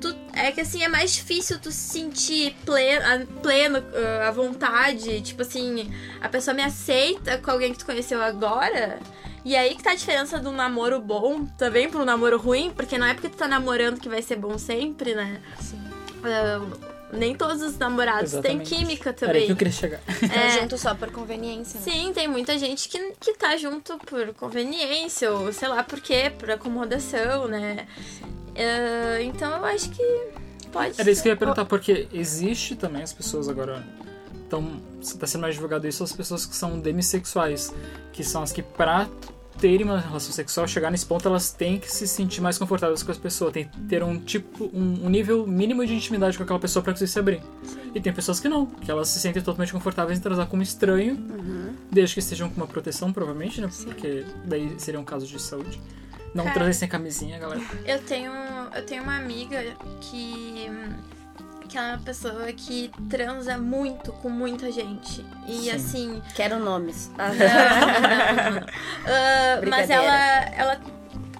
tu, 0.00 0.14
é 0.32 0.50
que 0.52 0.60
assim 0.62 0.82
é 0.82 0.88
mais 0.88 1.12
difícil 1.12 1.58
tu 1.58 1.70
se 1.70 1.76
sentir 1.98 2.56
pleno, 2.64 3.04
a- 3.04 3.40
pleno 3.42 3.82
ah, 4.22 4.28
à 4.28 4.30
vontade, 4.30 5.20
tipo 5.20 5.42
assim, 5.42 5.92
a 6.20 6.28
pessoa 6.30 6.54
me 6.54 6.62
aceita 6.62 7.36
com 7.38 7.50
alguém 7.50 7.72
que 7.72 7.78
tu 7.80 7.84
conheceu 7.86 8.22
agora. 8.22 8.98
E 9.44 9.54
aí 9.54 9.74
que 9.74 9.82
tá 9.82 9.90
a 9.92 9.94
diferença 9.94 10.38
do 10.38 10.50
namoro 10.50 11.00
bom 11.00 11.44
também 11.58 11.90
pro 11.90 12.04
namoro 12.04 12.38
ruim, 12.38 12.70
porque 12.74 12.96
não 12.96 13.06
é 13.06 13.12
porque 13.14 13.28
tu 13.28 13.36
tá 13.36 13.46
namorando 13.48 14.00
que 14.00 14.08
vai 14.08 14.22
ser 14.22 14.36
bom 14.36 14.56
sempre, 14.58 15.14
né? 15.14 15.40
Ah, 16.24 16.60
nem 17.12 17.34
todos 17.34 17.62
os 17.62 17.76
namorados 17.78 18.30
têm 18.32 18.38
Exatamente. 18.60 18.74
química 18.74 19.10
Era 19.10 19.10
aí 19.10 19.26
também. 19.26 19.46
que 19.46 19.52
eu 19.52 19.56
queria 19.56 19.72
chegar. 19.72 20.00
Tá 20.20 20.34
É. 20.34 20.60
junto 20.60 20.76
só 20.78 20.94
por 20.94 21.10
conveniência, 21.10 21.80
né? 21.80 21.84
Sim, 21.90 22.12
tem 22.12 22.28
muita 22.28 22.58
gente 22.58 22.88
que, 22.88 23.12
que 23.20 23.34
tá 23.34 23.56
junto 23.56 23.96
por 23.98 24.32
conveniência, 24.34 25.32
ou 25.32 25.52
sei 25.52 25.68
lá 25.68 25.82
por 25.82 26.00
quê, 26.00 26.32
por 26.38 26.50
acomodação, 26.50 27.48
né? 27.48 27.86
Ah, 28.56 29.22
então 29.22 29.50
eu 29.56 29.64
acho 29.64 29.90
que 29.90 30.02
pode 30.72 31.00
Era 31.00 31.10
isso 31.10 31.22
que 31.22 31.28
eu 31.28 31.32
ia 31.32 31.36
ser. 31.36 31.38
perguntar, 31.38 31.64
porque 31.64 32.08
existe 32.12 32.74
também 32.76 33.02
as 33.02 33.12
pessoas 33.12 33.48
agora. 33.48 33.84
Então, 34.46 34.80
tá 35.20 35.26
sendo 35.26 35.42
mais 35.42 35.54
divulgado 35.54 35.86
isso, 35.86 36.02
as 36.02 36.12
pessoas 36.12 36.46
que 36.46 36.56
são 36.56 36.78
demissexuais, 36.80 37.72
que 38.12 38.24
são 38.24 38.42
as 38.42 38.50
que, 38.50 38.62
pra 38.62 39.06
terem 39.60 39.84
uma 39.84 39.98
relação 39.98 40.32
sexual, 40.32 40.66
chegar 40.66 40.90
nesse 40.90 41.04
ponto, 41.04 41.26
elas 41.28 41.50
têm 41.50 41.78
que 41.78 41.90
se 41.90 42.06
sentir 42.06 42.40
mais 42.40 42.58
confortáveis 42.58 43.02
com 43.02 43.10
as 43.10 43.18
pessoas, 43.18 43.52
tem 43.52 43.64
que 43.64 43.80
ter 43.82 44.02
um 44.02 44.18
tipo, 44.18 44.64
um, 44.72 45.06
um 45.06 45.08
nível 45.08 45.46
mínimo 45.46 45.84
de 45.84 45.94
intimidade 45.94 46.36
com 46.36 46.44
aquela 46.44 46.58
pessoa 46.58 46.82
pra 46.82 46.92
conseguir 46.92 47.10
se 47.10 47.18
abrir. 47.18 47.42
E 47.94 48.00
tem 48.00 48.12
pessoas 48.12 48.38
que 48.40 48.48
não, 48.48 48.66
que 48.66 48.90
elas 48.90 49.08
se 49.08 49.20
sentem 49.20 49.42
totalmente 49.42 49.72
confortáveis 49.72 50.18
em 50.18 50.22
transar 50.22 50.46
com 50.46 50.56
um 50.56 50.62
estranho, 50.62 51.16
desde 51.90 52.14
que 52.14 52.20
estejam 52.20 52.48
com 52.48 52.56
uma 52.56 52.66
proteção, 52.66 53.12
provavelmente, 53.12 53.60
né? 53.60 53.68
Porque 53.84 54.24
daí 54.44 54.74
seria 54.78 55.00
um 55.00 55.04
caso 55.04 55.26
de 55.26 55.40
saúde. 55.40 55.80
Não 56.34 56.44
Cara. 56.44 56.54
transem 56.54 56.74
sem 56.74 56.88
camisinha, 56.88 57.38
galera. 57.38 57.60
Eu 57.86 58.00
tenho, 58.02 58.32
eu 58.74 58.84
tenho 58.84 59.02
uma 59.02 59.16
amiga 59.16 59.62
que 60.00 60.70
que 61.68 61.78
ela 61.78 61.88
é 61.88 61.92
uma 61.96 62.02
pessoa 62.02 62.52
que 62.52 62.90
transa 63.08 63.56
muito 63.58 64.12
com 64.14 64.28
muita 64.28 64.72
gente. 64.72 65.24
E 65.46 65.62
Sim. 65.64 65.70
assim, 65.70 66.22
Quero 66.34 66.58
nomes. 66.58 67.10
Ah, 67.18 67.30
Ah, 69.06 69.60
mas 69.66 69.86
Brincadeira. 69.86 69.94
ela, 70.02 70.44
ela, 70.56 70.80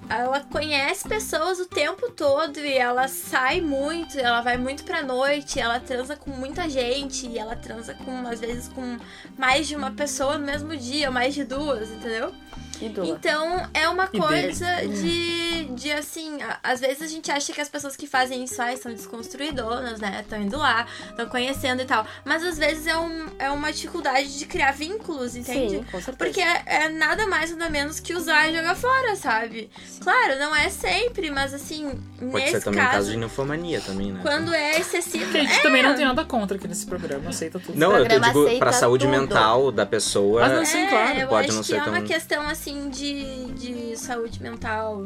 ela 0.09 0.39
conhece 0.41 1.07
pessoas 1.07 1.59
o 1.59 1.65
tempo 1.65 2.09
todo 2.11 2.57
e 2.59 2.73
ela 2.77 3.07
sai 3.07 3.61
muito, 3.61 4.17
ela 4.19 4.41
vai 4.41 4.57
muito 4.57 4.83
pra 4.83 5.01
noite, 5.03 5.59
ela 5.59 5.79
transa 5.79 6.15
com 6.15 6.31
muita 6.31 6.69
gente, 6.69 7.27
e 7.27 7.37
ela 7.37 7.55
transa 7.55 7.93
com, 7.93 8.27
às 8.27 8.39
vezes, 8.39 8.67
com 8.69 8.97
mais 9.37 9.67
de 9.67 9.75
uma 9.75 9.91
pessoa 9.91 10.37
no 10.37 10.45
mesmo 10.45 10.75
dia, 10.75 11.07
ou 11.07 11.13
mais 11.13 11.33
de 11.33 11.43
duas, 11.43 11.89
entendeu? 11.89 12.33
Ídola. 12.81 13.07
Então, 13.07 13.69
é 13.73 13.87
uma 13.89 14.05
E 14.05 14.07
dele. 14.19 14.23
coisa 14.23 14.65
de, 14.87 15.65
de 15.75 15.91
assim, 15.91 16.41
a- 16.41 16.59
às 16.63 16.79
vezes 16.79 17.01
a 17.01 17.07
gente 17.07 17.31
acha 17.31 17.51
que 17.53 17.59
as 17.61 17.69
pessoas 17.69 17.95
que 17.95 18.07
fazem 18.07 18.43
isso 18.43 18.61
ah, 18.61 18.75
são 18.77 18.91
desconstruidoras, 18.93 19.99
né? 19.99 20.19
Estão 20.21 20.41
indo 20.41 20.57
lá, 20.57 20.85
estão 21.09 21.27
conhecendo 21.27 21.81
e 21.81 21.85
tal. 21.85 22.05
Mas 22.25 22.43
às 22.43 22.57
vezes 22.57 22.87
é, 22.87 22.97
um, 22.97 23.27
é 23.37 23.49
uma 23.49 23.71
dificuldade 23.71 24.37
de 24.37 24.45
criar 24.45 24.71
vínculos, 24.71 25.35
entende? 25.35 25.77
Sim, 25.77 25.83
com 25.83 26.01
certeza. 26.01 26.17
Porque 26.17 26.41
é, 26.41 26.63
é 26.65 26.89
nada 26.89 27.27
mais 27.27 27.51
nada 27.51 27.69
menos 27.69 27.99
que 27.99 28.13
usar 28.13 28.47
e 28.49 28.55
jogar 28.55 28.75
fora, 28.75 29.15
sabe? 29.15 29.69
Claro, 30.01 30.39
não 30.39 30.55
é 30.55 30.69
sempre, 30.69 31.29
mas 31.31 31.53
assim, 31.53 31.89
Pode 32.19 32.33
nesse 32.33 32.51
ser 32.51 32.63
também 32.63 32.79
um 32.79 32.83
caso, 32.83 32.95
caso 32.97 33.11
de 33.11 33.17
ninfomania 33.17 33.81
também, 33.81 34.11
né? 34.11 34.19
quando 34.21 34.53
é 34.53 34.79
excessivo. 34.79 35.25
A 35.37 35.41
gente 35.41 35.53
é, 35.59 35.61
também 35.61 35.83
não 35.83 35.95
tem 35.95 36.05
nada 36.05 36.23
contra 36.25 36.57
que 36.57 36.67
nesse 36.67 36.85
programa 36.85 37.29
aceita 37.29 37.59
tudo. 37.59 37.77
Não, 37.77 37.97
eu 37.97 38.05
digo 38.07 38.57
pra 38.59 38.71
saúde 38.71 39.05
tudo. 39.05 39.11
mental 39.19 39.71
da 39.71 39.85
pessoa. 39.85 40.41
Mas 40.41 40.51
não- 40.53 40.65
Sim, 40.65 40.83
é, 40.83 40.87
claro, 40.87 41.19
eu 41.19 41.27
pode 41.27 41.47
acho 41.47 41.55
não 41.55 41.61
que 41.61 41.67
ser 41.67 41.75
é 41.77 41.83
uma 41.83 41.97
tão- 41.97 42.03
questão 42.07 42.47
assim 42.47 42.68
de, 42.89 43.45
de 43.53 43.97
saúde 43.97 44.41
mental. 44.41 45.05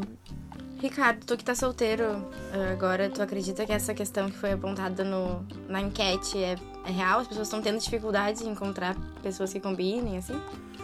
Ricardo, 0.82 1.26
tu 1.26 1.38
que 1.38 1.46
tá 1.46 1.56
solteiro 1.56 2.04
eh, 2.54 2.72
agora, 2.74 3.10
tu 3.10 3.22
acredita 3.22 3.66
que 3.66 3.72
essa 3.72 3.94
questão 3.94 4.30
que 4.30 4.36
foi 4.38 4.52
apontada 4.52 5.02
no, 5.04 5.46
na 5.70 5.80
enquete 5.82 6.38
é, 6.38 6.56
é 6.86 6.92
real? 6.92 7.20
As 7.22 7.28
pessoas 7.28 7.48
estão 7.48 7.62
tendo 7.62 7.80
dificuldade 7.80 8.44
em 8.44 8.50
encontrar 8.50 8.94
pessoas 9.22 9.54
que 9.54 9.62
combinem, 9.62 10.18
assim? 10.18 10.38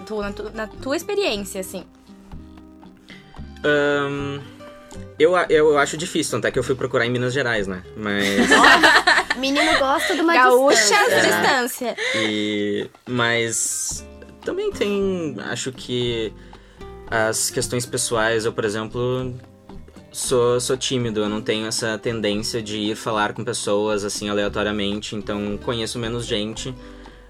Tu, 0.05 0.21
na, 0.21 0.31
tu- 0.31 0.51
na 0.53 0.67
tua 0.67 0.95
experiência, 0.95 1.59
assim. 1.59 1.83
Ahn, 3.63 4.39
eu, 5.19 5.35
eu 5.49 5.77
acho 5.77 5.97
difícil, 5.97 6.31
tanto 6.31 6.47
é 6.47 6.51
que 6.51 6.57
eu 6.57 6.63
fui 6.63 6.75
procurar 6.75 7.05
em 7.05 7.09
Minas 7.11 7.33
Gerais, 7.33 7.67
né? 7.67 7.83
Mas. 7.97 8.49
Menino 9.37 9.77
gosta 9.79 10.15
de 10.15 10.21
uma 10.21 10.33
Gaúcha 10.33 10.77
distância. 10.77 11.21
distância. 11.21 11.95
E, 12.15 12.89
mas 13.07 14.05
também 14.45 14.71
tem, 14.71 15.35
acho 15.49 15.71
que 15.73 16.33
as 17.09 17.49
questões 17.49 17.85
pessoais, 17.85 18.45
eu, 18.45 18.53
por 18.53 18.65
exemplo, 18.65 19.33
sou, 20.11 20.59
sou 20.59 20.77
tímido, 20.77 21.21
eu 21.21 21.29
não 21.29 21.41
tenho 21.41 21.65
essa 21.65 21.97
tendência 21.97 22.61
de 22.61 22.77
ir 22.77 22.95
falar 22.95 23.33
com 23.33 23.43
pessoas 23.43 24.03
assim 24.03 24.29
aleatoriamente, 24.29 25.15
então 25.15 25.57
conheço 25.63 25.97
menos 25.97 26.25
gente. 26.25 26.73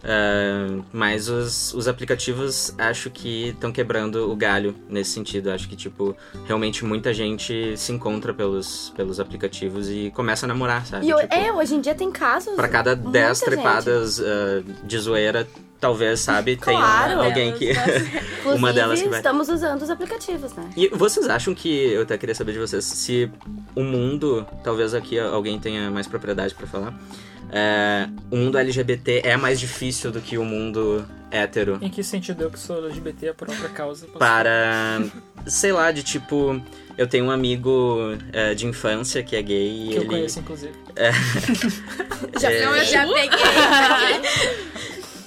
ah, 0.03 0.81
mas 0.91 1.27
os, 1.29 1.73
os 1.73 1.87
aplicativos 1.87 2.73
acho 2.77 3.09
que 3.09 3.49
estão 3.49 3.71
quebrando 3.71 4.31
o 4.31 4.35
galho 4.35 4.75
nesse 4.87 5.11
sentido. 5.11 5.51
Acho 5.51 5.67
que, 5.67 5.75
tipo, 5.75 6.15
realmente 6.45 6.85
muita 6.85 7.13
gente 7.13 7.75
se 7.77 7.91
encontra 7.91 8.33
pelos, 8.33 8.93
pelos 8.95 9.19
aplicativos 9.19 9.89
e 9.89 10.11
começa 10.15 10.45
a 10.45 10.47
namorar, 10.47 10.85
sabe? 10.85 11.09
E 11.09 11.13
Tipo, 11.13 11.33
é, 11.33 11.51
hoje 11.51 11.75
em 11.75 11.81
dia 11.81 11.95
tem 11.95 12.11
casos. 12.11 12.55
Pra 12.55 12.67
cada 12.67 12.95
muita 12.95 13.11
10 13.11 13.39
gente. 13.39 13.45
trepadas 13.45 14.19
ah, 14.21 14.63
de 14.83 14.99
zoeira, 14.99 15.47
talvez, 15.79 16.19
sabe, 16.19 16.55
Claro. 16.57 17.13
tenha 17.15 17.23
alguém 17.25 17.53
que. 17.53 17.71
Uma 18.55 18.73
delas 18.73 19.01
que 19.01 19.09
vai- 19.09 19.19
estamos 19.19 19.47
usando 19.49 19.81
os 19.81 19.89
aplicativos, 19.89 20.53
né? 20.53 20.69
E 20.75 20.87
vocês 20.89 21.27
acham 21.29 21.53
que. 21.53 21.69
Eu 21.69 22.01
até 22.03 22.17
queria 22.17 22.33
saber 22.35 22.53
de 22.53 22.59
vocês, 22.59 22.83
se 22.85 23.29
o 23.75 23.83
mundo. 23.83 24.45
Talvez 24.63 24.93
aqui 24.93 25.19
alguém 25.19 25.59
tenha 25.59 25.89
mais 25.91 26.07
propriedade 26.07 26.53
pra 26.55 26.65
falar. 26.67 26.93
é, 27.51 28.07
o 28.29 28.35
mundo 28.37 28.57
LGBT 28.57 29.21
é 29.25 29.35
mais 29.35 29.59
difícil 29.59 30.11
do 30.11 30.21
que 30.21 30.37
o 30.37 30.45
mundo 30.45 31.03
hétero 31.31 31.79
Em 31.81 31.89
que 31.89 32.03
sentido 32.03 32.43
eu 32.43 32.51
que 32.51 32.59
sou 32.59 32.85
LGBT 32.85 33.29
a 33.29 33.33
própria 33.33 33.69
causa? 33.69 34.05
posso 34.05 34.19
para. 34.19 35.01
Sei 35.47 35.71
lá, 35.71 35.91
de 35.91 36.03
tipo. 36.03 36.61
Eu 36.97 37.07
tenho 37.07 37.25
um 37.25 37.31
amigo 37.31 37.97
é, 38.33 38.53
de 38.53 38.67
infância 38.67 39.23
que 39.23 39.33
é 39.35 39.41
gay 39.41 39.85
e 39.85 39.87
Que 39.89 39.95
eu 39.95 40.01
ele. 40.01 40.05
conheço, 40.09 40.39
inclusive. 40.39 40.73
Já, 42.39 42.51
É. 42.51 42.65
não, 42.65 42.75
eu 42.75 42.83
já 42.83 43.07
peguei. 43.07 43.39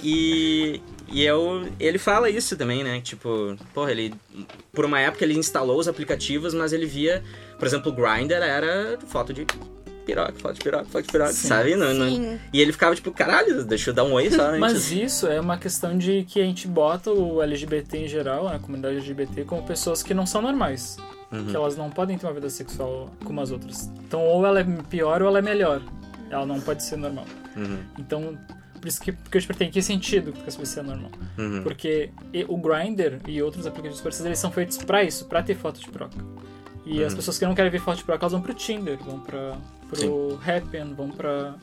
E, 0.02 0.80
e 1.08 1.24
eu, 1.24 1.68
ele 1.78 1.98
fala 1.98 2.28
isso 2.28 2.56
também, 2.56 2.82
né? 2.82 3.00
Tipo, 3.00 3.56
porra, 3.72 3.90
ele. 3.90 4.14
Por 4.72 4.84
uma 4.84 4.98
época 5.00 5.24
ele 5.24 5.34
instalou 5.38 5.78
os 5.78 5.86
aplicativos, 5.86 6.52
mas 6.54 6.72
ele 6.72 6.86
via, 6.86 7.22
por 7.58 7.66
exemplo, 7.66 7.92
o 7.92 7.94
Grindr 7.94 8.34
era 8.34 8.98
foto 9.06 9.32
de 9.32 9.46
piroca, 10.04 10.32
foto 10.32 10.54
de 10.54 10.60
piroca, 10.60 10.84
foto 10.86 11.02
de 11.06 11.12
piroca, 11.12 11.32
Sim. 11.32 11.48
sabe? 11.48 11.76
Não, 11.76 11.94
não-. 11.94 12.38
E 12.52 12.60
ele 12.60 12.72
ficava 12.72 12.94
tipo, 12.94 13.12
caralho, 13.12 13.64
deixa 13.64 13.90
eu 13.90 13.94
dar 13.94 14.04
um 14.04 14.12
oi 14.12 14.30
só 14.30 14.48
antes. 14.48 14.60
Mas 14.60 14.90
isso 14.90 15.26
é 15.28 15.40
uma 15.40 15.56
questão 15.56 15.96
de 15.96 16.24
que 16.24 16.40
a 16.40 16.44
gente 16.44 16.66
bota 16.66 17.10
o 17.12 17.40
LGBT 17.42 17.98
em 17.98 18.08
geral, 18.08 18.48
a 18.48 18.58
comunidade 18.58 18.96
LGBT, 18.96 19.44
como 19.44 19.62
pessoas 19.62 20.02
que 20.02 20.12
não 20.12 20.26
são 20.26 20.42
normais. 20.42 20.96
Uhum. 21.30 21.46
Que 21.46 21.56
elas 21.56 21.76
não 21.76 21.88
podem 21.88 22.18
ter 22.18 22.26
uma 22.26 22.34
vida 22.34 22.50
sexual 22.50 23.08
como 23.24 23.40
as 23.40 23.50
outras. 23.50 23.90
Então, 24.06 24.20
ou 24.20 24.44
ela 24.44 24.60
é 24.60 24.64
pior 24.90 25.22
ou 25.22 25.28
ela 25.28 25.38
é 25.38 25.42
melhor. 25.42 25.80
Ela 26.28 26.44
não 26.44 26.60
pode 26.60 26.82
ser 26.82 26.96
normal. 26.96 27.24
Uhum, 27.56 27.78
Então, 27.98 28.38
por 28.82 28.88
isso 28.88 29.00
que, 29.00 29.12
porque 29.12 29.38
eu 29.38 29.40
te 29.40 29.46
perguntei, 29.46 29.68
em 29.68 29.70
que 29.70 29.80
sentido 29.80 30.32
que 30.32 30.50
você 30.50 30.80
é 30.80 30.82
normal? 30.82 31.10
uhum. 31.38 31.62
Porque 31.62 32.10
e- 32.32 32.44
o 32.48 32.56
Grindr 32.58 33.20
e 33.28 33.40
outros 33.40 33.64
aplicativos 33.66 34.00
parecidos, 34.02 34.26
eles 34.26 34.38
são 34.38 34.50
feitos 34.50 34.76
pra 34.78 35.02
isso, 35.04 35.24
pra 35.26 35.42
ter 35.42 35.54
foto 35.54 35.80
de 35.80 35.88
piroca. 35.88 36.16
E 36.84 37.02
as 37.04 37.12
Uhum. 37.12 37.16
pessoas 37.18 37.38
que 37.38 37.46
não 37.46 37.54
querem 37.54 37.70
ver 37.70 37.78
foto 37.80 37.98
de 37.98 38.04
piroca, 38.04 38.24
elas 38.24 38.32
vão 38.32 38.42
pro 38.42 38.52
Tinder, 38.54 38.98
vão 38.98 39.20
pra, 39.20 39.56
pro 39.88 40.38
Happn, 40.44 40.94
vão 40.94 41.10
pra, 41.10 41.54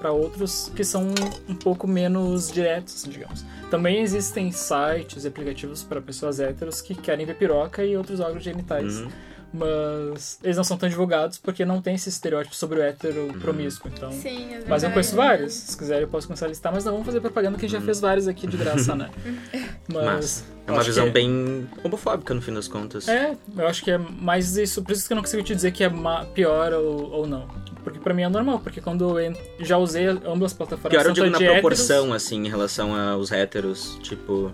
pra 0.00 0.10
outros 0.12 0.70
que 0.74 0.82
são 0.84 1.06
um 1.48 1.54
pouco 1.54 1.86
menos 1.86 2.50
diretos, 2.50 2.94
assim, 2.96 3.10
digamos. 3.10 3.44
Também 3.70 4.00
existem 4.00 4.50
sites 4.52 5.24
e 5.24 5.28
aplicativos 5.28 5.82
para 5.82 6.00
pessoas 6.00 6.40
héteros 6.40 6.80
que 6.80 6.94
querem 6.94 7.24
ver 7.24 7.36
piroca 7.36 7.84
e 7.84 7.96
outros 7.96 8.20
órgãos 8.20 8.42
genitais. 8.42 8.98
Uhum. 9.00 9.08
Mas 9.52 10.38
eles 10.42 10.56
não 10.56 10.64
são 10.64 10.76
tão 10.76 10.88
divulgados 10.88 11.38
porque 11.38 11.64
não 11.64 11.80
tem 11.80 11.94
esse 11.94 12.08
estereótipo 12.08 12.54
sobre 12.54 12.80
o 12.80 12.82
hétero 12.82 13.32
promíscuo. 13.40 13.90
Então, 13.94 14.12
Sim, 14.12 14.54
é 14.54 14.64
mas 14.68 14.82
eu 14.82 14.90
conheço 14.90 15.16
vários. 15.16 15.52
Se 15.54 15.76
quiserem, 15.76 16.02
eu 16.02 16.08
posso 16.08 16.26
começar 16.26 16.46
a 16.46 16.48
listar, 16.48 16.72
mas 16.72 16.84
não 16.84 16.92
vamos 16.92 17.06
fazer 17.06 17.20
propaganda 17.20 17.56
que 17.56 17.64
a 17.64 17.68
gente 17.68 17.78
já 17.78 17.84
fez 17.84 18.00
vários 18.00 18.28
aqui 18.28 18.46
de 18.46 18.56
graça, 18.56 18.94
né? 18.94 19.10
Mas. 19.88 20.04
Mas 20.04 20.44
é 20.66 20.72
uma 20.72 20.80
acho 20.80 20.88
visão 20.88 21.06
que 21.06 21.12
bem 21.12 21.68
homofóbica 21.84 22.34
no 22.34 22.42
fim 22.42 22.52
das 22.52 22.66
contas. 22.66 23.06
É, 23.08 23.36
eu 23.56 23.68
acho 23.68 23.84
que 23.84 23.90
é 23.90 23.98
mais 23.98 24.56
isso. 24.56 24.82
Por 24.82 24.92
isso 24.92 25.06
que 25.06 25.12
eu 25.12 25.14
não 25.14 25.22
consigo 25.22 25.42
te 25.42 25.54
dizer 25.54 25.70
que 25.70 25.84
é 25.84 25.90
pior 26.34 26.72
ou, 26.72 27.10
ou 27.12 27.26
não. 27.26 27.46
Porque 27.84 28.00
pra 28.00 28.12
mim 28.12 28.22
é 28.22 28.28
normal, 28.28 28.58
porque 28.58 28.80
quando 28.80 29.20
eu 29.20 29.32
já 29.60 29.78
usei 29.78 30.06
ambas 30.06 30.46
as 30.46 30.54
plataformas. 30.54 30.90
Pior 30.90 31.06
eu 31.06 31.12
digo 31.12 31.30
na 31.30 31.38
de 31.38 31.44
héteros, 31.44 31.60
proporção, 31.60 32.12
assim, 32.12 32.46
em 32.46 32.48
relação 32.48 32.96
aos 32.96 33.30
héteros. 33.30 33.96
Tipo, 34.02 34.52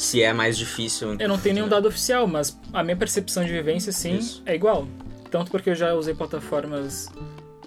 se 0.00 0.22
é 0.22 0.32
mais 0.32 0.56
difícil. 0.56 1.14
Eu 1.18 1.28
não 1.28 1.38
tenho 1.38 1.54
nenhum 1.56 1.68
dado 1.68 1.86
oficial, 1.88 2.26
mas 2.26 2.58
a 2.72 2.82
minha 2.82 2.96
percepção 2.96 3.44
de 3.44 3.52
vivência, 3.52 3.92
sim, 3.92 4.16
Isso. 4.16 4.42
é 4.46 4.54
igual. 4.54 4.88
Tanto 5.30 5.50
porque 5.50 5.70
eu 5.70 5.74
já 5.74 5.92
usei 5.94 6.14
plataformas 6.14 7.08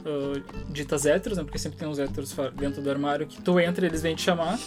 ah, 0.05 0.41
ditas 0.69 1.05
héteros, 1.05 1.37
né? 1.37 1.43
Porque 1.43 1.59
sempre 1.59 1.77
tem 1.77 1.87
uns 1.87 1.99
héteros 1.99 2.35
dentro 2.55 2.81
do 2.81 2.89
armário 2.89 3.27
que 3.27 3.41
tu 3.41 3.59
entra 3.59 3.85
e 3.85 3.89
eles 3.89 4.01
vêm 4.01 4.15
te 4.15 4.23
chamar. 4.23 4.57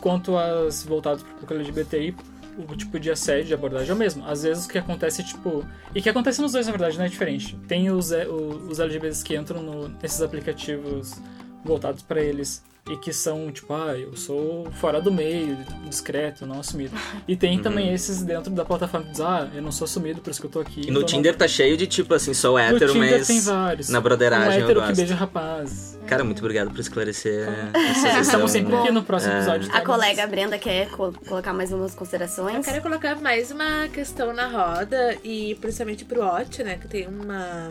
Quanto 0.00 0.36
as 0.36 0.82
voltadas 0.82 1.22
pro 1.22 1.32
público 1.32 1.52
LGBTI, 1.54 2.16
o 2.56 2.74
tipo 2.74 2.98
de 2.98 3.10
assédio, 3.10 3.44
de 3.48 3.54
abordagem 3.54 3.90
é 3.90 3.92
o 3.92 3.96
mesmo. 3.96 4.24
Às 4.26 4.42
vezes 4.42 4.64
o 4.64 4.68
que 4.68 4.78
acontece, 4.78 5.22
tipo... 5.22 5.62
E 5.94 6.00
que 6.00 6.08
acontece 6.08 6.40
nos 6.40 6.52
dois, 6.52 6.66
na 6.66 6.72
verdade, 6.72 6.96
não 6.98 7.04
é 7.04 7.08
diferente. 7.08 7.54
Tem 7.68 7.90
os, 7.90 8.10
é, 8.12 8.26
o- 8.26 8.66
os 8.70 8.80
LGBTs 8.80 9.22
que 9.22 9.36
entram 9.36 9.62
no- 9.62 9.88
nesses 10.02 10.22
aplicativos 10.22 11.20
voltados 11.64 12.02
pra 12.02 12.20
eles 12.22 12.62
e 12.88 12.96
que 12.96 13.12
são, 13.12 13.50
tipo, 13.52 13.72
ah, 13.72 13.96
eu 13.96 14.16
sou 14.16 14.68
fora 14.80 15.00
do 15.00 15.12
meio, 15.12 15.56
discreto, 15.86 16.46
não 16.46 16.60
assumido. 16.60 16.96
E 17.28 17.36
tem 17.36 17.56
Uhum. 17.58 17.62
também 17.62 17.92
esses 17.94 18.22
dentro 18.22 18.50
da 18.52 18.64
plataforma 18.64 19.06
que 19.06 19.12
diz, 19.12 19.20
ah, 19.20 19.48
eu 19.54 19.62
não 19.62 19.70
sou 19.70 19.84
assumido, 19.84 20.20
por 20.20 20.30
isso 20.30 20.40
que 20.40 20.46
eu 20.46 20.50
tô 20.50 20.60
aqui. 20.60 20.82
E 20.88 20.90
no 20.90 21.00
não- 21.00 21.06
Tinder 21.06 21.36
tá 21.36 21.46
cheio 21.46 21.76
de 21.76 21.86
tipo 21.86 22.12
assim, 22.14 22.34
sou 22.34 22.58
hétero, 22.58 22.92
Tinder 22.92 23.18
mas. 23.18 23.26
tem 23.26 23.40
vários. 23.40 23.88
Na 23.90 23.98
um 23.98 24.02
broderagem 24.02 24.58
eu 24.60 24.64
hétero 24.64 24.80
que 24.80 24.86
gosto. 24.88 24.96
beija 24.96 25.14
rapazes. 25.14 25.98
Cara, 26.06 26.24
muito 26.24 26.38
obrigado 26.40 26.70
por 26.70 26.80
esclarecer 26.80 27.48
essa 27.74 28.20
Estamos 28.20 28.50
sempre 28.50 28.74
aqui 28.74 28.90
no 28.90 29.04
próximo 29.04 29.34
É. 29.34 29.36
episódio. 29.36 29.68
A 29.70 29.72
tá? 29.74 29.80
colega 29.82 30.26
Brenda 30.26 30.58
quer 30.58 30.88
co- 30.90 31.12
colocar 31.28 31.52
mais 31.52 31.70
umas 31.72 31.92
Eu 31.92 31.98
considerações? 31.98 32.64
quero 32.66 32.82
colocar 32.82 33.14
mais 33.20 33.50
uma 33.52 33.86
questão 33.88 34.32
na 34.32 34.48
roda 34.48 35.16
e 35.22 35.54
principalmente 35.60 36.04
pro 36.04 36.24
Ot, 36.24 36.64
né? 36.64 36.76
Que 36.80 36.88
tem 36.88 37.06
uma. 37.06 37.70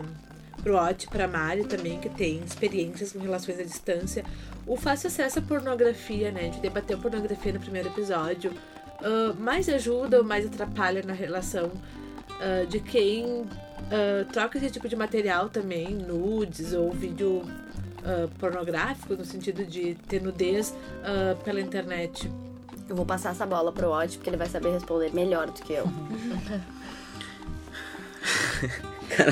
Pro 0.62 0.76
Ot, 0.76 1.06
pra 1.08 1.26
Mari 1.26 1.64
também, 1.64 1.98
que 1.98 2.08
tem 2.10 2.38
experiências 2.44 3.12
com 3.12 3.18
relações 3.18 3.58
à 3.58 3.62
distância. 3.62 4.24
O 4.66 4.76
fácil 4.76 5.08
acesso 5.08 5.38
à 5.38 5.42
pornografia, 5.42 6.30
né? 6.30 6.48
De 6.48 6.60
debater 6.60 6.96
a 6.96 7.00
pornografia 7.00 7.52
no 7.52 7.60
primeiro 7.60 7.88
episódio. 7.88 8.52
ah, 9.02 9.34
mais 9.38 9.68
ajuda 9.68 10.18
ou 10.18 10.24
mais 10.24 10.46
atrapalha 10.46 11.02
na 11.02 11.12
relação 11.12 11.70
ah, 12.40 12.64
de 12.68 12.80
quem 12.80 13.46
ah, 13.90 14.24
troca 14.32 14.58
esse 14.58 14.70
tipo 14.70 14.88
de 14.88 14.96
material 14.96 15.48
também, 15.48 15.88
nudes 15.88 16.72
ou 16.72 16.90
vídeo 16.90 17.42
pornográfico, 18.38 19.14
no 19.14 19.26
sentido 19.26 19.62
de 19.62 19.94
ter 20.08 20.22
nudez 20.22 20.74
pela 21.44 21.60
internet. 21.60 22.30
Eu 22.88 22.96
vou 22.96 23.04
passar 23.04 23.32
essa 23.32 23.44
bola 23.44 23.70
pro 23.70 23.90
Odd, 23.90 24.16
porque 24.16 24.30
ele 24.30 24.38
vai 24.38 24.48
saber 24.48 24.70
responder 24.72 25.12
melhor 25.12 25.48
do 25.48 25.60
que 25.62 25.74
eu. 25.74 25.84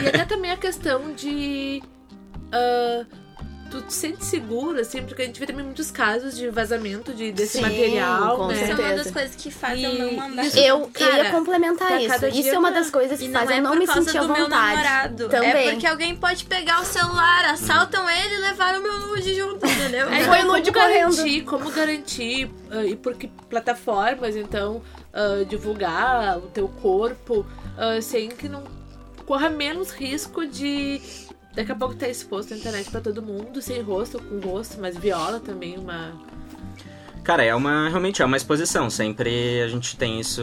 E 0.02 0.08
até 0.08 0.24
também 0.24 0.50
a 0.50 0.56
questão 0.56 1.12
de. 1.14 1.82
ah, 2.52 3.06
tu 3.70 3.82
te 3.82 3.92
sente 3.92 4.24
seguro, 4.24 4.80
assim, 4.80 5.02
porque 5.02 5.22
a 5.22 5.24
gente 5.24 5.38
vê 5.38 5.46
também 5.46 5.64
muitos 5.64 5.90
casos 5.90 6.36
de 6.36 6.48
vazamento 6.50 7.12
de, 7.12 7.30
desse 7.32 7.58
Sim, 7.58 7.62
material, 7.62 8.36
com 8.36 8.46
né? 8.48 8.54
Isso 8.54 8.72
é 8.72 8.74
uma 8.86 8.94
das 8.96 9.10
coisas 9.10 9.36
que 9.36 9.50
fazem 9.50 9.84
eu 9.84 9.94
não 10.06 10.12
mandar. 10.14 10.46
isso- 10.46 10.58
Eu, 10.58 10.78
eu 10.80 10.86
Cara, 10.92 11.24
ia 11.24 11.30
complementar 11.30 12.00
isso. 12.02 12.26
Isso 12.26 12.48
é 12.48 12.58
uma 12.58 12.70
das 12.70 12.90
coisas 12.90 13.18
que 13.18 13.24
E 13.26 13.28
não 13.28 13.40
faz 13.40 13.50
é 13.50 13.58
eu 13.58 13.62
não 13.62 13.74
me 13.76 13.86
sentir 13.86 14.18
à 14.18 14.22
vontade. 14.22 14.48
namorado. 14.50 15.28
Também. 15.28 15.68
É 15.68 15.70
porque 15.72 15.86
alguém 15.86 16.16
pode 16.16 16.44
pegar 16.46 16.80
o 16.80 16.84
celular, 16.84 17.44
assaltam 17.46 18.08
ele 18.08 18.34
e 18.34 18.38
levaram 18.38 18.80
o 18.80 18.82
meu 18.82 18.98
nude 19.08 19.34
junto, 19.34 19.66
entendeu? 19.66 20.08
Aí, 20.10 20.24
Foi 20.24 20.42
nude 20.42 20.72
como 20.72 20.84
correndo. 20.84 21.14
garantir, 21.16 21.40
como 21.44 21.70
garantir, 21.70 22.50
ah, 22.70 22.84
e 22.84 22.96
por 22.96 23.14
que 23.14 23.28
plataformas, 23.48 24.36
então, 24.36 24.82
ah, 25.12 25.44
divulgar 25.48 26.38
o 26.38 26.42
teu 26.48 26.68
corpo 26.68 27.44
ah, 27.76 28.00
sem 28.00 28.28
que 28.30 28.48
não 28.48 28.62
corra 29.26 29.50
menos 29.50 29.90
risco 29.90 30.46
de 30.46 31.00
daqui 31.58 31.72
a 31.72 31.74
pouco 31.74 31.94
estar 31.94 32.08
exposto 32.08 32.50
na 32.50 32.56
internet 32.56 32.88
pra 32.88 33.00
todo 33.00 33.20
mundo, 33.20 33.60
sem 33.60 33.82
rosto 33.82 34.18
ou 34.18 34.22
com 34.22 34.48
rosto, 34.48 34.78
mas 34.80 34.96
viola 34.96 35.40
também 35.40 35.76
uma. 35.76 36.12
Cara, 37.24 37.44
é 37.44 37.52
uma. 37.54 37.88
Realmente 37.88 38.22
é 38.22 38.24
uma 38.24 38.36
exposição. 38.36 38.88
Sempre 38.88 39.60
a 39.60 39.68
gente 39.68 39.96
tem 39.96 40.20
isso 40.20 40.40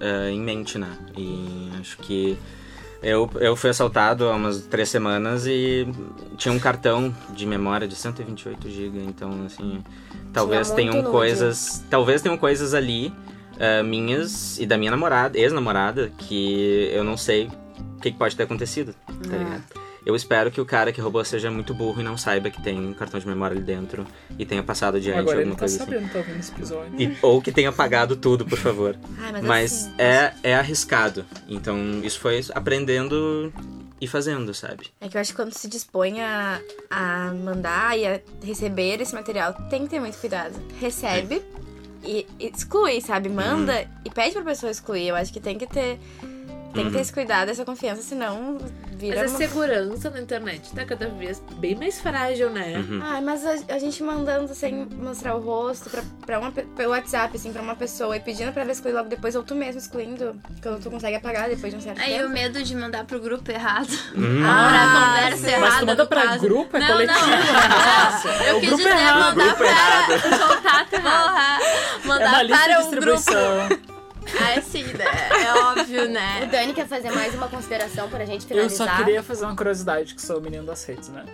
eh, 0.00 0.30
em 0.30 0.40
mente, 0.40 0.78
né? 0.78 0.90
E 1.16 1.70
acho 1.80 1.96
que. 1.98 2.36
Eu, 3.00 3.28
eu 3.40 3.56
fui 3.56 3.70
assaltado 3.70 4.28
há 4.28 4.36
umas 4.36 4.60
três 4.62 4.88
semanas 4.88 5.44
e 5.44 5.88
tinha 6.36 6.54
um 6.54 6.58
cartão 6.58 7.12
de 7.30 7.44
memória 7.44 7.86
de 7.88 7.96
128 7.96 8.68
GB, 8.68 8.98
então 9.04 9.44
assim. 9.46 9.82
Talvez 10.32 10.70
tenham 10.70 10.96
nude. 10.96 11.08
coisas. 11.08 11.84
Talvez 11.88 12.20
tenham 12.20 12.36
coisas 12.36 12.74
ali 12.74 13.12
eh, 13.58 13.82
minhas 13.82 14.58
e 14.58 14.66
da 14.66 14.76
minha 14.76 14.90
namorada, 14.90 15.38
ex-namorada, 15.38 16.12
que 16.18 16.90
eu 16.92 17.04
não 17.04 17.16
sei 17.16 17.46
o 17.96 18.00
que, 18.00 18.10
que 18.10 18.18
pode 18.18 18.36
ter 18.36 18.42
acontecido, 18.44 18.94
tá 19.06 19.36
ligado? 19.36 19.81
Eu 20.04 20.16
espero 20.16 20.50
que 20.50 20.60
o 20.60 20.66
cara 20.66 20.92
que 20.92 21.00
roubou 21.00 21.24
seja 21.24 21.50
muito 21.50 21.72
burro 21.72 22.00
e 22.00 22.04
não 22.04 22.16
saiba 22.16 22.50
que 22.50 22.60
tem 22.60 22.78
um 22.78 22.92
cartão 22.92 23.20
de 23.20 23.26
memória 23.26 23.56
ali 23.56 23.64
dentro 23.64 24.04
e 24.38 24.44
tenha 24.44 24.62
passado 24.62 24.96
adiante 24.96 25.18
Agora 25.20 25.36
ele 25.40 25.50
alguma 25.50 25.56
tá 25.56 25.60
coisa 25.60 25.76
assim. 25.82 25.92
sabendo, 25.92 26.12
tá 26.12 26.18
ouvindo 26.18 26.38
esse 26.40 26.52
episódio. 26.52 27.00
E- 27.00 27.16
ou 27.22 27.40
que 27.40 27.52
tenha 27.52 27.68
apagado 27.68 28.16
tudo, 28.16 28.44
por 28.44 28.58
favor. 28.58 28.96
Ai, 29.20 29.32
mas, 29.32 29.44
Mas 29.44 29.72
assim, 29.86 29.94
é, 29.98 30.34
é 30.42 30.54
arriscado. 30.56 31.24
Então 31.48 32.00
isso 32.02 32.18
foi 32.18 32.44
aprendendo 32.54 33.52
e 34.00 34.06
fazendo, 34.08 34.52
sabe? 34.52 34.86
É 35.00 35.08
que 35.08 35.16
eu 35.16 35.20
acho 35.20 35.30
que 35.30 35.36
quando 35.36 35.52
se 35.52 35.68
dispõe 35.68 36.20
a, 36.20 36.60
a 36.90 37.32
mandar 37.32 37.96
e 37.96 38.04
a 38.04 38.20
receber 38.42 39.00
esse 39.00 39.14
material, 39.14 39.54
tem 39.70 39.82
que 39.84 39.88
ter 39.90 40.00
muito 40.00 40.18
cuidado. 40.18 40.54
Recebe 40.80 41.40
e 42.04 42.26
exclui, 42.40 43.00
sabe? 43.00 43.28
Manda 43.28 43.88
e 44.04 44.10
pede 44.10 44.32
pra 44.32 44.42
pessoa 44.42 44.72
excluir. 44.72 45.06
Eu 45.06 45.14
acho 45.14 45.32
que 45.32 45.38
tem 45.38 45.56
que 45.56 45.66
ter. 45.68 46.00
Tem 46.72 46.86
que 46.86 46.92
ter 46.92 47.00
esse 47.00 47.12
cuidado, 47.12 47.48
essa 47.50 47.64
confiança, 47.64 48.02
senão 48.02 48.58
vira. 48.92 49.20
Mas 49.20 49.30
a 49.30 49.34
uma- 49.34 49.38
segurança 49.38 50.10
na 50.10 50.20
internet 50.20 50.72
tá 50.74 50.84
cada 50.84 51.08
vez 51.08 51.42
bem 51.56 51.74
mais 51.74 52.00
frágil, 52.00 52.50
né? 52.50 52.74
Uhum. 52.78 53.00
Ai, 53.02 53.20
mas 53.20 53.44
a, 53.44 53.74
a 53.74 53.78
gente 53.78 54.02
mandando 54.02 54.54
sem 54.54 54.86
mostrar 54.96 55.34
o 55.34 55.40
rosto 55.40 55.90
pra, 55.90 56.02
pra 56.24 56.38
uma, 56.40 56.50
pe- 56.52 56.62
pelo 56.76 56.90
WhatsApp, 56.92 57.36
assim, 57.36 57.52
pra 57.52 57.60
uma 57.62 57.74
pessoa 57.74 58.16
e 58.16 58.20
pedindo 58.20 58.52
pra 58.52 58.62
ela 58.62 58.72
excluir 58.72 58.92
logo 58.92 59.08
depois, 59.08 59.34
ou 59.34 59.42
tu 59.42 59.54
mesmo 59.54 59.78
excluindo, 59.78 60.34
quando 60.62 60.82
tu 60.82 60.90
consegue 60.90 61.16
apagar 61.16 61.48
depois 61.48 61.72
de 61.72 61.78
um 61.78 61.82
certo 61.82 62.00
Aí 62.00 62.12
tempo. 62.14 62.26
o 62.26 62.28
medo 62.30 62.62
de 62.62 62.74
mandar 62.76 63.04
pro 63.04 63.20
grupo 63.20 63.50
errado. 63.50 63.88
Hum. 64.14 64.40
pra 64.42 65.26
conversa 65.26 65.48
errada. 65.50 65.60
Mas 65.66 65.78
tu 65.80 65.86
manda 65.86 66.06
pra 66.06 66.22
caso. 66.22 66.40
grupo, 66.40 66.76
é 66.76 66.80
não, 66.80 66.86
coletivo, 66.88 67.20
Não, 67.20 67.36
né? 67.36 68.50
Eu 68.50 68.56
o 68.56 68.60
quis 68.60 68.76
dizer 68.76 68.88
errado. 68.88 69.36
mandar 69.36 69.56
pra... 69.56 69.66
errado. 69.68 70.12
Contato 70.56 70.92
errado. 70.94 71.62
É 71.62 72.06
Mandar 72.06 72.44
de 72.44 72.50
para 72.52 72.80
um 72.80 72.90
grupo. 72.90 73.22
Ah, 74.40 74.60
sim, 74.60 74.84
né? 74.84 75.04
É 75.44 75.54
óbvio, 75.64 76.04
O 76.04 76.08
né? 76.08 76.46
Dani 76.50 76.72
quer 76.74 76.86
fazer 76.86 77.10
mais 77.12 77.34
uma 77.34 77.48
consideração 77.48 78.08
pra 78.08 78.24
gente 78.24 78.42
Eu 78.42 78.48
finalizar. 78.48 78.88
só 78.88 78.96
queria 79.04 79.22
fazer 79.22 79.44
uma 79.44 79.56
curiosidade, 79.56 80.14
que 80.14 80.22
sou 80.22 80.38
o 80.38 80.40
menino 80.40 80.64
das 80.64 80.84
redes, 80.84 81.08
né? 81.08 81.24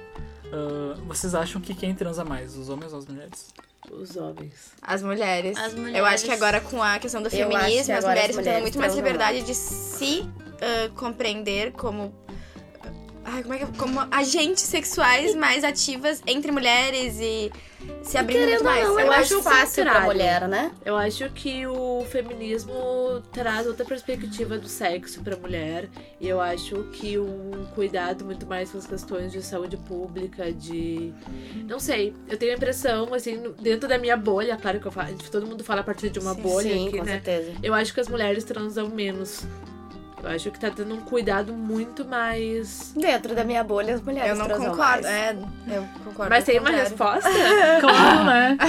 Ah, 0.53 0.94
vocês 1.07 1.34
acham 1.34 1.61
que 1.61 1.74
quem 1.74 1.94
transa 1.94 2.24
mais, 2.24 2.57
os 2.57 2.68
homens 2.68 2.92
ou 2.92 2.99
as 2.99 3.07
mulheres? 3.07 3.49
Os 3.90 4.16
homens. 4.16 4.72
As 4.82 5.03
mulheres. 5.03 5.57
As 5.57 5.72
mulheres. 5.74 5.99
Eu 5.99 6.05
acho 6.05 6.24
que 6.24 6.30
agora 6.32 6.61
com 6.61 6.82
a 6.82 6.99
questão 6.99 7.22
do 7.22 7.28
Eu 7.28 7.49
acho 7.49 7.49
que 7.51 7.59
feminismo, 7.59 7.94
as 7.94 8.05
mulheres 8.05 8.30
estão 8.30 8.44
tendo 8.44 8.62
muito 8.62 8.78
mais 8.78 8.94
liberdade 8.94 9.42
de 9.42 9.55
se 9.55 10.28
ah, 10.61 10.90
compreender 10.96 11.72
como. 11.72 12.14
Ai, 13.31 13.43
como 13.43 13.55
é 13.55 13.59
que 13.59 13.64
é? 13.64 13.66
Como 13.79 14.01
agentes 14.11 14.62
sexuais 14.64 15.35
mais 15.35 15.62
ativas 15.62 16.22
entre 16.26 16.51
mulheres 16.51 17.18
e 17.20 17.53
se 18.03 18.16
abrindo 18.16 18.41
Querendo 18.47 18.64
mais. 18.64 18.85
não, 18.85 18.93
Eu 18.95 19.01
é 19.01 19.05
mais 19.07 19.31
acho 19.31 19.43
fácil 19.43 19.85
pra 19.85 20.01
mulher, 20.01 20.49
né? 20.49 20.72
Eu 20.85 20.97
acho 20.97 21.29
que 21.31 21.66
o 21.66 22.05
feminismo 22.11 23.22
traz 23.33 23.66
outra 23.66 23.85
perspectiva 23.85 24.57
do 24.59 24.66
sexo 24.68 25.22
pra 25.22 25.37
mulher. 25.37 25.89
E 26.18 26.26
eu 26.26 26.41
acho 26.41 26.85
que 26.93 27.18
um 27.18 27.66
cuidado 27.74 28.24
muito 28.24 28.47
mais 28.47 28.70
com 28.70 28.79
as 28.79 28.87
questões 28.87 29.31
de 29.31 29.43
saúde 29.43 29.76
pública, 29.76 30.51
de. 30.51 31.12
Não 31.68 31.79
sei, 31.79 32.14
eu 32.29 32.37
tenho 32.39 32.53
a 32.53 32.57
impressão, 32.57 33.12
assim, 33.12 33.53
dentro 33.61 33.89
da 33.89 33.99
minha 33.99 34.16
bolha, 34.16 34.57
claro 34.57 34.81
que 34.81 34.87
eu 34.87 34.93
falo, 34.93 35.14
todo 35.31 35.47
mundo 35.47 35.62
fala 35.62 35.83
a 35.83 35.85
partir 35.85 36.09
de 36.09 36.18
uma 36.18 36.35
Sim, 36.35 36.43
bolha 36.43 36.72
Sim, 36.72 36.89
aqui, 36.89 36.99
com 36.99 37.05
né? 37.05 37.12
certeza. 37.12 37.53
Eu 37.62 37.74
acho 37.74 37.93
que 37.93 38.01
as 38.01 38.09
mulheres 38.09 38.43
transam 38.45 38.89
menos. 38.89 39.43
Eu 40.23 40.31
acho 40.31 40.51
que 40.51 40.59
tá 40.59 40.71
tendo 40.71 40.95
um 40.95 41.01
cuidado 41.01 41.53
muito 41.53 42.05
mais. 42.05 42.93
Dentro 42.97 43.35
da 43.35 43.45
minha 43.45 43.62
bolha, 43.62 43.95
as 43.95 44.03
mulheres 44.03 44.31
Eu 44.31 44.37
não 44.37 44.49
concordo. 44.49 44.77
mais. 45.03 45.07
É, 45.07 45.37
eu 45.69 45.89
concordo. 46.05 46.31
Mas 46.31 46.45
tem 46.45 46.59
uma 46.59 46.71
resposta? 46.71 47.29
Claro, 47.81 48.25
né? 48.25 48.59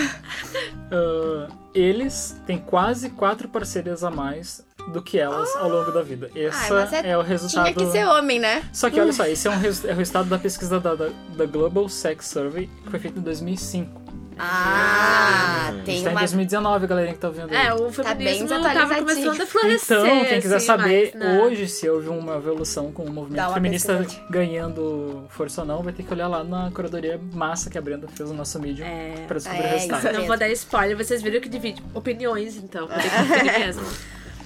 Ah, 0.92 1.48
eles 1.74 2.36
têm 2.48 2.58
quase 2.58 3.12
quatro 3.12 3.48
parcerias 3.48 4.04
a 4.04 4.10
mais 4.10 4.66
do 4.92 5.04
que 5.04 5.20
elas 5.20 5.56
ao 5.56 5.70
longo 5.70 5.92
da 5.92 6.02
vida. 6.02 6.32
Esse 6.34 6.72
mas 6.74 6.92
é- 6.94 7.10
é, 7.12 7.18
o 7.18 7.22
resultado. 7.22 7.66
Tinha 7.72 7.76
que 7.76 7.92
ser 7.92 8.06
homem, 8.08 8.40
né? 8.40 8.64
Só 8.74 8.90
que 8.90 9.00
olha 9.00 9.14
só, 9.14 9.26
esse 9.28 9.48
é, 9.48 9.52
um 9.52 9.58
res- 9.60 9.86
é 9.86 9.94
o 9.94 9.96
resultado 9.96 10.28
da 10.30 10.40
pesquisa 10.40 10.80
da, 10.80 10.96
da, 10.96 11.10
da 11.38 11.46
Global 11.46 11.88
Sex 11.88 12.26
Survey, 12.28 12.68
que 12.84 12.90
foi 12.90 13.00
feita 13.00 13.20
em 13.20 13.22
2005. 13.22 14.02
Ah, 14.42 15.68
A 15.70 15.84
tem 15.84 15.96
gente 15.96 16.04
tá 16.04 16.10
em 16.10 16.14
uma 16.14 16.20
2019, 16.22 16.88
galerinha 16.88 17.14
que 17.14 17.20
tá 17.20 17.30
vendo 17.30 17.52
aí. 17.54 17.68
É, 17.68 17.74
o 17.74 17.92
Tá 17.92 18.14
bem 18.14 18.28
feminismo 18.40 18.48
tava 18.50 18.60
desatualizadinho. 18.70 19.06
começando 19.06 19.42
a 19.42 19.46
florescer. 19.46 19.98
Então, 20.00 20.26
quem 20.26 20.42
quiser 20.42 20.56
assim, 20.56 20.66
saber 20.66 21.12
mais, 21.14 21.14
né? 21.16 21.42
hoje 21.44 21.68
se 21.68 21.90
houve 21.90 22.10
uma 22.10 22.36
evolução 22.36 22.92
com 22.92 23.04
o 23.04 23.12
movimento 23.12 23.42
uma 23.46 23.54
feminista 23.54 23.98
pesquisadinha. 23.98 24.28
ganhando 24.30 25.26
força 25.30 25.62
ou 25.62 25.68
não, 25.68 25.84
vai 25.84 25.94
ter 25.94 26.04
que 26.04 26.14
olhar 26.14 26.28
lá 26.28 26.44
na 26.44 26.72
curadoria 26.72 27.20
massa 27.34 27.70
que 27.70 27.78
a 27.78 27.82
Brenda 27.82 28.08
fez 28.08 28.30
no 28.30 28.36
nosso 28.36 28.60
mídia 28.60 28.86
É. 28.86 29.26
pra 29.28 29.38
descobrir 29.38 29.64
É, 29.64 29.68
o 29.68 29.70
resultado. 29.72 30.14
Não 30.14 30.26
vou 30.28 30.38
dar 30.38 30.50
spoiler, 30.50 30.98
vocês 30.98 31.22
viram 31.22 31.40
que 31.42 31.50
divide 31.50 31.84
opiniões, 31.94 32.56
então. 32.58 32.88
Dividir 33.30 33.60
mesmo. 33.60 33.84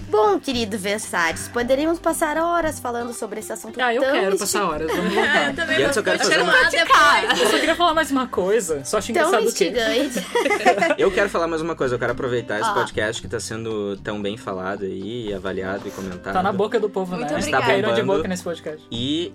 Bom, 0.08 0.38
querido 0.38 0.78
Versates, 0.78 1.48
poderíamos 1.48 1.98
passar 1.98 2.36
horas 2.36 2.78
falando 2.78 3.12
sobre 3.12 3.40
esse 3.40 3.52
assunto 3.52 3.80
Ah, 3.80 3.92
eu 3.94 4.02
tão 4.02 4.12
quero 4.12 4.38
passar 4.38 4.64
horas, 4.64 4.90
vamos 4.94 5.12
voltar. 5.14 5.54
também 5.54 5.80
E 5.80 5.84
antes 5.84 5.96
eu 5.96 6.02
quero 6.04 6.18
fazer 6.18 6.40
uma. 6.40 6.52
Eu 6.52 7.46
só 7.50 7.58
queria 7.58 7.74
falar 7.74 7.94
mais 7.94 8.10
uma 8.10 8.26
coisa, 8.28 8.84
só 8.84 8.98
acho 8.98 9.12
tão 9.12 9.22
engraçado 9.26 9.42
que... 9.42 9.48
instigante. 9.64 10.26
eu 10.98 11.10
quero 11.10 11.28
falar 11.28 11.48
mais 11.48 11.62
uma 11.62 11.74
coisa. 11.74 11.94
Eu 11.94 11.98
quero 11.98 12.12
aproveitar 12.12 12.60
esse 12.60 12.68
Ah. 12.70 12.74
podcast 12.74 13.20
que 13.22 13.28
tá 13.28 13.40
sendo 13.40 13.96
tão 14.04 14.20
bem 14.22 14.36
falado 14.36 14.84
aí, 14.84 15.32
avaliado 15.34 15.88
e 15.88 15.90
comentado. 15.90 16.32
Tá 16.34 16.42
na 16.42 16.52
boca 16.52 16.78
do 16.78 16.88
povo, 16.88 17.16
Muito 17.16 17.30
né? 17.32 17.38
obrigada. 17.38 17.62
Tá 17.64 17.68
caíram 17.70 17.94
de 17.94 18.00
bombando. 18.02 18.18
boca 18.18 18.28
nesse 18.28 18.42
podcast. 18.44 18.86
E 18.90 19.32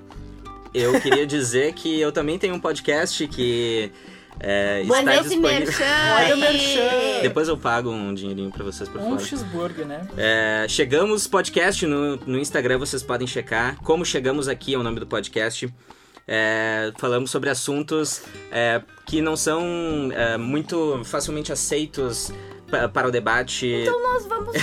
eu 0.74 1.00
queria 1.02 1.26
dizer 1.26 1.74
que 1.74 2.00
eu 2.00 2.12
também 2.12 2.38
tenho 2.38 2.54
um 2.56 2.60
podcast 2.60 3.28
que 3.28 3.92
é, 4.40 4.82
está 4.84 5.16
esse 5.16 5.24
disponível. 5.30 5.50
merchan 5.50 5.86
Olha 6.16 6.36
o 6.36 6.40
merchan. 6.40 7.22
Depois 7.22 7.48
eu 7.48 7.58
pago 7.58 7.90
um 7.90 8.14
dinheirinho 8.14 8.52
pra 8.52 8.64
vocês 8.64 8.88
por 8.90 9.02
Um 9.02 9.12
fora. 9.12 9.20
cheeseburger, 9.26 9.86
né? 9.86 10.08
É, 10.18 10.66
chegamos 10.70 11.28
podcast 11.28 11.86
no, 11.86 12.16
no 12.18 12.38
Instagram, 12.40 12.78
vocês 12.78 13.04
podem 13.04 13.28
checar. 13.28 13.78
Como 13.84 14.06
chegamos 14.06 14.48
aqui 14.48 14.74
é 14.74 14.78
o 14.78 14.84
nome 14.84 15.00
do 15.00 15.08
podcast. 15.08 15.74
É, 16.32 16.92
falamos 17.00 17.32
sobre 17.32 17.50
assuntos 17.50 18.22
é, 18.52 18.82
que 19.06 19.20
não 19.20 19.36
são 19.36 20.12
é, 20.14 20.38
muito 20.38 21.02
facilmente 21.04 21.52
aceitos 21.52 22.32
pa- 22.70 22.88
para 22.88 23.08
o 23.08 23.12
debate. 23.12 23.66
Então 23.66 24.00
nós 24.04 24.28
vamos, 24.28 24.54
né? 24.54 24.60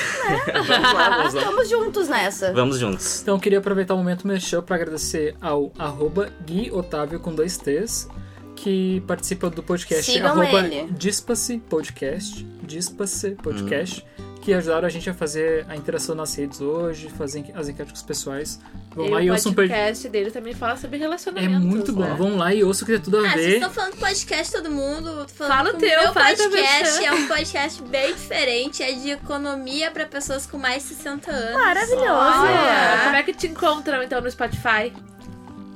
vamos 0.55 0.69
lá, 0.93 1.17
vamos 1.17 1.35
lá. 1.35 1.65
Juntos 1.65 2.09
nessa. 2.09 2.53
Vamos 2.53 2.79
juntos. 2.79 3.21
Então 3.23 3.35
eu 3.35 3.41
queria 3.41 3.59
aproveitar 3.59 3.95
o 3.95 3.97
momento 3.97 4.29
merchan 4.29 4.63
para 4.63 4.77
agradecer 4.77 5.35
ao 5.41 5.73
arroba 5.77 6.31
Gui 6.47 6.71
Otávio 6.71 7.19
com 7.19 7.35
dois 7.35 7.59
T's, 7.59 8.09
que 8.57 9.01
participa 9.07 9.49
do 9.51 9.63
podcast 9.63 10.11
Sigam 10.11 10.33
arroba 10.33 10.67
ele. 10.67 10.91
Dispace 10.93 11.59
Podcast, 11.59 12.45
Dispace 12.63 13.31
Podcast, 13.43 14.05
que 14.41 14.53
ajudaram 14.55 14.87
a 14.87 14.91
gente 14.91 15.11
a 15.11 15.15
fazer 15.15 15.67
a 15.69 15.77
interação 15.77 16.15
nas 16.15 16.35
redes 16.35 16.61
hoje, 16.61 17.09
fazer 17.11 17.45
as 17.55 17.69
enquetes 17.69 18.03
pessoais. 18.03 18.59
Vão 18.95 19.11
lá 19.11 19.21
e 19.21 19.27
e 19.27 19.31
o 19.31 19.33
ouçam 19.35 19.53
um 19.53 19.55
per- 19.55 19.69
podcast 19.69 20.09
dele 20.09 20.31
também 20.31 20.55
fala 20.55 20.77
sobre 20.77 20.97
É 20.97 21.01
relacionamentos. 21.01 21.61
muito 21.65 21.93
bom. 21.93 22.01
né? 22.03 22.15
Vão 22.17 22.37
lá 22.39 22.55
e 22.55 22.65
ouçam 22.65 22.87
que 22.87 22.93
tem 22.93 23.01
tudo 23.03 23.19
a 23.19 23.21
Ah, 23.29 23.33
vocês 23.33 23.45
ver. 23.47 23.55
estão 23.57 23.71
falando 23.71 23.97
podcast 23.97 24.53
todo 24.53 24.71
mundo. 24.71 25.27
Fala 25.35 25.71
o 25.71 25.75
teu, 25.75 26.01
meu 26.03 26.13
podcast 26.13 27.05
é 27.05 27.13
um 27.13 27.27
podcast 27.29 27.83
bem 27.83 28.15
diferente. 28.15 28.83
É 28.83 28.93
de 28.93 29.11
economia 29.11 29.91
pra 29.91 30.07
pessoas 30.07 30.47
com 30.47 30.57
mais 30.59 30.83
de 30.85 30.95
60 30.95 31.31
anos. 31.31 31.61
Maravilhoso. 31.63 32.05
Olha, 32.07 33.01
como 33.05 33.17
é 33.17 33.23
que 33.23 33.35
te 33.35 33.47
encontram 33.49 34.03
então 34.03 34.21
no 34.21 34.31
Spotify? 34.31 34.93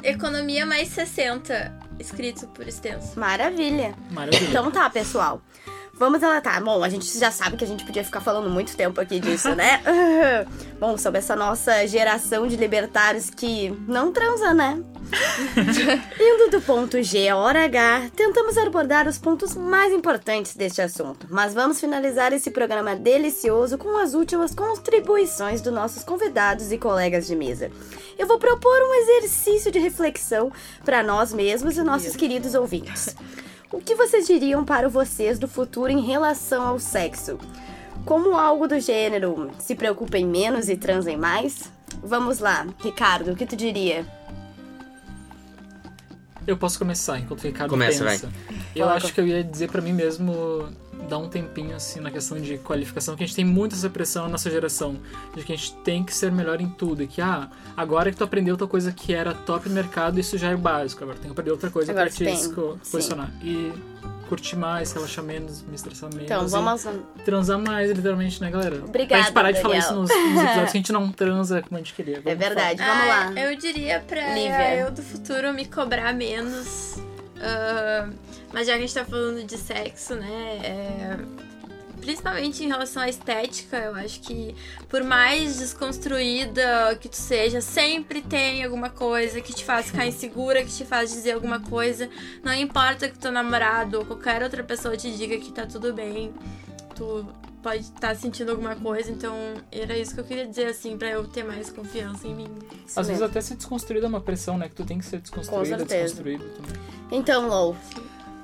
Economia 0.02 0.64
mais 0.64 0.88
60. 0.88 1.78
Escrito 2.00 2.46
por 2.48 2.66
extenso. 2.66 3.18
Maravilha. 3.18 3.94
Maravilha. 4.10 4.48
Então 4.48 4.70
tá, 4.70 4.88
pessoal. 4.88 5.42
Vamos 5.94 6.18
tá. 6.40 6.58
Bom, 6.60 6.82
a 6.82 6.88
gente 6.88 7.06
já 7.18 7.30
sabe 7.30 7.58
que 7.58 7.64
a 7.64 7.66
gente 7.66 7.84
podia 7.84 8.02
ficar 8.02 8.22
falando 8.22 8.48
muito 8.48 8.74
tempo 8.74 8.98
aqui 8.98 9.20
disso, 9.20 9.54
né? 9.54 9.82
Bom, 10.80 10.96
sobre 10.96 11.18
essa 11.18 11.36
nossa 11.36 11.86
geração 11.86 12.46
de 12.46 12.56
libertários 12.56 13.28
que 13.28 13.68
não 13.86 14.10
transa, 14.10 14.54
né? 14.54 14.82
Indo 16.20 16.50
do 16.50 16.60
ponto 16.60 17.02
G 17.02 17.28
à 17.28 17.36
hora 17.36 17.64
H, 17.64 18.10
tentamos 18.14 18.56
abordar 18.56 19.08
os 19.08 19.18
pontos 19.18 19.54
mais 19.54 19.92
importantes 19.92 20.54
deste 20.54 20.80
assunto, 20.80 21.26
mas 21.30 21.54
vamos 21.54 21.80
finalizar 21.80 22.32
esse 22.32 22.50
programa 22.50 22.94
delicioso 22.94 23.76
com 23.76 23.96
as 23.96 24.14
últimas 24.14 24.54
contribuições 24.54 25.60
dos 25.60 25.72
nossos 25.72 26.04
convidados 26.04 26.72
e 26.72 26.78
colegas 26.78 27.26
de 27.26 27.34
mesa. 27.34 27.70
Eu 28.18 28.26
vou 28.26 28.38
propor 28.38 28.78
um 28.82 28.94
exercício 28.94 29.70
de 29.70 29.78
reflexão 29.78 30.52
para 30.84 31.02
nós 31.02 31.32
mesmos 31.32 31.76
e 31.76 31.82
nossos 31.82 32.14
queridos 32.16 32.54
ouvintes. 32.54 33.14
O 33.72 33.80
que 33.80 33.94
vocês 33.94 34.26
diriam 34.26 34.64
para 34.64 34.88
vocês 34.88 35.38
do 35.38 35.46
futuro 35.46 35.90
em 35.90 36.00
relação 36.00 36.66
ao 36.66 36.78
sexo? 36.78 37.38
como 38.04 38.36
algo 38.36 38.66
do 38.66 38.80
gênero 38.80 39.50
se 39.58 39.74
preocupem 39.74 40.26
menos 40.26 40.68
e 40.68 40.76
transem 40.76 41.16
mais? 41.16 41.70
Vamos 42.02 42.38
lá, 42.38 42.66
Ricardo, 42.78 43.32
o 43.32 43.36
que 43.36 43.46
tu 43.46 43.56
diria? 43.56 44.06
Eu 46.50 46.56
posso 46.56 46.78
começar 46.78 47.18
enquanto 47.18 47.40
o 47.40 47.46
Ricardo 47.46 47.70
Começa, 47.70 48.04
pensa. 48.04 48.28
Eu 48.74 48.86
Coloca. 48.86 48.96
acho 48.96 49.14
que 49.14 49.20
eu 49.20 49.26
ia 49.26 49.44
dizer 49.44 49.70
pra 49.70 49.80
mim 49.80 49.92
mesmo 49.92 50.68
dar 51.08 51.18
um 51.18 51.28
tempinho 51.28 51.74
assim 51.74 52.00
na 52.00 52.10
questão 52.10 52.40
de 52.40 52.58
qualificação, 52.58 53.16
que 53.16 53.24
a 53.24 53.26
gente 53.26 53.36
tem 53.36 53.44
muita 53.44 53.74
essa 53.74 53.90
pressão 53.90 54.24
na 54.24 54.30
nossa 54.30 54.50
geração, 54.50 54.96
de 55.34 55.44
que 55.44 55.52
a 55.52 55.56
gente 55.56 55.74
tem 55.84 56.04
que 56.04 56.14
ser 56.14 56.30
melhor 56.30 56.60
em 56.60 56.68
tudo, 56.68 57.02
e 57.02 57.06
que 57.06 57.20
ah, 57.20 57.48
agora 57.76 58.10
que 58.10 58.16
tu 58.16 58.24
aprendeu 58.24 58.54
outra 58.54 58.66
coisa 58.66 58.92
que 58.92 59.12
era 59.14 59.34
top 59.34 59.68
no 59.68 59.74
mercado, 59.74 60.18
isso 60.20 60.36
já 60.38 60.50
é 60.50 60.56
básico, 60.56 61.02
agora 61.02 61.18
tem 61.18 61.26
que 61.26 61.32
aprender 61.32 61.50
outra 61.52 61.70
coisa 61.70 61.90
Agora 61.92 62.10
pra 62.10 62.16
tu 62.16 62.78
te 62.78 62.90
posicionar. 62.90 63.30
E 63.42 63.72
curtir 64.28 64.54
mais, 64.54 64.92
relaxar 64.92 65.24
menos, 65.24 65.60
me 65.62 65.74
estressar 65.74 66.08
menos. 66.10 66.26
Então, 66.26 66.46
e 66.46 66.48
vamos. 66.48 66.86
transar 67.24 67.58
mais, 67.58 67.90
literalmente, 67.90 68.40
né, 68.40 68.48
galera? 68.48 68.76
Obrigada, 68.84 69.08
Pra 69.08 69.22
gente 69.22 69.32
parar 69.32 69.50
de 69.50 69.60
falar 69.60 69.78
isso 69.78 69.92
nos, 69.92 70.08
nos 70.08 70.10
episódios 70.12 70.52
que 70.54 70.60
a 70.60 70.66
gente 70.80 70.92
não 70.92 71.10
transa 71.10 71.60
como 71.62 71.74
a 71.74 71.78
gente 71.78 71.92
queria. 71.94 72.18
É 72.18 72.20
Vamos 72.20 72.38
verdade, 72.38 72.80
vamos 72.80 73.04
Ah, 73.04 73.06
lá. 73.34 73.40
Eu 73.40 73.56
diria 73.56 73.98
pra 74.06 74.32
Lívia. 74.34 74.76
eu 74.76 74.92
do 74.92 75.02
futuro 75.02 75.52
me 75.52 75.64
cobrar 75.64 76.14
menos. 76.14 76.94
Ah, 77.40 78.08
mas 78.52 78.66
já 78.66 78.74
que 78.74 78.78
a 78.78 78.80
gente 78.80 78.94
tá 78.94 79.04
falando 79.04 79.44
de 79.44 79.56
sexo, 79.56 80.14
né? 80.14 80.60
é, 80.62 81.16
principalmente 82.00 82.64
em 82.64 82.68
relação 82.68 83.02
à 83.02 83.08
estética, 83.08 83.76
eu 83.76 83.94
acho 83.94 84.20
que 84.20 84.54
por 84.88 85.04
mais 85.04 85.58
desconstruída 85.58 86.96
que 87.00 87.08
tu 87.08 87.16
seja, 87.16 87.60
sempre 87.60 88.22
tem 88.22 88.64
alguma 88.64 88.90
coisa 88.90 89.40
que 89.40 89.52
te 89.52 89.64
faz 89.64 89.86
ficar 89.86 90.06
insegura, 90.06 90.64
que 90.64 90.70
te 90.70 90.84
faz 90.84 91.10
dizer 91.10 91.32
alguma 91.32 91.60
coisa. 91.60 92.08
Não 92.42 92.52
importa 92.54 93.08
que 93.08 93.18
teu 93.18 93.30
namorado 93.30 93.98
ou 93.98 94.04
qualquer 94.04 94.42
outra 94.42 94.64
pessoa 94.64 94.96
te 94.96 95.12
diga 95.16 95.38
que 95.38 95.52
tá 95.52 95.66
tudo 95.66 95.92
bem. 95.92 96.32
Tu 96.94 97.26
pode 97.62 97.82
estar 97.82 98.16
sentindo 98.16 98.50
alguma 98.50 98.74
coisa, 98.74 99.10
então 99.10 99.34
era 99.70 99.96
isso 99.96 100.14
que 100.14 100.20
eu 100.20 100.24
queria 100.24 100.46
dizer, 100.46 100.66
assim, 100.66 100.96
pra 100.96 101.08
eu 101.08 101.26
ter 101.28 101.44
mais 101.44 101.70
confiança 101.70 102.26
em 102.26 102.34
mim. 102.34 102.48
Isso 102.86 102.98
Às 102.98 103.06
vezes 103.06 103.22
até 103.22 103.40
ser 103.40 103.56
desconstruída 103.56 104.06
é 104.06 104.08
uma 104.08 104.20
pressão, 104.20 104.56
né? 104.56 104.68
Que 104.68 104.74
tu 104.74 104.84
tem 104.84 104.98
que 104.98 105.04
ser 105.04 105.20
desconstruída, 105.20 105.78
certeza. 105.78 106.22
desconstruído 106.22 106.44
também. 106.56 106.80
Então, 107.12 107.48
Lou, 107.48 107.76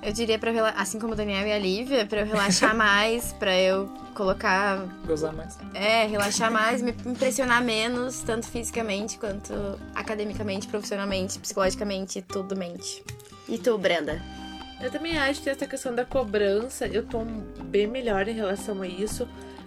Eu 0.07 0.13
diria 0.13 0.39
pra, 0.39 0.53
rela- 0.53 0.73
assim 0.77 1.01
como 1.01 1.15
o 1.15 1.17
Daniel 1.17 1.47
e 1.49 1.53
a 1.53 1.59
Lívia, 1.59 2.07
pra 2.07 2.21
eu 2.21 2.27
relaxar 2.27 2.75
mais, 2.79 3.33
pra 3.33 3.59
eu 3.61 3.89
colocar. 4.15 4.87
Gozar 5.05 5.33
mais. 5.35 5.59
É, 5.75 6.07
relaxar 6.07 6.51
mais, 6.51 6.81
me 6.81 6.95
impressionar 7.05 7.61
menos, 7.63 8.21
tanto 8.21 8.47
fisicamente 8.47 9.19
quanto 9.19 9.53
academicamente, 9.97 10.69
profissionalmente, 10.69 11.41
psicologicamente, 11.41 12.23
tudo 12.23 12.55
mente. 12.57 13.03
e 13.49 13.59
tu, 13.59 13.77
Brenda? 13.77 14.23
Eu 14.81 14.91
também 14.93 15.19
acho 15.19 15.43
que 15.43 15.51
essa 15.51 15.67
questão 15.67 15.93
da 15.93 16.05
cobrança, 16.05 16.87
eu 16.87 17.05
tô 17.05 17.25
bem 17.65 17.87
melhor 17.89 18.29
em 18.29 18.35
relação 18.35 18.83
a 18.83 18.87
isso. 18.87 19.27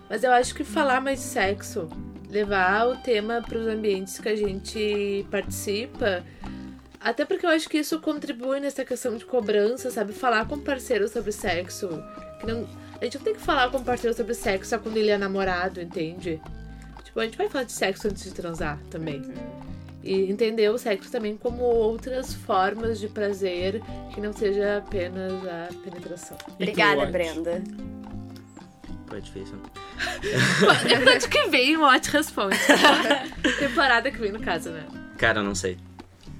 Mas 0.10 0.24
eu 0.24 0.32
acho 0.32 0.56
que 0.56 0.64
falar 0.64 1.02
mais 1.02 1.20
de 1.20 1.26
sexo, 1.26 1.90
levar 2.30 2.88
o 2.88 2.96
tema 2.96 3.44
para 3.46 3.58
os 3.58 3.68
ambientes 3.68 4.18
que 4.20 4.30
a 4.30 4.36
gente 4.38 5.26
participa, 5.30 6.24
até 7.00 7.24
porque 7.24 7.46
eu 7.46 7.50
acho 7.50 7.70
que 7.70 7.78
isso 7.78 8.00
contribui 8.00 8.60
nessa 8.60 8.84
questão 8.84 9.16
de 9.16 9.26
cobrança, 9.26 9.90
sabe? 9.90 10.12
Falar 10.12 10.46
com 10.48 10.60
parceiro 10.60 11.08
sobre 11.08 11.32
sexo. 11.32 11.88
Que 12.40 12.46
não, 12.46 12.68
a 13.00 13.04
gente 13.06 13.18
não 13.18 13.24
tem 13.24 13.34
que 13.34 13.42
falar 13.42 13.72
com 13.72 13.78
o 13.78 13.84
parceiro 13.84 14.16
sobre 14.16 14.34
sexo 14.34 14.72
só 14.72 14.78
quando 14.78 14.98
ele 14.98 15.10
é 15.10 15.18
namorado, 15.18 15.82
entende? 15.82 16.42
Tipo, 17.04 17.22
a 17.22 17.24
gente 17.24 17.38
vai 17.38 17.48
falar 17.48 17.64
de 17.64 17.72
sexo 17.72 18.08
antes 18.08 18.24
de 18.24 18.32
transar 18.32 18.78
também. 18.90 19.22
E 20.04 20.30
entender 20.30 20.70
o 20.70 20.78
sexo 20.78 21.10
também 21.12 21.38
como 21.38 21.64
outras 21.64 22.34
formas 22.34 23.00
de 23.00 23.08
prazer 23.08 23.82
que 24.14 24.20
não 24.20 24.34
seja 24.34 24.78
apenas 24.78 25.34
a 25.46 25.70
penetração. 25.84 26.38
Obrigada? 26.50 27.06
Brenda. 27.06 27.64
É 29.12 29.20
difícil. 29.20 29.60
Acho 31.16 31.30
que 31.30 31.48
vem, 31.48 31.78
o 31.78 31.82
Watch 31.82 32.12
responde. 32.12 32.58
Temporada 33.58 34.12
que 34.12 34.18
vem, 34.18 34.32
no 34.32 34.40
caso, 34.40 34.70
né? 34.70 34.86
Cara, 35.18 35.40
eu 35.40 35.44
não 35.44 35.56
sei. 35.56 35.78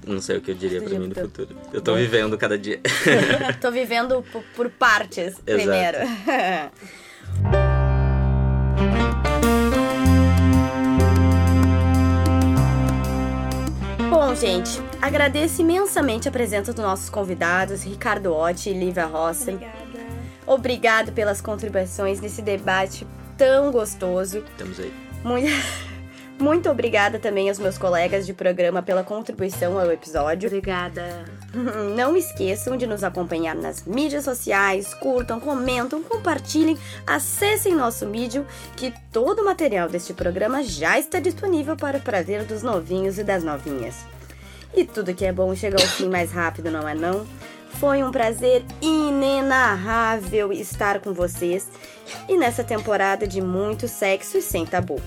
Não 0.06 0.20
sei 0.20 0.38
o 0.38 0.40
que 0.40 0.50
eu 0.50 0.54
diria 0.54 0.82
pra 0.82 0.98
mim 0.98 1.08
no 1.08 1.14
futuro. 1.14 1.56
Eu 1.72 1.80
tô 1.80 1.94
vivendo 1.94 2.36
cada 2.38 2.58
dia. 2.58 2.80
Tô 3.60 3.70
vivendo 3.70 4.24
por, 4.32 4.42
por 4.56 4.70
partes 4.70 5.38
primeiro. 5.44 5.98
Bom, 14.08 14.34
gente, 14.34 14.80
agradeço 15.00 15.60
imensamente 15.60 16.28
a 16.28 16.32
presença 16.32 16.72
dos 16.72 16.84
nossos 16.84 17.10
convidados, 17.10 17.82
Ricardo 17.82 18.34
Otti 18.34 18.70
e 18.70 18.72
Lívia 18.72 19.06
Rossi. 19.06 19.50
Obrigada. 19.50 19.80
Obrigado 20.46 21.12
pelas 21.12 21.40
contribuições 21.40 22.20
nesse 22.20 22.42
debate 22.42 23.06
tão 23.36 23.70
gostoso. 23.70 24.38
Estamos 24.38 24.78
aí. 24.78 24.92
Muito, 25.24 25.48
muito 26.40 26.70
obrigada 26.70 27.18
também 27.18 27.48
aos 27.48 27.58
meus 27.58 27.76
colegas 27.76 28.26
de 28.26 28.32
programa 28.32 28.82
pela 28.82 29.04
contribuição 29.04 29.78
ao 29.78 29.90
episódio. 29.92 30.48
Obrigada. 30.48 31.24
Não 31.94 32.16
esqueçam 32.16 32.76
de 32.76 32.86
nos 32.86 33.04
acompanhar 33.04 33.54
nas 33.54 33.84
mídias 33.84 34.24
sociais, 34.24 34.94
curtam, 34.94 35.38
comentam, 35.38 36.02
compartilhem, 36.02 36.78
acessem 37.06 37.74
nosso 37.74 38.08
vídeo, 38.08 38.46
que 38.76 38.92
todo 39.12 39.42
o 39.42 39.44
material 39.44 39.88
deste 39.88 40.14
programa 40.14 40.62
já 40.62 40.98
está 40.98 41.20
disponível 41.20 41.76
para 41.76 41.98
o 41.98 42.02
prazer 42.02 42.44
dos 42.44 42.62
novinhos 42.62 43.18
e 43.18 43.24
das 43.24 43.44
novinhas. 43.44 43.96
E 44.74 44.84
tudo 44.84 45.14
que 45.14 45.26
é 45.26 45.32
bom 45.32 45.54
chega 45.54 45.80
ao 45.80 45.86
fim 45.86 46.08
mais 46.08 46.32
rápido, 46.32 46.70
não 46.70 46.88
é 46.88 46.94
não? 46.94 47.26
Foi 47.74 48.02
um 48.02 48.10
prazer 48.10 48.64
inenarrável 48.80 50.52
estar 50.52 51.00
com 51.00 51.12
vocês 51.12 51.68
e 52.28 52.36
nessa 52.36 52.64
temporada 52.64 53.26
de 53.26 53.40
muito 53.40 53.86
sexo 53.86 54.38
e 54.38 54.42
sem 54.42 54.66
tabu. 54.66 55.00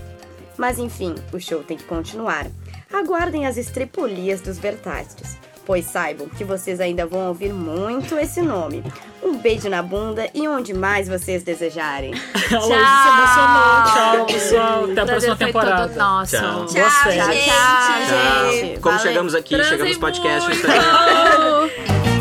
Mas 0.58 0.78
enfim, 0.80 1.16
o 1.32 1.40
show 1.40 1.64
tem 1.64 1.78
que 1.78 1.84
continuar. 1.84 2.48
Aguardem 2.92 3.46
as 3.46 3.58
estripulias 3.58 4.40
dos 4.40 4.60
Vertastes, 4.60 5.38
pois 5.66 5.86
saibam 5.86 6.28
que 6.30 6.44
vocês 6.44 6.80
ainda 6.80 7.06
vão 7.06 7.28
ouvir 7.28 7.52
muito 7.52 8.18
esse 8.20 8.42
nome. 8.42 8.84
Um 9.24 9.38
beijo 9.38 9.68
na 9.70 9.82
bunda 9.82 10.30
e 10.34 10.48
onde 10.48 10.74
mais 10.74 11.08
vocês 11.08 11.42
desejarem. 11.44 12.14
Se 12.36 12.54
emocionou. 12.54 13.86
Tchau, 13.94 14.26
pessoal. 14.28 14.84
Até 14.92 15.02
a 15.02 15.06
próxima 15.06 15.36
foi 15.38 15.46
temporada. 15.48 15.88
todo 15.88 15.98
nosso. 15.98 16.38
Tchau. 16.38 16.66
Tchau, 16.66 16.90
férias. 17.04 17.26
gente. 17.28 17.46
Tchau, 17.46 18.52
gente. 18.52 18.80
Como 18.80 18.98
Valeu. 18.98 19.00
chegamos 19.12 19.36
aqui, 19.36 19.56
Transem 19.56 19.72
chegamos 19.72 19.94
no 19.96 20.00
podcast. 20.00 20.50